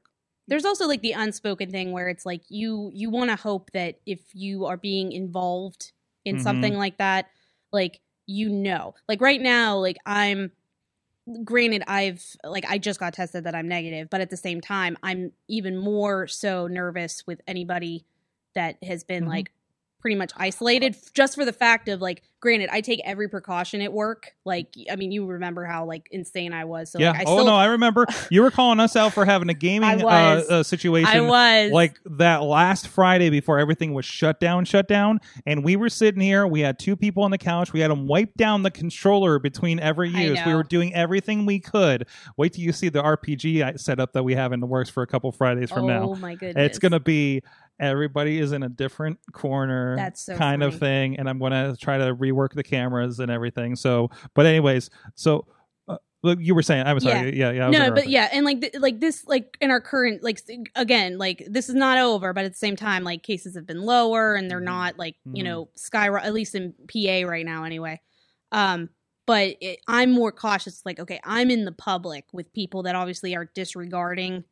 [0.49, 4.01] there's also like the unspoken thing where it's like you you want to hope that
[4.07, 5.93] if you are being involved
[6.25, 6.43] in Mhm.
[6.43, 7.27] something like that
[7.73, 10.53] like you know like right now like i'm
[11.45, 14.97] granted i've like i just got tested that i'm negative but at the same time
[15.03, 18.05] i'm even more so nervous with anybody
[18.55, 19.29] that has been Mhm.
[19.29, 19.51] like
[20.05, 23.91] pretty much isolated just for the fact of like granted i take every precaution at
[23.91, 27.13] work like i mean you remember how like insane i was so yeah.
[27.13, 29.55] like, i oh still no, I remember you were calling us out for having a
[29.55, 31.09] gaming uh, uh, situation.
[31.09, 35.77] i was like that last Friday before everything was shut down, shut down, and we
[35.77, 36.47] were sitting here.
[36.47, 37.73] We had two people on the couch.
[37.73, 40.39] We had them wipe down the controller between every use.
[40.47, 42.07] We were doing everything we could.
[42.37, 45.07] Wait till you see the RPG setup that we have in the works for a
[45.07, 46.03] couple Fridays from oh now.
[46.11, 47.43] Oh my goodness It's gonna be
[47.81, 51.99] everybody is in a different corner, That's so kind of thing, and I'm gonna try
[51.99, 53.77] to rework the cameras and everything.
[53.77, 55.47] So, but anyways, so.
[55.87, 57.67] Uh, look, you were saying, I'm sorry, yeah, yeah.
[57.67, 60.41] I was no, but yeah, and like th- like this, like in our current, like
[60.75, 63.83] again, like this is not over, but at the same time, like cases have been
[63.83, 64.65] lower, and they're Mhm.
[64.65, 65.47] not like you Mhm.
[65.47, 66.27] know skyrocket.
[66.27, 68.01] At least in PA right now, anyway.
[68.51, 68.89] Um,
[69.27, 70.81] but it, I'm more cautious.
[70.87, 74.45] Like, okay, I'm in the public with people that obviously are disregarding.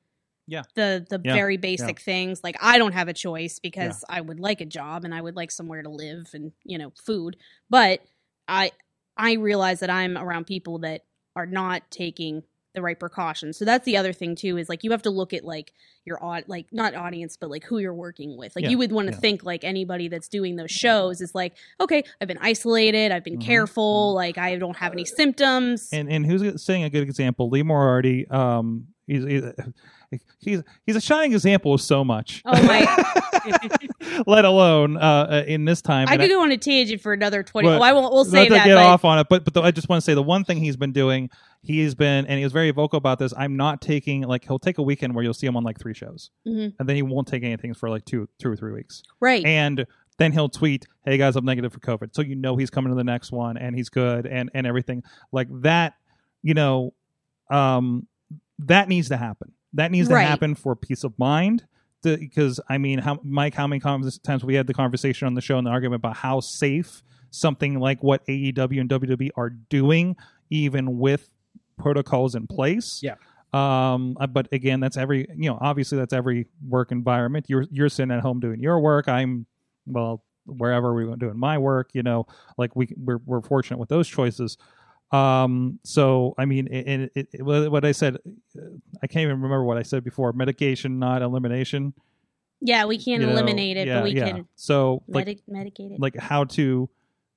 [0.47, 0.63] Yeah.
[0.75, 1.35] The the Yeah.
[1.35, 2.41] very basic things.
[2.43, 5.37] Like I don't have a choice because I would like a job and I would
[5.37, 7.37] like somewhere to live and you know food.
[7.71, 8.01] But
[8.49, 8.73] I
[9.17, 11.03] I realize that I'm around people that
[11.37, 12.43] are not taking
[12.75, 13.59] the right precautions.
[13.59, 15.75] So that's the other thing too is like you have to look at like
[16.07, 18.57] your odd like not audience but like who you're working with.
[18.57, 19.21] Like Yeah, you would want to yeah.
[19.21, 23.37] think like anybody that's doing those shows is like okay, I've been isolated, I've been
[23.37, 25.89] Mhm, careful, like I don't have any symptoms.
[25.93, 27.51] and and who's saying a good example?
[27.51, 28.27] Lee Moriarty.
[28.29, 29.43] Um, he's he's
[30.41, 32.43] he's, he's a shining example of so much.
[32.45, 32.83] Oh my
[34.27, 36.09] Let alone uh, uh, in this time.
[36.09, 38.25] I and could go on a tangent for another 20 But- Oh, I won't we'll
[38.25, 40.15] say that get but off on it, but but the, I just want to say
[40.15, 41.31] the one thing he's been doing,
[41.63, 43.33] he's been and he was very vocal about this.
[43.37, 45.95] I'm not taking like he'll take a weekend where you'll see him on like three
[45.95, 46.75] shows, Mhm.
[46.79, 49.45] and then he won't take anything for like two two or three weeks, right.
[49.45, 49.87] and
[50.19, 52.97] then he'll tweet, "Hey guys, I'm negative for COVID," so you know he's coming to
[52.97, 55.03] the next one and he's good and and everything
[55.33, 55.95] like that.
[56.43, 56.93] You know,
[57.51, 58.07] um,
[58.59, 59.53] that needs to happen.
[59.75, 60.27] That needs to Right.
[60.27, 61.65] happen for peace of mind.
[62.03, 65.57] Because I mean, how Mike, how many times we had the conversation on the show
[65.59, 70.17] and the argument about how safe something like what AEW and WWE are doing,
[70.51, 71.31] even with
[71.79, 73.01] protocols in place.
[73.03, 73.15] Yeah.
[73.55, 77.47] Um, uh, but again, that's every you know, obviously that's every work environment.
[77.49, 79.09] You're you're sitting at home doing your work.
[79.09, 79.47] I'm
[79.87, 81.91] well wherever we're doing my work.
[81.93, 82.27] You know,
[82.59, 84.57] like we we're we're fortunate with those choices.
[85.13, 88.61] Um, so I mean, it, it, it, what I said, uh,
[89.03, 90.33] I can't even remember what I said before.
[90.33, 91.93] Medication, not elimination.
[92.61, 93.33] yeah, we can't you know?
[93.35, 94.31] eliminate it, Yeah, but we yeah.
[94.31, 96.01] can So like medic- medicate it.
[96.01, 96.89] like how to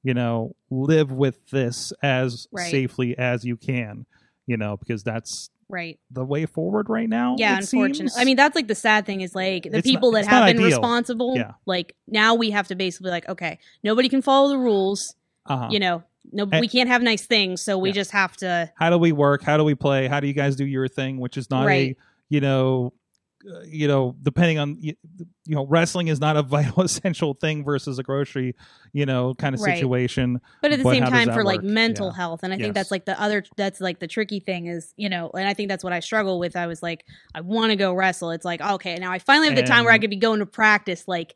[0.03, 2.71] you know live with this as Right.
[2.71, 4.05] safely as you can
[4.45, 5.99] you know because that's right.
[6.11, 7.35] the way forward right now.
[7.39, 8.09] Yeah, unfortunately.
[8.09, 8.17] seems.
[8.17, 10.45] I mean, that's like the sad thing is like the It's not- people that have
[10.45, 10.65] been ideal.
[10.79, 11.35] responsible.
[11.35, 11.53] Yeah.
[11.65, 15.15] Like now we have to basically like, okay, nobody can follow the rules.
[15.47, 15.69] uh-huh.
[15.71, 17.95] You know, no, And- we can't have nice things, so we Yeah.
[17.95, 18.71] just have to.
[18.77, 19.43] how do we work?
[19.43, 20.07] How do we play?
[20.07, 21.19] How do you guys do your thing?
[21.19, 21.91] Which is not Right.
[21.91, 21.95] a
[22.29, 22.93] you know.
[23.47, 24.95] uh, You know, depending on you,
[25.45, 28.55] you know, wrestling is not a vital essential thing versus a grocery,
[28.91, 29.75] you know, kind of Right.
[29.77, 30.41] situation.
[30.63, 32.13] But at the But same time, for like mental Yeah.
[32.15, 33.43] health, and I think that's like the other.
[33.55, 36.39] That's like the tricky thing is, you know, and I think that's what I struggle
[36.39, 36.55] with.
[36.55, 38.31] I was like, I want to go wrestle.
[38.31, 40.47] It's like, okay, now I finally have the time where I could be going to
[40.47, 41.35] practice like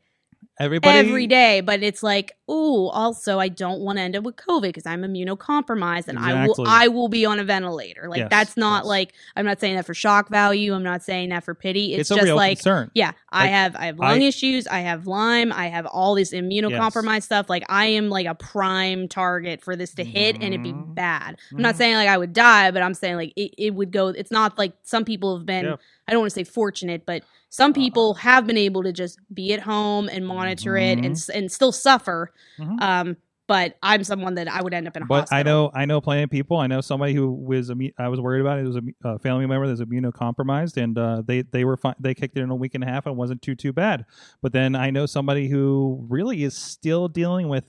[0.60, 1.61] Everybody every day.
[1.61, 5.02] But it's like, oh, also I don't want to end up with COVID because I'm
[5.03, 8.07] immunocompromised and I will I will be on a ventilator.
[8.10, 8.88] Like Yes, that's not yes.
[8.88, 10.73] like I'm not saying that for shock value.
[10.73, 11.94] I'm not saying that for pity.
[11.94, 12.91] It's, It's, a just real like concern.
[12.94, 16.34] yeah, I have I have lung I- issues, I have Lyme, I have all this
[16.34, 17.49] immunocompromised stuff.
[17.49, 20.94] Like I am like a prime target for this to hit and it'd be Mhm.
[20.95, 21.38] bad.
[21.52, 21.77] I'm not Mhm.
[21.77, 24.57] saying like I would die, but I'm saying like it, it would go it's not
[24.57, 25.76] like some people have been Yeah.
[26.10, 29.53] I don't want to say fortunate, but some people have been able to just be
[29.53, 32.31] at home and monitor it and and still suffer.
[32.60, 32.81] Mhm.
[32.81, 33.18] Um
[33.48, 35.40] but I'm someone that I would end up in a But hospital.
[35.40, 36.57] I know I know plenty of people.
[36.57, 38.60] I know somebody who was I was worried about.
[38.60, 42.38] It was a family member that's immunocompromised, and uh, they they were fi- they kicked
[42.38, 44.06] it in a week and a half and it wasn't too too bad.
[44.41, 47.65] But then I know somebody who really is still dealing with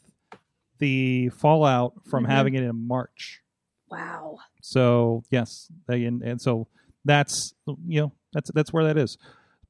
[0.79, 2.29] the fallout from Mhm.
[2.29, 3.41] having it in March.
[3.91, 4.39] Wow.
[4.63, 6.69] So yes, they, and and so
[7.07, 7.55] that's
[7.87, 9.19] you know that's that's where that is.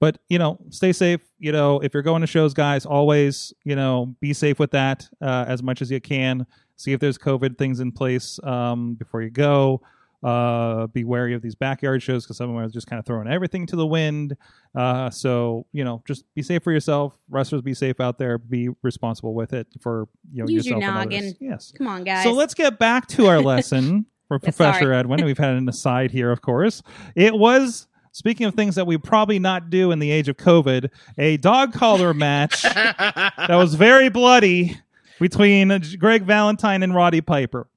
[0.01, 1.21] But you know, stay safe.
[1.39, 5.09] You know, if you're going to shows, guys, always you know be safe with that
[5.21, 6.47] uh, as much as you can.
[6.77, 9.83] See if there's COVID things in place um, before you go.
[10.23, 13.07] Uh, be wary of these backyard shows because some of them are just kind of
[13.07, 14.37] throwing everything to the wind.
[14.75, 17.19] Uh, so you know, just be safe for yourself.
[17.29, 18.39] Wrestlers, be safe out there.
[18.39, 21.35] Be responsible with it for you know Use your yourself and noggin.
[21.41, 21.73] Yes.
[21.77, 22.25] Come on, guys.
[22.25, 24.97] So let's get back to our lesson for Professor sorry.
[24.97, 25.25] Edwin.
[25.25, 26.83] We've had an aside here, of course.
[27.15, 30.91] It was speaking of things that we probably not do in the age of COVID,
[31.19, 34.77] a dog collar match that was very bloody
[35.19, 37.69] between Greg Valentine and Roddy Piper.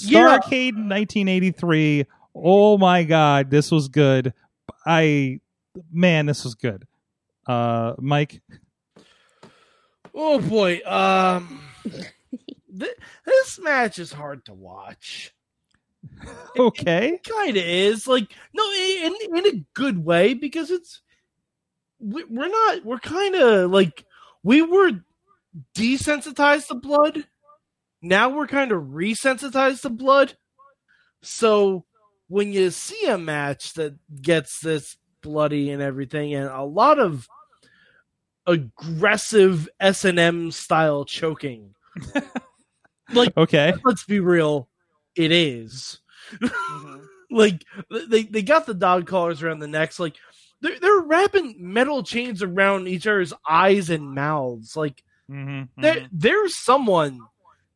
[0.00, 0.38] Yeah.
[0.38, 2.06] Starcade 1983.
[2.34, 4.34] Oh my God, this was good.
[4.84, 5.40] I
[5.92, 6.86] man, this was good.
[7.46, 8.40] Uh, Mike,
[10.18, 12.96] Oh boy, um, th-
[13.26, 15.34] this match is hard to watch.
[16.58, 17.20] Okay.
[17.28, 21.00] Kind of is like no, in in a good way because it's
[21.98, 24.04] we, we're not we're kind of like
[24.42, 24.92] we were
[25.74, 27.26] desensitized to blood.
[28.02, 30.36] Now we're kind of resensitized to blood.
[31.22, 31.84] So
[32.28, 37.26] when you see a match that gets this bloody and everything, and a lot of
[38.46, 41.74] aggressive S and M style choking,
[43.12, 43.72] like Okay.
[43.84, 44.68] let's be real,
[45.16, 45.98] it is.
[47.30, 47.64] like
[48.10, 50.16] they they got the dog collars around the necks, like
[50.60, 54.76] they're they're wrapping metal chains around each other's eyes and mouths.
[54.76, 57.18] Like Mm-hmm, there there's someone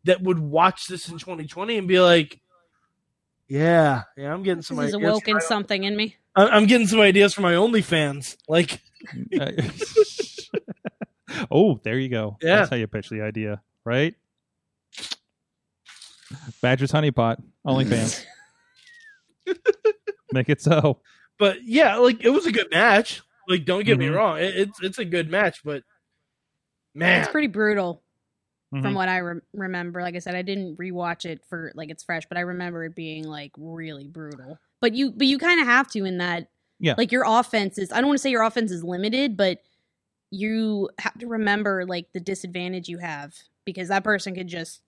[0.05, 2.41] that would watch this in 2020 and be like,
[3.49, 5.11] yeah, yeah, I'm getting some this has ideas.
[5.11, 6.17] awoken my- something in me.
[6.37, 8.37] I- I'm getting some ideas for my OnlyFans.
[8.49, 8.81] Like,
[11.51, 12.37] oh, there you go.
[12.41, 12.57] Yeah.
[12.57, 14.15] That's how you pitch the idea, right?
[16.63, 18.25] Badger's Honeypot, OnlyFans.
[20.33, 21.01] Make it so.
[21.39, 23.23] but yeah, like it was a good match.
[23.49, 24.15] Like, don't get me Mhm.
[24.15, 25.83] wrong, it, it's it's a good match, but
[26.95, 28.03] man, It's pretty brutal.
[28.73, 28.83] Mhm.
[28.83, 30.01] from what I re- remember.
[30.01, 32.95] Like I said, I didn't rewatch it for like it's fresh, but I remember it
[32.95, 34.61] being like really brutal.
[34.81, 36.47] But you, but you kind of have to in that.
[36.79, 36.95] Yeah.
[36.97, 37.91] Like your offense is.
[37.91, 39.61] I don't want to say your offense is limited, but
[40.31, 43.35] you have to remember like the disadvantage you have
[43.65, 44.81] because that person could just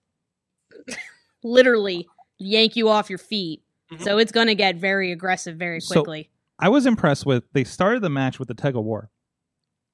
[1.43, 2.07] literally
[2.39, 3.61] yank you off your feet.
[3.91, 4.01] Mhm.
[4.03, 6.29] So it's going to get very aggressive very So- quickly.
[6.59, 7.43] I was impressed with.
[7.53, 9.09] They started the match with the tug of war,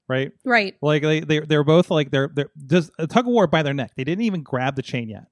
[0.07, 0.31] right?
[0.45, 0.75] right.
[0.81, 3.73] Like they they they're both like they're they're just a tug of war by their
[3.73, 3.93] neck.
[3.95, 5.25] They didn't even grab the chain yet,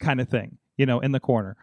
[0.00, 1.56] kind of thing, you know, in the corner.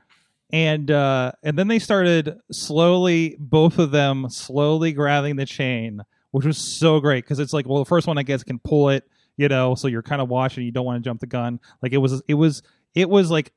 [0.54, 6.02] And uh and then they started slowly, both of them slowly grabbing the chain,
[6.32, 8.90] which was so great because it's like, well, the first one I guess can pull
[8.90, 9.04] it,
[9.38, 10.64] you know, so you're kind of watching.
[10.64, 11.60] You don't want to jump the gun.
[11.82, 12.64] Like it was, it was,
[12.96, 13.52] it was like.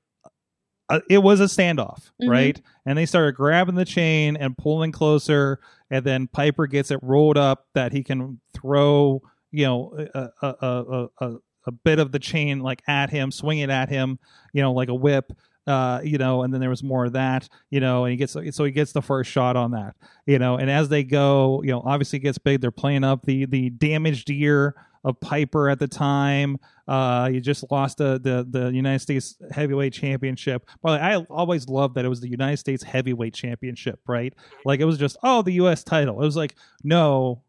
[0.88, 2.28] Uh, it was a standoff, Mhm.
[2.30, 2.60] right?
[2.86, 5.58] And they started grabbing the chain and pulling closer,
[5.90, 10.46] and then Piper gets it rolled up that he can throw, you know, a a
[10.60, 11.36] a, a,
[11.66, 14.18] a bit of the chain like at him, swing it at him,
[14.52, 15.32] you know, like a whip.
[15.66, 18.34] Uh, you know, and then there was more of that, you know, and he gets
[18.34, 19.94] so he gets the first shot on that,
[20.26, 22.60] you know, and as they go, you know, obviously it gets big.
[22.60, 24.74] They're playing up the the damaged ear
[25.04, 26.58] of Piper at the time.
[26.88, 30.66] Uh, you just lost the, the the United States Heavyweight Championship.
[30.82, 34.34] But I always loved that it was the United States Heavyweight Championship, right?
[34.64, 35.84] Like it was just oh the U.S.
[35.84, 36.20] title.
[36.20, 37.42] It was like no,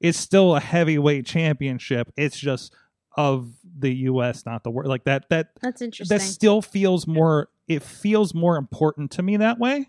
[0.00, 2.12] it's still a heavyweight championship.
[2.16, 2.74] It's just
[3.16, 4.88] of the U.S., not the world.
[4.88, 6.16] Like that that That's interesting.
[6.16, 9.88] that still feels more it feels more important to me that way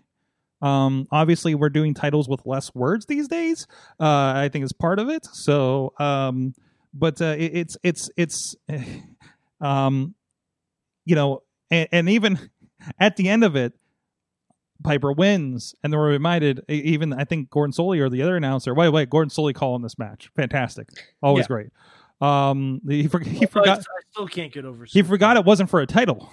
[0.62, 3.66] um obviously we're doing titles with less words these days
[4.00, 6.54] uh i think is part of it so um
[6.94, 8.56] but uh it, it's it's it's
[9.60, 10.14] um
[11.04, 12.38] you know and, and even
[12.98, 13.72] at the end of it
[14.82, 16.62] Piper wins, and then we're reminded.
[16.68, 18.74] Even I think Gordon Solie or the other announcer.
[18.74, 20.30] Wait, wait, Gordon Solie calling this match.
[20.36, 20.88] Fantastic,
[21.22, 21.48] always Yeah.
[21.48, 21.66] great.
[22.20, 23.84] Um, he, for, he I forgot.
[24.10, 24.84] still can't get over.
[24.84, 26.30] He forgot it wasn't for a title.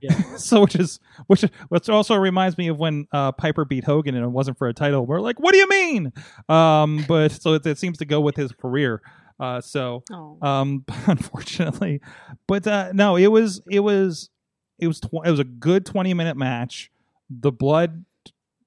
[0.00, 0.14] Yeah.
[0.36, 4.24] so which is which which also reminds me of when uh, Piper beat Hogan and
[4.24, 5.04] it wasn't for a title.
[5.04, 6.12] We're like, what do you mean?
[6.48, 9.02] Um, but so it, it seems to go with his career.
[9.40, 10.38] Uh, so Oh.
[10.42, 12.00] um, unfortunately,
[12.46, 14.30] but uh, no, it was it was
[14.78, 16.90] it was tw- it was a good twenty minute match.
[17.30, 18.04] The blood,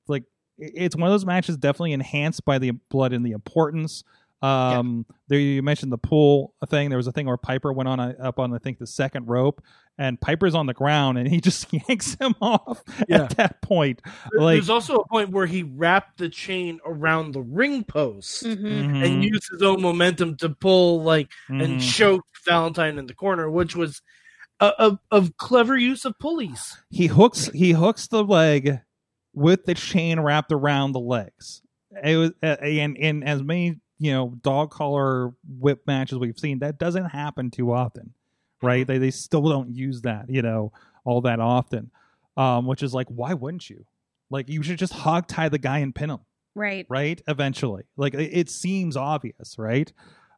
[0.07, 0.23] like
[0.57, 4.03] it's one of those matches definitely enhanced by the blood and the importance.
[4.41, 6.89] Um, there you mentioned the pool thing.
[6.89, 9.27] There was a thing where Piper went on uh, up on I think the second
[9.27, 9.61] rope,
[9.97, 13.23] and Piper's on the ground, and he just yanks him off Yeah.
[13.23, 14.01] at that point.
[14.31, 18.43] There- Like, There's also a point where he wrapped the chain around the ring post
[18.43, 18.57] Mhm.
[18.61, 21.81] mhm, and used his own momentum to pull like and mhm.
[21.95, 24.01] choke Valentine in the corner, which was
[24.59, 26.77] a, a, a clever use of pulleys.
[26.89, 28.79] he hooks he hooks the leg
[29.33, 31.61] with the chain wrapped around the legs.
[32.03, 36.59] It was uh, and in as many you know dog collar whip matches we've seen
[36.59, 38.13] that doesn't happen too often,
[38.61, 38.85] right?
[38.85, 40.71] They they still don't use that you know
[41.03, 41.91] all that often,
[42.35, 43.85] um, which is like why wouldn't you?
[44.29, 46.19] Like you should just hog tie the guy and pin him,
[46.53, 46.85] Right.
[46.89, 47.21] right?
[47.27, 49.91] Eventually, like it, it seems obvious, right?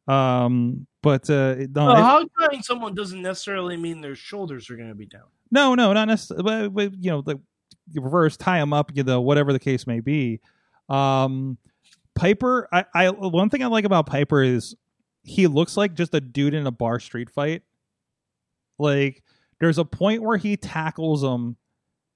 [0.07, 4.76] Um, but uh, no, Well, it- hog tying someone doesn't necessarily mean their shoulders are
[4.76, 5.23] going to be down.
[5.52, 6.44] No, no, not necessarily.
[6.44, 7.40] But, but, you know, the
[7.91, 10.40] the reverse tie them up, you know, whatever the case may be.
[10.90, 11.57] Um,
[12.19, 14.75] Piper, I, I one thing I like about Piper is
[15.23, 17.63] he looks like just a dude in a bar street fight.
[18.77, 19.23] Like
[19.59, 21.55] there's a point where he tackles him,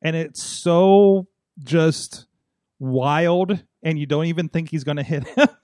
[0.01, 1.27] and it's so
[1.63, 2.25] just
[2.79, 5.47] wild, and you don't even think he's gonna hit him.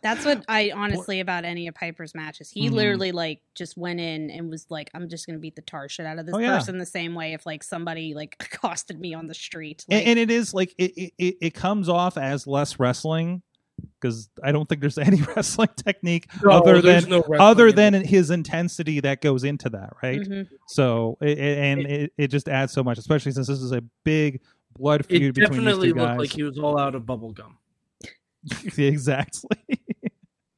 [0.00, 2.50] That's what I honestly about any of Piper's matches.
[2.50, 2.72] He Mhm.
[2.72, 6.06] literally like just went in and was like, "I'm just gonna beat the tar shit
[6.06, 6.56] out of this Oh, yeah.
[6.58, 9.84] person." The same way if like somebody like accosted me on the street.
[9.88, 13.42] and, Like, and it is like it- it it comes off as less wrestling
[14.00, 18.06] because I don't think there's any wrestling technique No, other than no other than it.
[18.06, 20.20] his intensity that goes into that, right?
[20.20, 20.48] mhm.
[20.66, 23.82] So it, it- and it, it just adds so much, especially since this is a
[24.04, 24.40] big
[24.78, 26.18] blood feud between definitely these two looked guys.
[26.18, 27.56] like he was all out of bubble gum.
[28.78, 29.58] exactly.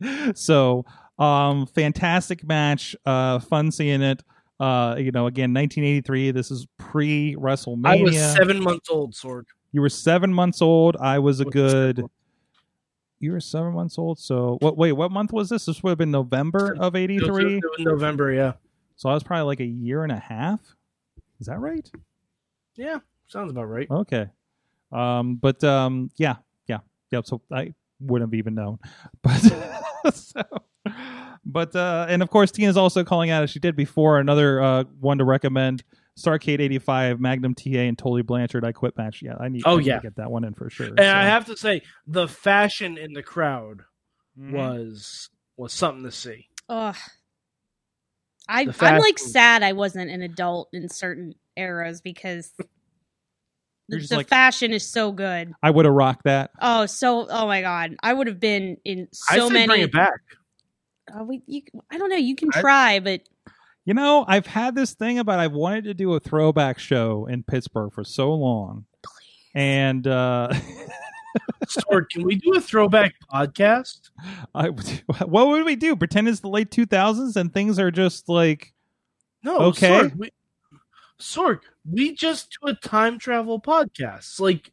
[0.34, 0.84] so,
[1.18, 2.94] um, fantastic match.
[3.04, 4.22] Uh, fun seeing it.
[4.58, 6.32] Uh, you know, again, 1983.
[6.32, 7.86] This is pre WrestleMania.
[7.86, 9.44] I was seven months old, Sorg.
[9.72, 10.96] You were seven months old.
[10.98, 12.04] I was a Was good.
[13.20, 14.18] You were seven months old.
[14.18, 14.78] So what?
[14.78, 15.66] Wait, what month was this?
[15.66, 17.60] This would have been November of '83.
[17.80, 18.54] November, yeah.
[18.96, 20.60] So I was probably like a year and a half.
[21.38, 21.88] Is that right?
[22.76, 22.98] Yeah,
[23.28, 23.90] sounds about right.
[23.90, 24.26] Okay.
[24.90, 26.36] Um, but um, yeah,
[26.66, 26.78] yeah,
[27.10, 27.20] yeah.
[27.24, 28.78] So I wouldn't have even known,
[29.22, 29.36] but
[30.14, 30.42] so,
[31.44, 34.84] but uh, and of course Tina's also calling out as she did before another uh
[34.98, 35.82] one to recommend.
[36.20, 38.64] Starcade '85, Magnum TA, and Tully Blanchard.
[38.64, 39.22] I quit match.
[39.22, 39.62] Yeah, I need.
[39.64, 39.96] Oh, I need yeah.
[39.96, 40.88] to get that one in for sure.
[40.88, 43.82] And I have to say, the fashion in the crowd
[44.38, 44.52] Mhm.
[44.52, 46.48] was was something to see.
[46.68, 46.96] Ugh.
[48.48, 52.66] I, I'm like sad I wasn't an adult in certain eras because the,
[53.88, 55.52] You're just the like- fashion is so good.
[55.62, 56.50] I would have rocked that.
[56.60, 59.66] Oh, so oh my god, I would have been in so say many.
[59.66, 60.20] bring it back.
[61.14, 62.16] Oh, we, you, I don't know.
[62.16, 63.22] You can I- try, but
[63.84, 67.42] You know, I've had this thing about I've wanted to do a throwback show in
[67.42, 68.84] Pittsburgh for so long,
[69.54, 70.52] and uh,
[71.66, 74.10] Sorg, can we do a throwback podcast?
[74.54, 74.68] I,
[75.24, 75.96] what would we do?
[75.96, 78.72] Pretend it's the late two thousands and things are just like
[79.42, 79.88] No, Okay.
[79.88, 80.30] Sorg, we,
[81.18, 84.40] Sorg, we just do a time travel podcast.
[84.40, 84.70] Like,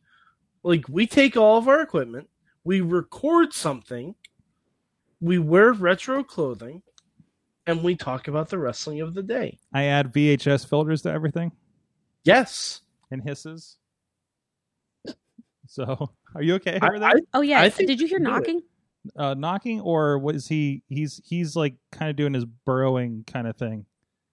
[0.64, 2.30] like we take all of our equipment,
[2.64, 4.16] we record something,
[5.22, 6.82] we wear retro clothing,
[7.68, 9.60] and we talk about the wrestling of the day.
[9.74, 11.52] I add VHS filters to everything
[12.24, 12.82] Yes,
[13.12, 13.78] and hisses.
[15.68, 17.10] So, are you okay over there?
[17.10, 17.62] I, oh yeah.
[17.62, 18.40] I think Did you hear we can do it.
[18.40, 18.62] knocking?
[19.16, 20.82] uh, knocking, or was he?
[20.88, 23.86] He's he's like kind of doing his burrowing kind of thing.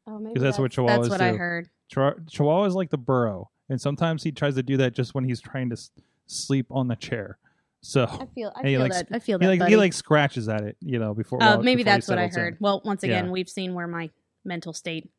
[0.06, 1.24] Oh, maybe because that's, what Chihuahuas That's what do.
[1.24, 1.69] I heard.
[1.90, 5.24] Chihuahua Chihuahua is like the burrow, and sometimes he tries to do that just when
[5.24, 5.90] he's trying to s-
[6.27, 7.39] sleep on the chair.
[7.85, 8.52] So I feel.
[8.56, 9.09] I he feel likes- that.
[9.12, 9.51] I feel he that.
[9.51, 9.73] like buddy.
[9.73, 11.43] he like scratches at it, you know, before.
[11.43, 12.43] Uh, well, maybe before he that's what I settles in.
[12.43, 12.56] heard.
[12.61, 13.31] Well, once again, Yeah.
[13.31, 14.11] we've seen where my
[14.44, 15.11] mental state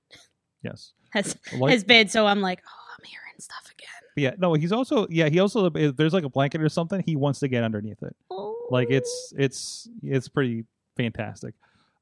[0.63, 2.07] Yes, has Like- has been.
[2.07, 3.87] So I'm like, oh, I'm hearing stuff again.
[4.15, 4.31] yeah.
[4.39, 5.29] No, he's also yeah.
[5.29, 8.15] He also there's like a blanket or something, he wants to get underneath it.
[8.31, 8.55] Oh.
[8.71, 10.65] Like it's it's it's pretty
[10.97, 11.53] fantastic.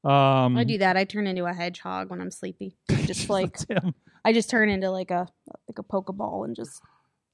[0.02, 0.96] Um, I do that.
[0.96, 2.76] I turn into a hedgehog when I'm sleepy.
[3.04, 3.56] Just like
[4.24, 5.26] I just turn into like a
[5.68, 6.80] like a pokeball and just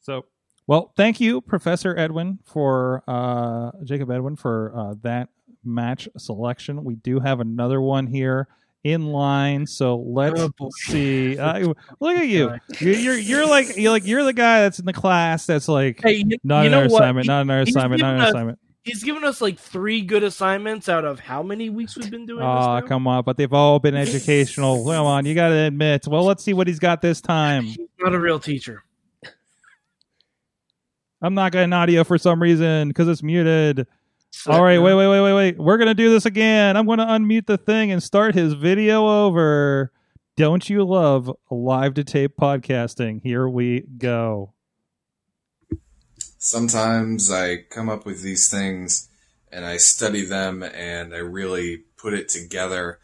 [0.01, 0.25] So,
[0.67, 5.29] well, thank you, Professor Edwin, for uh, Jacob Edwin for uh, that
[5.65, 6.85] match selection.
[6.85, 8.49] We do have another one here
[8.85, 11.37] in line, so let's Oh, see.
[11.39, 12.57] Uh, look at you.
[12.79, 16.01] You're, you're you're like you're like you're the guy that's in the class that's like
[16.03, 18.59] Hey, not another assignment, He- not another assignment, not another us- assignment.
[18.83, 22.39] He's given us like three good assignments out of how many weeks we've been doing
[22.41, 23.23] this Oh, come on!
[23.25, 24.83] But they've all been educational.
[24.87, 26.07] Come on, you got to admit.
[26.09, 27.65] Well, let's see what he's got this time.
[27.65, 28.83] He's not a real teacher.
[31.23, 33.87] I'm not getting audio for some reason because it's muted.
[34.31, 35.59] So- All right, wait, wait, wait, wait, wait.
[35.59, 36.77] We're gonna do this again.
[36.77, 39.93] I'm gonna unmute the thing and start his video over.
[40.37, 43.21] Don't you love live to tape podcasting?
[43.23, 44.55] Here we go.
[46.39, 49.09] sometimes I come up with these things
[49.53, 52.99] and I study them and I really put it together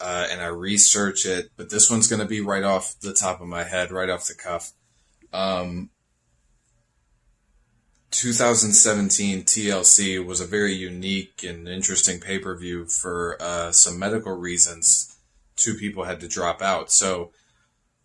[0.00, 1.50] uh, and I research it.
[1.56, 4.26] But this one's going to be right off the top of my head, right off
[4.26, 4.72] the cuff.
[5.34, 5.90] Um,
[8.10, 14.36] 2017 TLC was a very unique and interesting pay per view for uh, some medical
[14.36, 15.16] reasons.
[15.56, 16.90] Two people had to drop out.
[16.90, 17.32] So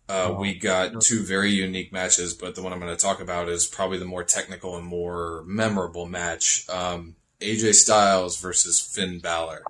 [0.08, 3.48] uh, we got two very unique matches, but the one I'm going to talk about
[3.48, 6.68] is probably the more technical and more memorable match.
[6.68, 9.62] Um, AJ Styles versus Finn Balor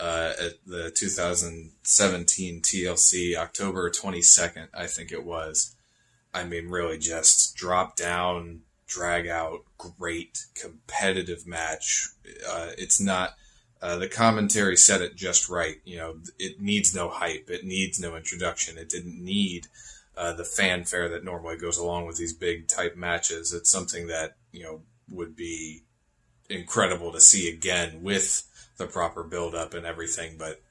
[0.00, 5.76] uh, at the 2017 TLC, October 22nd, I think it was.
[6.32, 12.08] I mean, really just drop down, drag out, great competitive match.
[12.48, 13.34] Uh, it's not.
[13.82, 15.76] Uh, the commentary said it just right.
[15.84, 17.50] You know, it needs no hype.
[17.50, 18.78] It needs no introduction.
[18.78, 19.66] It didn't need
[20.16, 23.52] uh, the fanfare that normally goes along with these big type matches.
[23.52, 24.80] It's something that you know
[25.10, 25.82] would be
[26.48, 28.44] incredible to see again with
[28.78, 30.36] the proper build up and everything.
[30.38, 30.62] But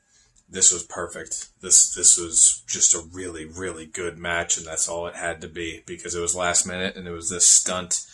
[0.50, 1.50] this was perfect.
[1.62, 5.48] This this was just a really really good match, and that's all it had to
[5.48, 8.05] be because it was last minute and it was this stunt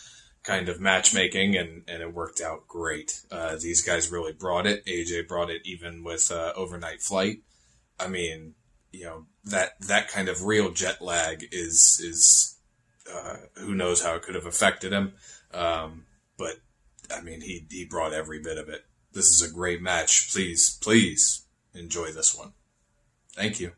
[0.42, 3.20] kind of matchmaking, and and it worked out great.
[3.30, 4.84] Uh, these guys really brought it.
[4.86, 7.38] AJ brought it even with uh, overnight flight.
[7.98, 8.54] I mean,
[8.92, 12.58] you know that that kind of real jet lag is is
[13.12, 15.14] uh, who knows how it could have affected him.
[15.52, 16.06] Um,
[16.36, 16.56] but
[17.14, 18.84] I mean, he he brought every bit of it.
[19.12, 20.32] This is a great match.
[20.32, 21.44] Please, please
[21.74, 22.52] enjoy this one.
[23.34, 23.72] Thank you.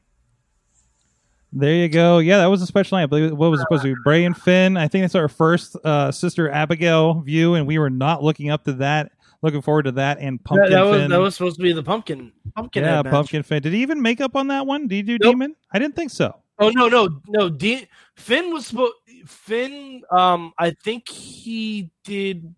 [1.57, 2.19] There you go.
[2.19, 3.05] Yeah, that was a special night.
[3.05, 4.77] I believe what was it supposed to be Bray and Finn.
[4.77, 8.65] I think that's our first uh, sister Abigail view, and we were not looking up
[8.65, 9.13] to that.
[9.43, 11.11] Looking forward to that and Pumpkin that was Finn.
[11.11, 12.83] that was supposed to be the pumpkin pumpkin.
[12.83, 13.03] yeah.
[13.03, 13.63] Pumpkin Finn.
[13.63, 14.89] Did he even make up on that one?
[14.89, 15.33] Did he do Nope.
[15.33, 15.55] Demon?
[15.71, 16.35] I didn't think so.
[16.59, 17.49] Oh no no no!
[17.51, 17.87] De-
[18.17, 18.95] Finn was supposed.
[19.27, 22.55] Finn, um, I think he did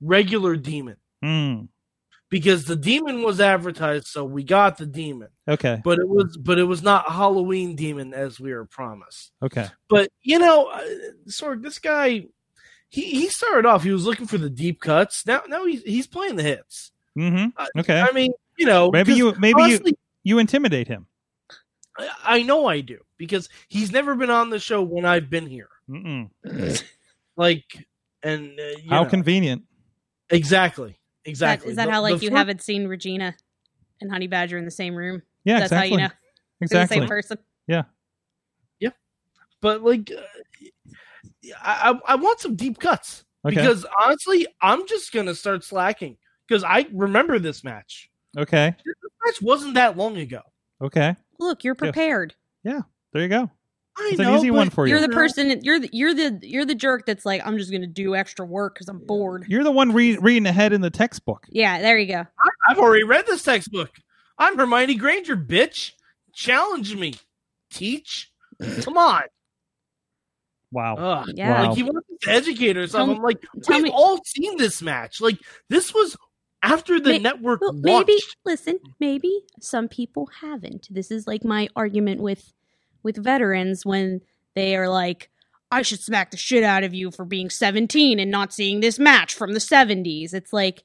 [0.00, 1.62] regular demon Hmm.
[2.28, 5.28] Because the demon was advertised, so we got the demon.
[5.48, 5.80] Okay.
[5.84, 9.32] But it was but it was not Halloween demon as we were promised.
[9.42, 9.66] Okay.
[9.88, 10.82] But you know, uh,
[11.28, 12.26] Sorg, this guy,
[12.88, 13.82] he he started off.
[13.84, 15.26] He was looking for the deep cuts.
[15.26, 16.92] Now now he's he's playing the hits.
[17.16, 17.48] Mm-hmm.
[17.56, 18.00] Uh, Okay.
[18.00, 19.92] I mean, you know, maybe you maybe honestly,
[20.24, 21.06] you you intimidate him.
[21.98, 25.46] I- I know I do because he's never been on the show when I've been
[25.46, 25.68] here.
[27.36, 27.86] Like,
[28.22, 29.08] and uh, you How know.
[29.10, 29.62] convenient.
[30.30, 31.70] exactly, That, exactly.
[31.70, 33.34] is that The- how like you fir- haven't seen Regina
[34.00, 35.22] and Honey Badger in the same room?
[35.44, 35.90] Yeah, That's exactly.
[35.90, 36.14] how you know
[36.60, 36.96] Exactly.
[36.96, 37.38] the same person.
[37.66, 37.82] Yeah.
[38.80, 38.90] Yeah.
[39.60, 40.22] But like, uh,
[41.62, 43.54] I I I want some deep cuts Okay.
[43.56, 46.16] because honestly, I'm just gonna start slacking
[46.48, 48.10] because I remember this match.
[48.38, 48.74] Okay.
[48.84, 48.94] This
[49.24, 50.42] match wasn't that long ago.
[50.80, 51.16] Okay.
[51.38, 52.34] Look, you're prepared.
[52.64, 52.80] Yeah.
[53.12, 53.50] There you go.
[53.98, 54.92] I It's know, an easy one for you.
[54.92, 55.60] You're the person.
[55.62, 58.74] You're the you're the you're the jerk that's like I'm just gonna do extra work
[58.74, 59.46] because I'm bored.
[59.48, 61.46] You're the one re- reading ahead in the textbook.
[61.48, 62.26] Yeah, there you go.
[62.68, 63.90] I've already read this textbook.
[64.38, 65.92] I'm Hermione Granger, bitch.
[66.34, 67.14] Challenge me.
[67.70, 68.30] Teach.
[68.82, 69.22] Come on.
[70.72, 70.96] Wow.
[70.96, 71.30] Ugh.
[71.34, 71.50] Yeah.
[71.62, 71.68] Wow.
[71.68, 72.92] Like he wants to educate us.
[72.92, 75.20] Tell I'm like, tell we've me- all seen this match.
[75.20, 75.38] Like
[75.70, 76.16] this was
[76.62, 78.08] after the May- network Well, launched.
[78.08, 78.78] maybe listen.
[79.00, 80.88] Maybe some people haven't.
[80.90, 82.52] This is like my argument with
[83.06, 84.20] with veterans when
[84.54, 85.30] they are like,
[85.70, 88.98] "I should smack the shit out of you for being 17 and not seeing this
[88.98, 90.84] match from the 70s." It's like,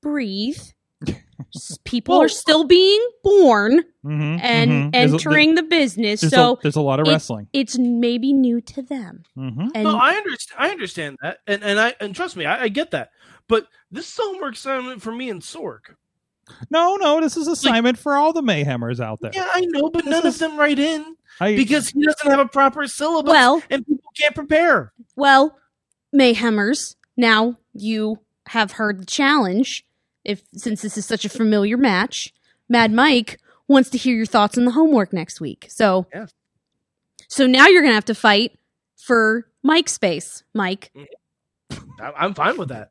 [0.00, 0.60] breathe.
[1.84, 4.92] people Well- are still being born Mhm, and mhm.
[4.92, 6.20] There's a- entering the business.
[6.20, 7.48] There's, so a, there's a lot of it- wrestling.
[7.52, 9.24] it's maybe new to them.
[9.34, 10.56] hmm And no, I understand.
[10.60, 13.10] I understand that, and and I and trust me, I, I get that.
[13.48, 15.80] But this is a homework assignment for me and Sorg.
[16.70, 19.30] No, no, this is assignment for all the Mayhemers out there.
[19.34, 22.28] Yeah, I know, but This none is- of them write in I, because he doesn't
[22.30, 23.30] have a proper syllabus.
[23.30, 24.92] Well- and people can't prepare.
[25.16, 25.58] well,
[26.14, 29.86] Mayhemers, now you have heard the challenge.
[30.24, 32.32] If since this is such a familiar match,
[32.68, 35.66] Mad Mike wants to hear your thoughts on the homework next week.
[35.70, 36.32] So, Yes.
[37.28, 38.58] so now you're gonna have to fight
[38.96, 40.90] for Mike's space, Mike.
[40.94, 41.06] Mm.
[42.16, 42.90] I'm fine with that.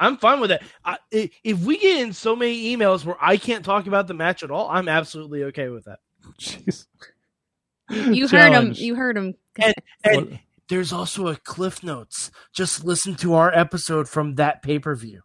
[0.00, 0.62] I'm fine with that.
[0.84, 4.14] I, i- if we get in so many emails where I can't talk about the
[4.14, 5.98] match at all, I'm absolutely okay with that.
[6.40, 6.86] Jeez.
[7.90, 8.72] You heard him.
[8.74, 9.34] You heard him.
[9.58, 9.74] And,
[10.04, 10.38] and
[10.68, 12.30] there's also a cliff notes.
[12.54, 15.22] Just listen to our episode from that pay per view.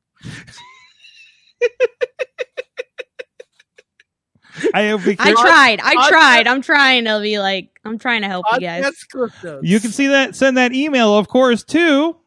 [4.74, 5.80] I have be I tried.
[5.84, 6.48] I tried.
[6.48, 7.80] I'm trying to be like.
[7.86, 8.84] I'm trying to help you guys.
[8.84, 9.66] That's cliff notes.
[9.68, 10.36] You can see that.
[10.36, 12.18] Send that email, of course, to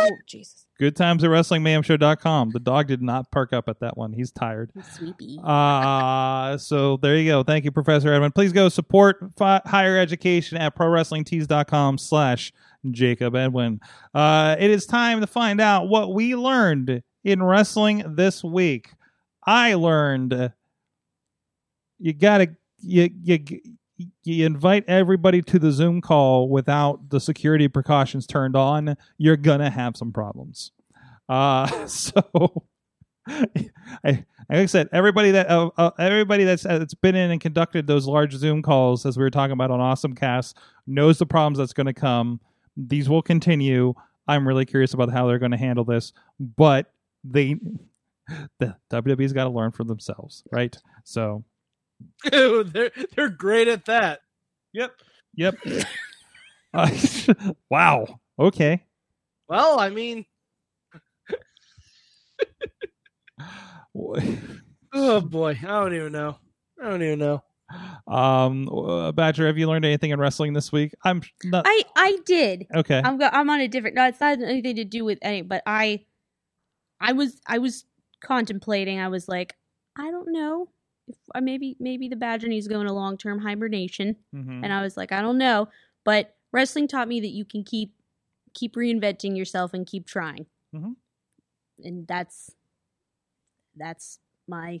[0.00, 2.50] Oh Jesus, good times at wrestlingmayhemshow.com.
[2.50, 4.12] The dog did not perk up at that one.
[4.12, 4.70] He's tired.
[4.92, 5.38] sweepy.
[5.42, 7.42] Uh, so there you go.
[7.42, 8.32] Thank you, Professor Edwin.
[8.32, 12.52] Please go support fi- higher education at prowrestlingtees.com slash
[12.90, 13.80] Jacob Edwin.
[14.14, 18.90] Uh, it is time to find out what we learned in wrestling this week.
[19.44, 20.52] I learned
[21.98, 23.38] you gotta you you
[24.34, 28.96] you invite everybody to the Zoom call without the security precautions turned on.
[29.16, 30.72] You're gonna have some problems.
[31.28, 32.64] Uh, so
[33.28, 33.44] I,
[34.04, 38.06] like I said, everybody that uh, uh, everybody that's that's been in and conducted those
[38.06, 40.56] large Zoom calls, as we were talking about on Awesome Cast,
[40.86, 42.40] knows the problems that's going to come.
[42.76, 43.94] These will continue.
[44.26, 46.92] I'm really curious about how they're going to handle this, but
[47.24, 47.56] they,
[48.58, 50.76] the WWE's got to learn for themselves, right?
[51.04, 51.44] So,
[52.30, 54.20] they're they're great at that.
[54.72, 54.92] yep,
[55.34, 55.56] yep.
[56.74, 56.90] Uh,
[57.70, 58.20] wow.
[58.38, 58.84] Okay.
[59.48, 60.24] Well, I mean,
[64.92, 66.36] oh boy, I don't even know.
[66.80, 67.42] I don't even know.
[68.06, 70.94] Um, uh, Badger, have you learned anything in wrestling this week?
[71.04, 72.66] I'm not I I did.
[72.74, 73.00] okay.
[73.04, 73.96] I'm go- I'm on a different.
[73.96, 75.42] No, it's not anything to do with any.
[75.42, 76.04] But I,
[77.00, 77.84] I was I was
[78.22, 79.00] contemplating.
[79.00, 79.54] I was like,
[79.96, 80.68] I don't know.
[81.08, 84.16] If uh, maybe maybe the Badger needs to go into long term hibernation.
[84.34, 84.62] Mhm.
[84.64, 85.68] And I was like, I don't know.
[86.04, 87.94] But wrestling taught me that you can keep
[88.54, 90.46] keep reinventing yourself and keep trying.
[90.74, 90.96] Mhm.
[91.82, 92.50] And that's
[93.76, 94.18] that's
[94.48, 94.80] my.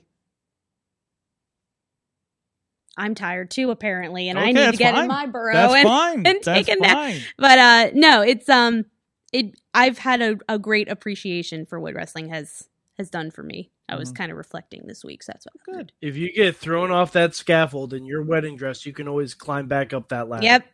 [2.96, 5.02] I'm tired too, apparently, and I need to get fine.
[5.04, 6.26] in my burrow That's and, fine.
[6.26, 6.92] and That's take a nap.
[6.96, 7.20] fine.
[7.36, 8.86] But uh no, it's um
[9.32, 13.70] it I've had a, a great appreciation for what wrestling has has done for me.
[13.88, 14.16] I was Mhm.
[14.16, 15.92] kind of reflecting this week, so that's what good.
[16.00, 19.66] If you get thrown off that scaffold in your wedding dress, you can always climb
[19.66, 20.44] back up that ladder.
[20.44, 20.66] Yep.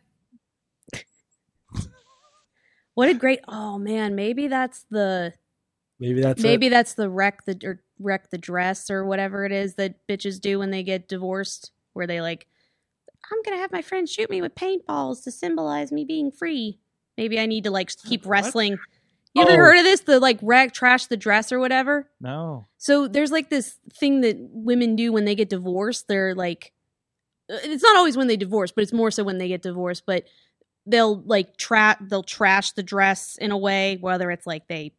[2.93, 5.33] what a great oh man, maybe that's the
[5.99, 6.71] Maybe that's maybe it.
[6.71, 10.59] that's the wreck the or wreck the dress or whatever it is that bitches do
[10.59, 12.47] when they get divorced, where they like,
[13.31, 16.79] I'm gonna have my friend shoot me with paintballs to symbolize me being free.
[17.17, 18.29] Maybe I need to like keep What?
[19.35, 19.55] You ever Oh.
[19.57, 19.99] heard of this?
[20.01, 22.09] The like wreck trash the dress or whatever.
[22.21, 22.67] No.
[22.77, 26.07] So there's like this thing that women do when they get divorced.
[26.07, 26.71] They're like,
[27.51, 30.03] uh, it's not always when they divorce, but it's more so when they get divorced.
[30.05, 30.23] But
[30.85, 34.93] they'll like tra- they'll trash the dress in a way, whether it's like they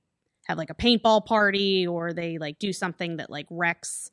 [0.47, 4.11] have like a paintball party or they like do something that like wrecks,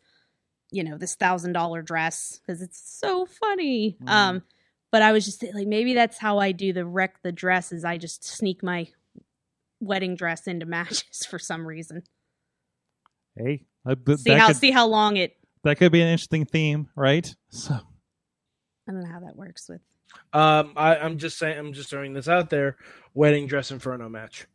[0.72, 3.98] you know, this thousand dollar dress because it's so funny.
[4.02, 4.10] Mm.
[4.10, 4.44] Um,
[4.90, 7.84] but I was just like, maybe that's how I do the wreck the dress is
[7.84, 8.88] I just sneak my
[9.86, 12.04] wedding dress into matches for some reason.
[13.36, 16.46] Hey, uh, th- See how could, see how long it that could be an interesting
[16.46, 17.34] theme, right?
[17.50, 19.82] So, I don't know how that works with.
[20.34, 21.58] Um, I, I'm just saying.
[21.58, 22.78] I'm just throwing this out there.
[23.14, 24.46] Wedding dress inferno match.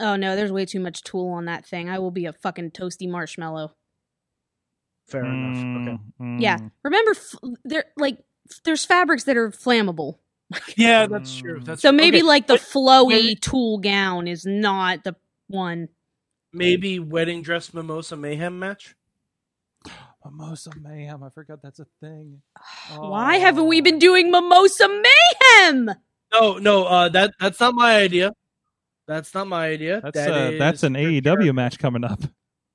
[0.00, 1.88] Oh no, there's way too much tool on that thing.
[1.88, 3.72] I will be a fucking toasty marshmallow.
[5.08, 5.56] Fair enough.
[5.58, 5.98] Okay.
[6.20, 7.34] mm, Yeah, remember, f-
[7.64, 8.18] there like
[8.64, 10.18] there's fabrics that are flammable.
[10.76, 11.60] Yeah, that's true.
[11.62, 12.26] That's So maybe okay.
[12.26, 15.14] like the flowy maybe- tool gown is not the
[15.48, 15.88] one.
[16.52, 18.94] maybe wedding dress mimosa mayhem match.
[20.24, 21.22] Mimosa Mayhem.
[21.22, 22.42] I forgot that's a thing.
[22.94, 23.84] Why haven't we Oh.
[23.84, 25.90] been doing mimosa mayhem?
[26.32, 28.32] No, no, uh, that that's not my idea.
[29.08, 30.00] That's not my idea.
[30.02, 31.52] That's That uh, is that's an Chris AEW Jericho.
[31.54, 32.20] match coming up.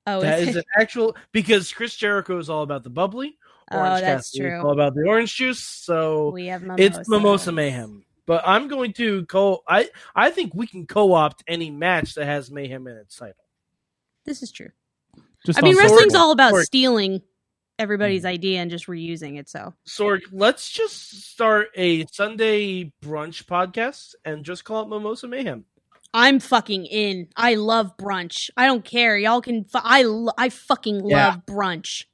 [0.08, 3.38] Oh, That is is an actual because Chris Jericho is all about the bubbly.
[3.72, 4.60] Oh, Orange that's Cassidy is true.
[4.60, 5.58] all about the orange juice.
[5.60, 6.82] So we have mimosa.
[6.82, 8.04] it's mimosa mayhem.
[8.26, 9.62] But I'm going to co.
[9.68, 13.34] I I think we can co-opt any match that has mayhem in its title.
[14.24, 15.06] This is mean, on wrestling's social.
[15.06, 16.26] all about stealing Just I mean, wrestling's social.
[16.26, 16.64] all about Sorry.
[16.64, 17.22] stealing
[17.78, 18.28] everybody's Mm.
[18.28, 19.48] idea and just reusing it.
[19.48, 25.64] So Sorg, let's just start a Sunday brunch podcast and just call it Mimosa Mayhem.
[26.14, 27.28] I'm fucking in.
[27.36, 28.48] I love brunch.
[28.56, 29.16] I don't care.
[29.18, 29.64] Y'all can.
[29.64, 31.26] Fu- I lo- I fucking Yeah.
[31.28, 32.06] love brunch.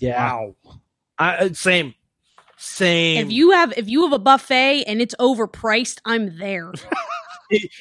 [0.00, 0.54] Wow.
[1.20, 1.94] I, uh, same.
[2.56, 3.24] Same.
[3.24, 6.72] If you have if you have a buffet and it's overpriced, I'm there.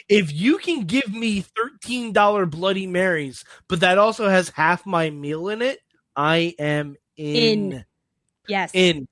[0.07, 5.11] If you can give me thirteen dollar Bloody Marys, but that also has half my
[5.11, 5.78] meal in it,
[6.16, 7.74] I am in.
[7.74, 7.86] In.
[8.48, 8.72] Yes.
[8.74, 9.07] In.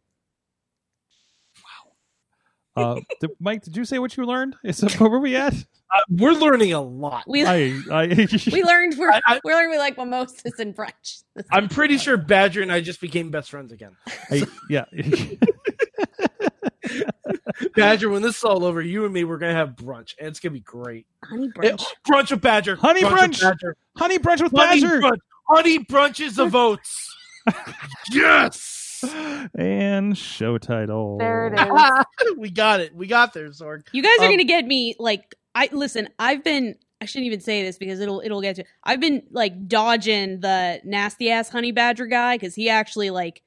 [2.98, 4.56] Uh, did- Mike, did you say what you learned?
[4.64, 5.54] Is that where were we at?
[5.54, 7.24] Uh, we're learning a lot.
[7.28, 8.08] We I, I,
[8.52, 11.24] we learned we're I- I- we learned we like mimosas and brunch.
[11.52, 13.95] I'm pretty sure Badger and I just became best friends again.
[14.30, 14.86] I yeah.
[17.76, 20.40] Badger, when this is all over, you and me, we're gonna have brunch, and it's
[20.40, 21.06] gonna be great.
[21.24, 21.84] Honey Eh, brunch.
[22.08, 22.76] brunch with Badger.
[22.76, 23.41] Honey with brunch!
[23.41, 23.76] Badger.
[23.95, 25.02] Honey brunch with Honey Badger.
[25.02, 25.18] brunch.
[25.49, 27.16] Honey brunch is the votes.
[28.12, 28.77] yes.
[29.56, 31.18] And show title.
[31.18, 31.53] There it
[32.28, 32.36] is.
[32.38, 32.95] we got it.
[32.95, 33.84] We got there, Sorg.
[33.94, 36.10] You guys are Um, gonna get me like I listen.
[36.19, 36.76] I've been.
[36.99, 38.64] I shouldn't even say this because it'll it'll get to.
[38.84, 43.41] I've been like dodging the nasty ass honey badger guy because he actually like.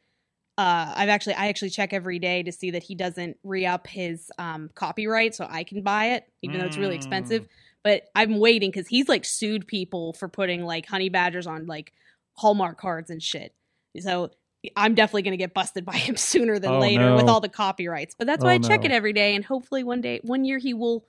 [0.58, 3.86] Uh, I've actually I actually check every day to see that he doesn't re up
[3.86, 6.98] his um, copyright so I can buy it even though it's really Mm.
[6.98, 7.46] expensive.
[7.82, 11.92] But I'm waiting because he's like sued people for putting like honey badgers on like
[12.36, 13.54] Hallmark cards and shit.
[14.00, 14.30] So
[14.76, 18.14] I'm definitely gonna get busted by him sooner than Oh, later with all the copyrights.
[18.18, 18.86] But that's why Oh, I check no.
[18.86, 21.04] it every day, and hopefully one day, one year, he will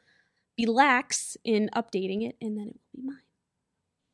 [0.58, 3.18] be lax in updating it, and then it will be mine.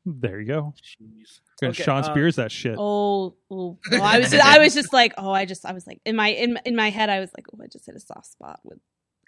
[0.06, 0.74] There you go.
[0.82, 1.42] Jeez.
[1.60, 2.76] Gonna Okay, Shawn uh, Spears that shit.
[2.80, 6.00] Oh, oh, oh, I was, I was just like, oh, I just, I was like,
[6.06, 8.28] in my, in, in my head, I was like, oh, I just hit a soft
[8.28, 8.80] spot with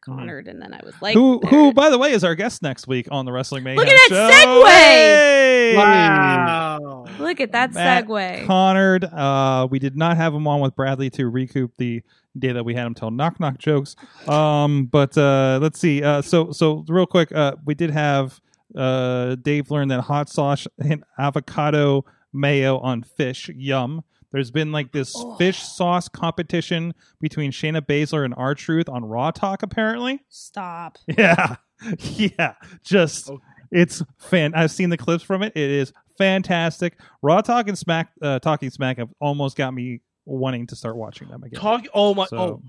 [0.10, 2.61] Connard, and then I was like, who there who by the way is our guest
[2.61, 4.64] next week on the Wrestling Mayhem Look at that show.
[4.64, 4.69] segue!
[4.69, 5.76] Hey!
[5.76, 7.06] Wow.
[7.19, 8.45] Look at that Matt segue.
[8.45, 9.06] Connard.
[9.06, 12.02] Uh, we did not have him on with Bradley to recoup the
[12.38, 13.95] day that we had him tell knock knock jokes.
[14.27, 16.03] Um, but uh, let's see.
[16.03, 18.40] Uh, so so real quick, uh, we did have
[18.76, 23.49] uh, Dave learn that hot sauce and avocado mayo on fish.
[23.56, 24.03] Yum.
[24.31, 25.35] There's been like this Oh.
[25.38, 29.64] fish sauce competition between Shayna Baszler and R Truth on Raw Talk.
[29.64, 30.97] Apparently, Stop.
[31.07, 31.56] yeah,
[31.99, 32.53] yeah.
[32.84, 33.43] Just Okay.
[33.72, 34.53] it's fan.
[34.53, 35.53] I've seen the clips from it.
[35.56, 36.99] It is fantastic.
[37.23, 41.27] Raw Talk and Smack, uh, Talking Smack, have almost got me wanting to start watching
[41.30, 41.60] them again.
[41.60, 41.85] Talk.
[41.93, 42.26] Oh my.
[42.27, 42.61] So, Oh,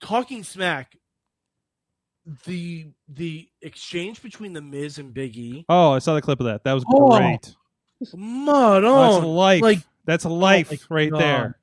[0.00, 0.96] talking smack.
[2.44, 5.64] The the exchange between the Miz and Big E.
[5.68, 6.64] oh, I saw the clip of that.
[6.64, 7.54] That was Oh, great.
[8.14, 9.24] Mud That's on.
[9.24, 9.62] life.
[9.62, 11.20] like- That's life my right God.
[11.20, 11.58] there.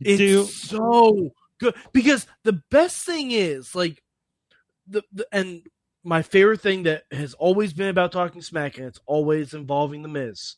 [0.00, 1.30] It's Do so
[1.60, 4.02] good because the best thing is like
[4.86, 5.62] the, the and
[6.04, 10.08] my favorite thing that has always been about talking smack and it's always involving the
[10.08, 10.54] Miz.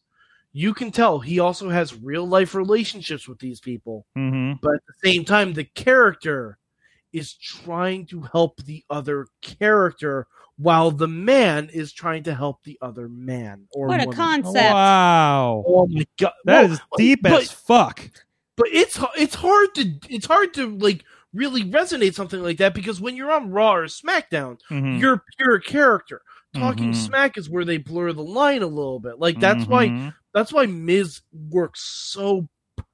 [0.52, 4.82] You can tell he also has real life relationships with these people, hmm but at
[4.86, 6.58] the same time, the character
[7.12, 10.26] is trying to help the other character
[10.56, 14.72] while the man is trying to help the other man or What a concept.
[14.72, 18.10] Wow, Oh my god, that Well, is deep but- as fuck.
[18.56, 23.00] but it's it's hard to it's hard to like really resonate something like that because
[23.00, 25.00] when you're on Raw or SmackDown, Mhm.
[25.00, 26.20] you're pure character.
[26.54, 26.96] Talking Mhm.
[26.96, 29.18] smack is where they blur the line a little bit.
[29.20, 30.14] Like that's why Mhm.
[30.34, 32.48] that's why Miz works so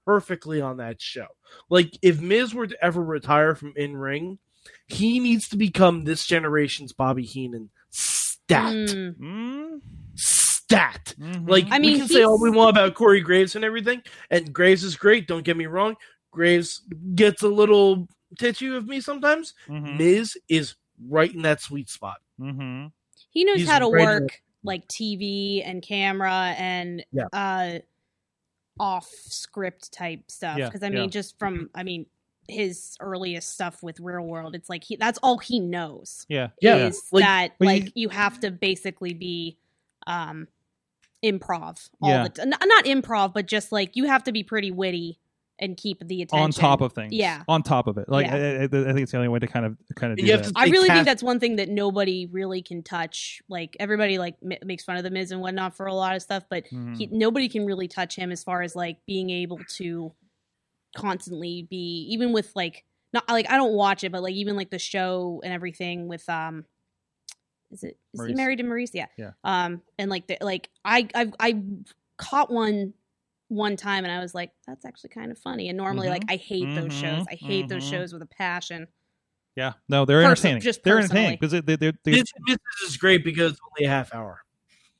[0.06, 1.26] perfectly on that show.
[1.68, 4.38] Like if Miz were to ever retire from in ring,
[4.86, 7.70] he needs to become this generation's Bobby Heenan.
[7.90, 8.72] Stat.
[8.72, 9.80] Mm.
[10.14, 11.14] Stat.
[11.18, 11.48] mhm.
[11.48, 14.52] Like I mean, we can say all we want about Corey Graves and everything, and
[14.52, 15.26] Graves is great.
[15.28, 15.96] Don't get me wrong.
[16.30, 16.82] Graves
[17.14, 18.08] gets a little
[18.38, 19.54] titchy with me sometimes.
[19.68, 19.98] Mhm.
[19.98, 20.74] Miz is
[21.08, 22.16] right in that sweet spot.
[22.40, 22.92] Mhm.
[23.30, 27.26] He knows He's how to work like TV and camera and Yeah.
[27.32, 27.78] uh
[28.78, 30.58] off script type stuff.
[30.58, 31.06] Yeah, Because I mean, yeah.
[31.08, 32.06] just from I mean
[32.48, 36.24] his earliest stuff with Real World, it's like he that's all he knows.
[36.28, 36.76] Yeah, Yeah.
[36.86, 39.58] Is Like- that Well, like you- you have to basically be
[40.06, 40.46] um
[41.24, 42.22] improv all Yeah.
[42.24, 42.50] the time.
[42.50, 45.18] Not improv, but just like you have to be pretty witty
[45.58, 47.12] and keep the attention on top of things.
[47.14, 47.42] Yeah.
[47.48, 48.08] on top of it.
[48.08, 48.34] Like Yeah.
[48.34, 50.32] I, I, I think it's the only way to kind of kind of do You
[50.32, 50.52] have that.
[50.54, 53.40] to I They really think that's one thing that nobody really can touch.
[53.48, 56.20] Like everybody like m- makes fun of the Miz and whatnot for a lot of
[56.22, 56.96] stuff, but Mhm.
[56.96, 60.12] he, nobody can really touch him as far as like being able to
[60.94, 64.70] constantly be even with like not like I don't watch it, but like even like
[64.70, 66.64] the show and everything with um
[67.70, 68.90] is it is he married to Maryse?
[68.92, 69.06] Yeah.
[69.16, 69.30] Yeah.
[69.42, 71.62] Um and like the like I I I
[72.18, 72.94] caught one
[73.48, 76.10] one time and I was like that's actually kind of funny and normally Mhm.
[76.10, 77.22] like I hate those shows.
[77.22, 77.26] Mhm.
[77.30, 77.90] I hate those Mhm.
[77.90, 78.88] shows with a passion.
[79.54, 80.60] yeah, no, they're Person- entertaining.
[80.62, 81.20] just they're personally.
[81.26, 84.12] entertaining because they, they, they're, they're This, this is great because it's only a half
[84.14, 84.40] hour.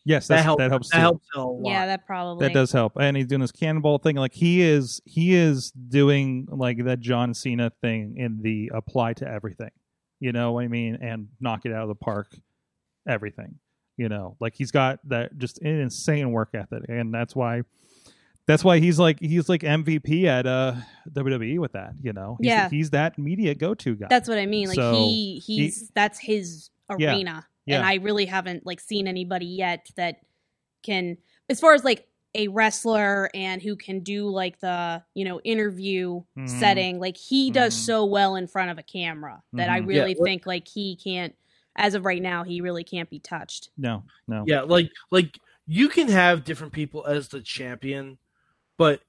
[0.05, 0.59] Yes, that that's, helps.
[0.61, 0.89] that helps.
[0.91, 1.01] That too.
[1.03, 1.69] helps a lot.
[1.71, 4.15] Yeah, that probably That does help, and he's doing this cannonball thing.
[4.17, 9.29] Like he is, he is doing like that John Cena thing in the apply to
[9.29, 9.71] everything.
[10.21, 10.97] You know what I mean?
[11.03, 12.35] And knock it out of the park,
[13.07, 13.59] everything.
[13.99, 17.63] You know, like he's got that just an insane work ethic, and that's why,
[18.47, 20.75] that's why he's like he's like MVP at uh
[21.11, 21.93] WWE with that.
[22.03, 22.69] You know, he's, Yeah.
[22.69, 24.07] he's that media go to guy.
[24.09, 24.69] That's what I mean.
[24.69, 27.47] Like So, he he's that's his arena.
[27.67, 27.77] Yeah.
[27.79, 30.21] And I really haven't like seen anybody yet that
[30.83, 31.17] can
[31.49, 36.23] as far as like a wrestler and who can do like the, you know, interview
[36.39, 36.49] Mhm.
[36.49, 37.85] setting, like he does Mhm.
[37.87, 39.87] so well in front of a camera that I Mhm.
[39.89, 41.35] really Yeah, think like he can't
[41.79, 43.71] as of right now, he really can't be touched.
[43.77, 48.19] no, no, Yeah, like like you can have different people as the champion,
[48.77, 49.01] but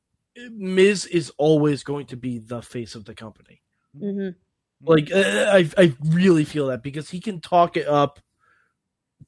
[0.52, 3.62] Miz is always going to be the face of the company.
[3.98, 4.30] hmm
[4.86, 8.20] Like uh, I I really feel that because he can talk it up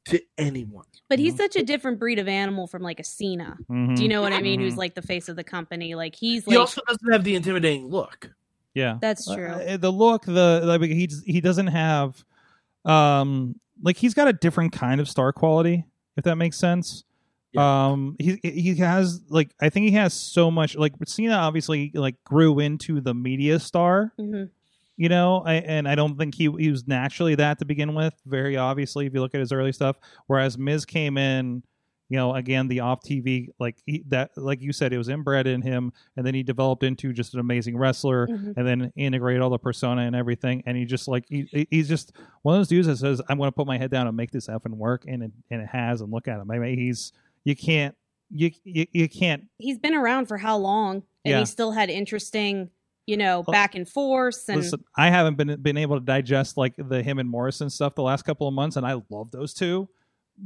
[0.05, 0.85] to anyone.
[1.09, 1.37] But he's Mhm.
[1.37, 3.57] such a different breed of animal from like a Cena.
[3.69, 3.95] Mhm.
[3.95, 4.59] Do you know what I mean?
[4.59, 5.95] Who's like the face of the company?
[5.95, 8.31] Like he's He like also doesn't have the intimidating look.
[8.75, 9.47] Yeah, that's true.
[9.47, 12.23] Uh, the look, the like he he doesn't have,
[12.85, 15.85] um, like he's got a different kind of star quality,
[16.15, 17.03] if that makes sense.
[17.57, 22.15] Um, he he has like I think he has so much like Cena obviously like
[22.23, 24.45] grew into the media star, hmm
[24.97, 28.13] you know, I, and I don't think he he was naturally that to begin with.
[28.25, 29.95] Very obviously, if you look at his early stuff,
[30.27, 31.63] whereas Miz came in.
[32.11, 35.45] You know, again, the off TV, like he, that, like you said, it was inbred
[35.45, 38.57] in him, and then he developed into just an amazing wrestler Mhm.
[38.57, 40.63] and then integrate all the persona and everything.
[40.65, 42.11] And he just like he, he- he's just
[42.41, 44.31] one of those dudes that says, "I'm going to put my head down and make
[44.31, 46.01] this effing work," and it, and it has.
[46.01, 46.49] And look at him.
[46.49, 47.13] I mean, he's
[47.43, 47.95] you can't
[48.31, 49.43] you you, you can't.
[49.57, 51.39] he's been around for how long and Yeah.
[51.39, 52.69] he still had interesting
[53.07, 56.75] you know back and forth and Listen, I haven't been been able to digest like
[56.77, 59.89] the him and Morrison stuff the last couple of months, and I love those two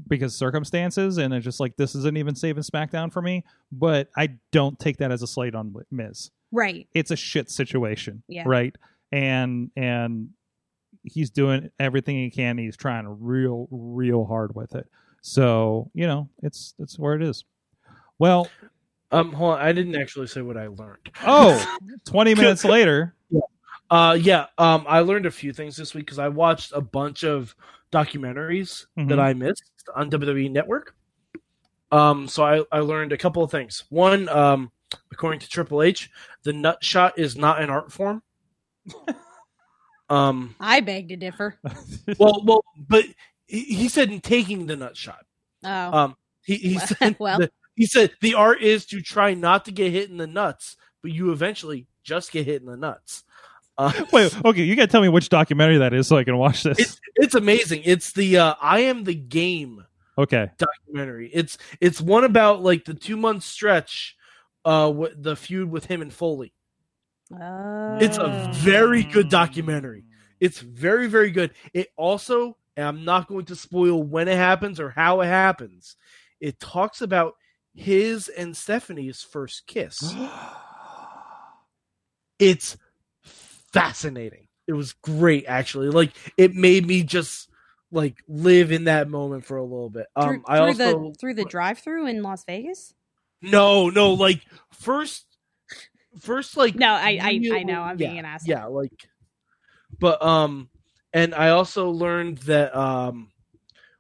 [0.08, 3.44] because circumstances, and it's just like this isn't even saving SmackDown for me.
[3.72, 6.32] But I don't take that as a slate on Miz.
[6.52, 8.44] right it's a shit situation Yeah.
[8.46, 8.76] right
[9.12, 10.30] and and
[11.04, 14.88] he's doing everything he can he's trying real real hard with it
[15.26, 17.46] so you know it's it's where it is
[18.20, 18.48] well
[19.12, 21.10] Um, hold on, I didn't actually say what I learned.
[21.26, 21.56] oh
[22.06, 23.16] 20 minutes later
[23.90, 24.48] Uh, yeah.
[24.58, 27.56] Um, I learned a few things this week because I watched a bunch of
[27.92, 29.10] documentaries Mhm.
[29.10, 29.64] that I missed
[29.96, 30.96] on WWE Network.
[31.92, 33.84] Um, so I, I learned a couple of things.
[33.90, 34.72] One, um,
[35.12, 36.10] according to Triple H,
[36.42, 38.24] the nut shot is not an art form.
[40.10, 41.60] um, i beg to differ
[42.20, 43.06] well, well, but
[43.54, 45.26] he, he said in taking the nut shot.
[45.64, 47.40] oh Um, he, he Well- said well.
[47.40, 50.76] the, he said the art is to try not to get hit in the nuts,
[51.02, 53.24] but you eventually just get hit in the nuts.
[53.78, 56.62] Uh, wait okay you gotta tell me which documentary that is so i can watch
[56.62, 57.82] this it's it's amazing.
[57.84, 59.84] It's the uh, I am the game
[60.18, 61.32] okay documentary.
[61.34, 64.16] It's it's one about like the two month stretch,
[64.66, 66.54] uh, w- the feud with him and Foley.
[67.32, 67.98] Oh.
[68.00, 70.04] It's a very good documentary.
[70.40, 71.52] It's very very good.
[71.74, 75.96] It also, and I'm not going to spoil when it happens or how it happens.
[76.40, 77.34] It talks about
[77.74, 80.14] his and Stephanie's first kiss.
[82.40, 82.78] it's
[83.22, 84.48] fascinating.
[84.68, 85.90] It was great, actually.
[85.90, 87.50] Like it made me just
[87.92, 90.08] like live in that moment for a little bit.
[90.16, 92.94] Um, through, I through also the through the drive through in las vegas
[93.44, 94.42] no, no, like
[94.72, 95.26] first,
[96.22, 99.10] first, like no i i, I know i'm yeah, being an asshole Yeah, like,
[100.00, 100.70] but um,
[101.14, 103.32] and I also learned that um,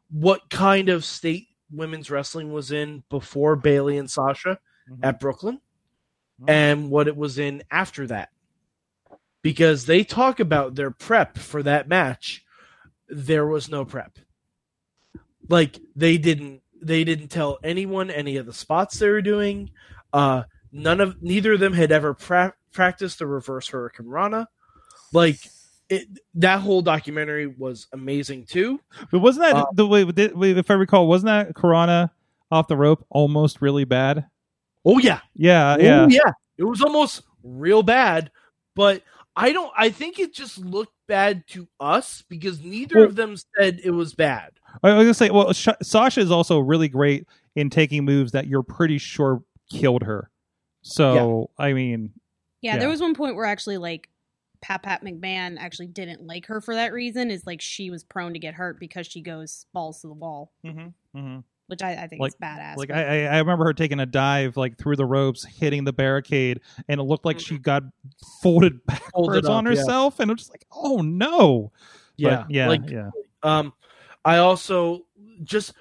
[0.09, 4.59] what kind of state women's wrestling was in before Bayley and Sasha
[4.89, 4.99] Mhm.
[5.03, 5.59] at Brooklyn,
[6.41, 6.45] Oh.
[6.47, 8.29] and what it was in after that,
[9.41, 12.45] because they talk about their prep for that match.
[13.07, 14.17] There was no prep.
[15.49, 19.71] Like they didn't they didn't tell anyone any of the spots they were doing.
[20.11, 24.47] Uh, none of neither of them had ever pra- practiced the reverse Hurricanrana.
[25.13, 25.39] Like
[25.93, 28.79] it, that whole documentary was amazing too.
[29.11, 32.11] but wasn't that Uh, the way did- wait, if i recall wasn't that Corona
[32.51, 34.25] off the rope almost really bad
[34.85, 38.29] Oh yeah, yeah oh yeah yeah, it was almost real bad.
[38.75, 39.01] But
[39.35, 39.71] I don't.
[39.77, 43.91] I think it just looked bad to us because neither Well- of them said it
[43.91, 44.51] was bad.
[44.83, 48.47] I was gonna say, well, Sh- Sasha is also really great in taking moves that
[48.47, 49.41] you're pretty sure
[49.71, 50.29] killed her.
[50.81, 52.11] So I mean,
[52.61, 52.79] yeah, Yeah.
[52.79, 54.09] there was one point where actually like
[54.63, 58.33] pat pat mcmahon actually didn't like her for that reason is like she was prone
[58.33, 60.87] to get hurt because she goes balls to the wall mm-hmm,
[61.17, 61.39] mm-hmm.
[61.67, 64.05] which i, I think like is badass like I, I I remember her taking a
[64.05, 67.61] dive like through the ropes, hitting the barricade, and it looked like she mm.
[67.61, 67.83] got
[68.41, 69.79] folded backwards on up, yeah.
[69.79, 71.71] herself, and I'm just like, oh no.
[72.15, 73.09] Yeah, but, yeah, like yeah.
[73.41, 73.73] Um,
[74.23, 75.05] I also
[75.43, 75.73] just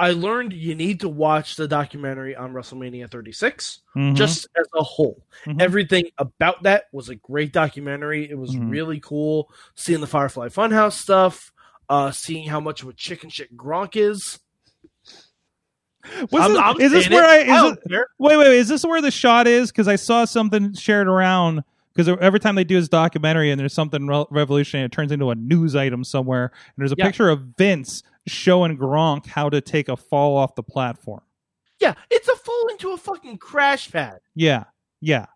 [0.00, 4.14] I learned you need to watch the documentary on WrestleMania 36 Mhm.
[4.16, 5.26] just as a whole.
[5.44, 5.60] Mhm.
[5.60, 8.28] Everything about that was a great documentary.
[8.28, 8.70] It was Mhm.
[8.70, 11.52] really cool seeing the Firefly Funhouse stuff,
[11.90, 14.38] uh, seeing how much of a chicken shit Gronk is.
[16.04, 17.36] I'm- this- I'm is this where I?
[17.36, 17.40] it.
[17.42, 18.56] Is don't it, wait, wait, wait.
[18.58, 19.70] Is this where the shot is?
[19.70, 21.62] Because I saw something shared around.
[21.94, 25.30] Because every time they do his documentary and there's something re- revolutionary, it turns into
[25.30, 26.44] a news item somewhere.
[26.54, 27.04] And there's a Yeah.
[27.06, 31.22] picture of Vince showing Gronk how to take a fall off the platform.
[31.80, 34.20] Yeah, it's a fall into a fucking crash pad.
[34.34, 34.64] Yeah,
[35.00, 35.26] yeah.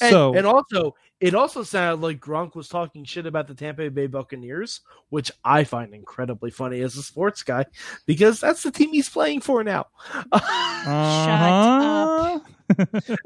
[0.00, 3.90] And, so and also, it also sounded like Gronk was talking shit about the Tampa
[3.90, 4.80] Bay Buccaneers,
[5.10, 7.66] which I find incredibly funny as a sports guy
[8.06, 9.86] because that's the team he's playing for now.
[10.32, 12.38] uh-huh.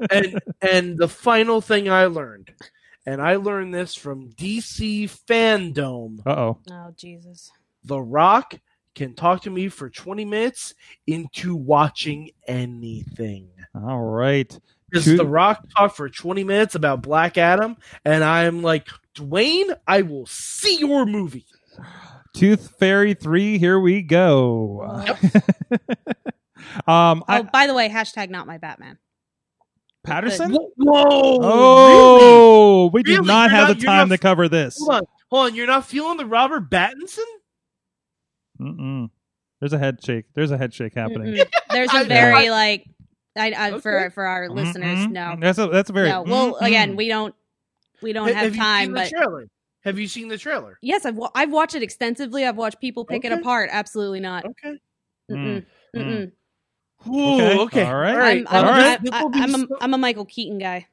[0.09, 2.51] and and the final thing I learned,
[3.05, 6.57] and I learned this from DC Fandom, Uh oh.
[6.71, 7.51] Oh Jesus.
[7.83, 8.55] The Rock
[8.95, 10.73] can talk to me for 20 minutes
[11.07, 13.49] into watching anything.
[13.75, 14.57] All right.
[14.89, 17.75] Because Two- The Rock talked for 20 minutes about Black Adam,
[18.05, 21.45] and I'm like, Dwayne, I will see your movie.
[22.35, 23.57] Tooth Fairy three.
[23.59, 24.81] Here we go.
[26.87, 28.97] um, I, Oh, by the way, hashtag not my Batman.
[30.05, 30.51] Pattinson.
[30.51, 30.71] Whoa!
[30.77, 33.27] whoa, Oh, we did Really?
[33.27, 34.77] not You're have not- the time not- to cover this.
[34.79, 35.55] Hold on, hold on.
[35.55, 37.23] You're not feeling the Robert Pattinson?
[38.63, 39.09] Mm-mm.
[39.59, 40.25] There's a head shake.
[40.33, 41.35] There's a head shake happening.
[41.35, 41.49] Mm-mm.
[41.71, 42.85] There's a very like,
[43.37, 44.09] I, I for Okay.
[44.13, 45.11] for our listeners, Mm-mm.
[45.11, 46.09] no, That's a that's a very.
[46.09, 46.21] no.
[46.23, 47.33] Well, again, we don't
[48.01, 49.47] we don't Ha- have time, but trailer?
[49.83, 50.77] Have you seen the trailer?
[50.81, 52.45] yes, I've I've watched it extensively.
[52.45, 53.69] I've watched people pick it apart.
[53.71, 54.45] Absolutely not.
[54.45, 54.77] Okay.
[55.31, 55.65] Mm-mm.
[55.95, 56.01] Mm.
[56.01, 56.31] Mm-mm.
[57.07, 57.59] Ooh, Okay.
[57.59, 57.83] okay.
[57.83, 58.37] All right.
[58.39, 58.99] I'm I'm, All a- right.
[59.11, 60.87] I- will I'm a so- I'm a Michael Keaton guy.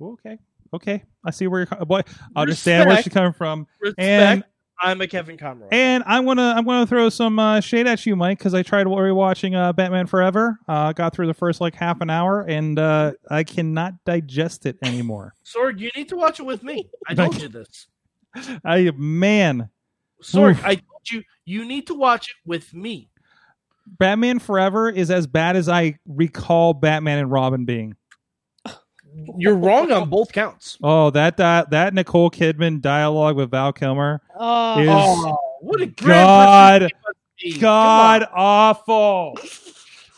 [0.00, 0.38] okay,
[0.74, 1.04] okay.
[1.24, 1.84] I see where you're.
[1.86, 2.02] Boy,
[2.34, 3.66] I understand where she's coming from.
[3.80, 4.00] Respect.
[4.00, 4.44] And
[4.80, 5.68] I'm a Kevin Conroy.
[5.72, 8.86] and I'm gonna I'm gonna throw some uh, shade at you, Mike, because I tried
[8.86, 10.58] rewatching uh, Batman Forever.
[10.68, 14.76] Uh, got through the first like half an hour, and uh, I cannot digest it
[14.82, 15.34] anymore.
[15.44, 16.90] Sorg, you need to watch it with me.
[17.08, 17.86] I told you this.
[18.64, 19.70] I man,
[20.22, 20.64] Sorg, Oof.
[20.64, 23.08] I told you you need to watch it with me.
[23.86, 27.94] Batman Forever is as bad as I recall Batman and Robin being.
[29.38, 30.76] You're wrong on both counts.
[30.82, 35.86] Oh, that that, that Nicole Kidman dialogue with Val Kilmer Oh, is Oh, what a
[35.86, 36.90] God, person
[37.36, 37.60] he must be.
[37.60, 39.38] God awful.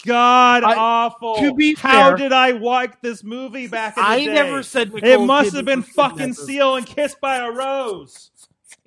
[0.04, 1.36] God I- awful.
[1.36, 4.32] to be how fair- did I like this movie back in the I day?
[4.34, 6.86] never said Nicole it must Kidman have been was good in fucking that Seal and
[6.86, 8.30] Kissed by a Rose.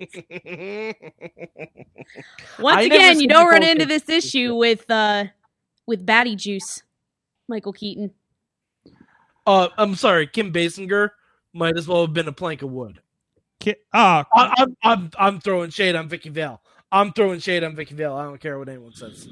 [2.58, 5.24] Once I again, you don't run into Kidman this issue with uh
[5.86, 6.82] with Batty Juice,
[7.48, 8.12] Michael Keaton.
[9.46, 11.10] Uh, I'm sorry, Kim Basinger
[11.52, 13.00] might as well have been a plank of wood.
[13.60, 16.60] Ki- Ah, I, I'm, I'm, I'm throwing shade on Vicki Vale.
[16.92, 18.14] I'm throwing shade on Vicki Vale.
[18.14, 19.26] I don't care what anyone says.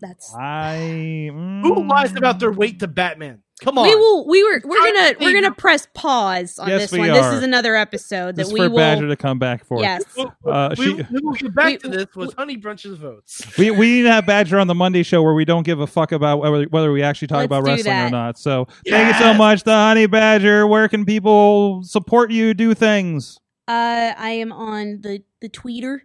[0.00, 0.76] That's I.
[1.32, 1.88] Who mm.
[1.88, 3.42] lies about their weight to Batman?
[3.62, 3.86] Come on.
[3.86, 7.10] we will we were we're gonna we're gonna press pause on Yes, this we one.
[7.10, 7.14] are.
[7.14, 9.80] This is another episode that This we for will Badger to come back for.
[9.80, 10.04] yes.
[10.44, 13.56] Uh, we, she- we will get back we- to this with Honey Brunch's votes.
[13.56, 15.86] We we need to have Badger on the Monday show where we don't give a
[15.86, 18.38] fuck about whether, whether we actually talk Let's about do wrestling or not.
[18.38, 20.66] So thank you so much, the Honey Badger.
[20.66, 23.38] Where can people support you, do things?
[23.66, 26.00] Uh, I am on the the Tweeter.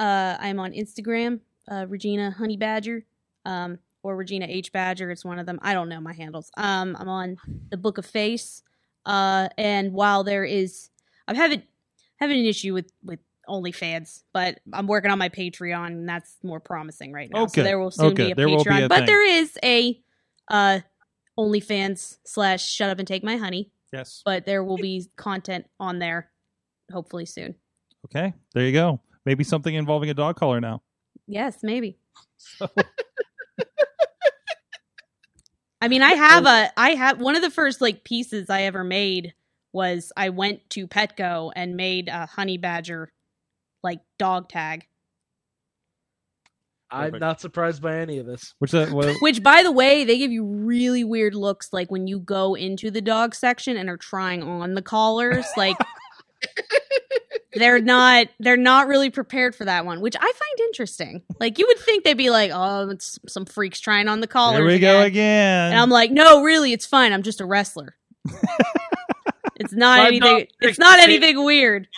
[0.00, 1.40] Uh, I'm on Instagram,
[1.70, 3.04] uh, Regina Honey Badger,
[3.44, 5.10] um, or Regina H Badger.
[5.10, 5.58] It's one of them.
[5.62, 6.50] I don't know my handles.
[6.56, 7.36] Um, I'm on
[7.70, 8.62] the Book of Face.
[9.04, 10.88] Uh, and while there is,
[11.28, 11.62] I'm having
[12.16, 16.60] having an issue with with OnlyFans, but I'm working on my Patreon, and that's more
[16.60, 17.42] promising right now.
[17.42, 17.60] Okay.
[17.60, 18.26] So there will soon Okay.
[18.26, 19.06] be a There Patreon, be a but thing.
[19.06, 20.00] there is a
[20.50, 20.80] uh
[21.38, 23.70] OnlyFans slash Shut Up and Take My Honey.
[23.92, 24.22] Yes.
[24.24, 26.30] But there will be content on there,
[26.92, 27.54] hopefully soon.
[28.06, 28.32] Okay.
[28.54, 29.00] There you go.
[29.26, 30.82] Maybe something involving a dog collar now.
[31.26, 31.98] Yes, maybe.
[35.82, 38.84] I mean, I have a, I have one of the first like pieces I ever
[38.84, 39.34] made
[39.72, 43.12] was I went to Petco and made a honey badger
[43.82, 44.86] like dog tag.
[46.90, 47.20] I'm Perfect.
[47.20, 48.54] not surprised by any of this.
[48.58, 51.90] Which uh, that well, Which, by the way, they give you really weird looks like
[51.90, 55.46] when you go into the dog section and are trying on the collars.
[55.56, 55.76] Like
[57.54, 61.22] they're not they're not really prepared for that one, which I find interesting.
[61.40, 64.58] Like you would think they'd be like, oh, it's some freaks trying on the collar."
[64.58, 64.94] here we again.
[65.00, 65.72] go again.
[65.72, 67.12] And I'm like, no, really, it's fine.
[67.12, 67.96] I'm just a wrestler.
[69.56, 70.38] it's not My anything.
[70.38, 71.04] dog It's not me.
[71.04, 71.88] anything weird.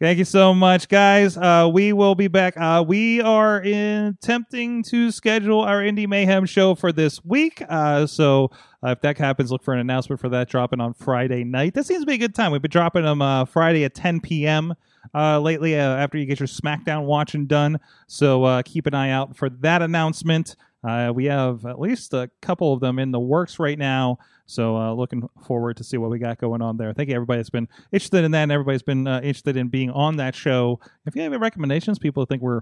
[0.00, 1.36] Thank you so much, guys.
[1.36, 2.56] Uh, we will be back.
[2.56, 7.62] Uh, we are in attempting to schedule our Indie Mayhem show for this week.
[7.68, 8.50] Uh, so
[8.84, 11.74] uh, if that happens, look for an announcement for that dropping on Friday night.
[11.74, 12.50] That seems to be a good time.
[12.50, 14.74] We've been dropping them uh, Friday at 10 p.m.
[15.14, 17.78] uh, lately after you get your SmackDown watching done.
[18.08, 20.56] So keep an eye out for that announcement.
[20.84, 24.18] Uh, we have at least a couple of them in the works right now.
[24.46, 26.92] So uh, looking forward to see what we got going on there.
[26.92, 29.90] Thank you everybody that's been interested in that and everybody's been uh, interested in being
[29.90, 30.80] on that show.
[31.06, 32.60] If you have any recommendations, people think we're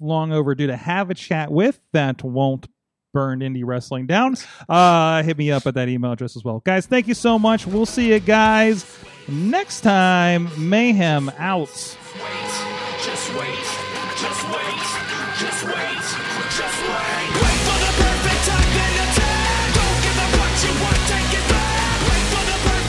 [0.00, 2.68] long overdue to have a chat with that won't
[3.12, 4.36] burn indie wrestling down,
[4.68, 6.60] uh, hit me up at that email address as well.
[6.66, 7.66] Guys, thank you so much.
[7.66, 8.84] We'll see you guys
[9.26, 10.50] next time.
[10.58, 11.68] Mayhem out.
[13.02, 13.75] Just wait, just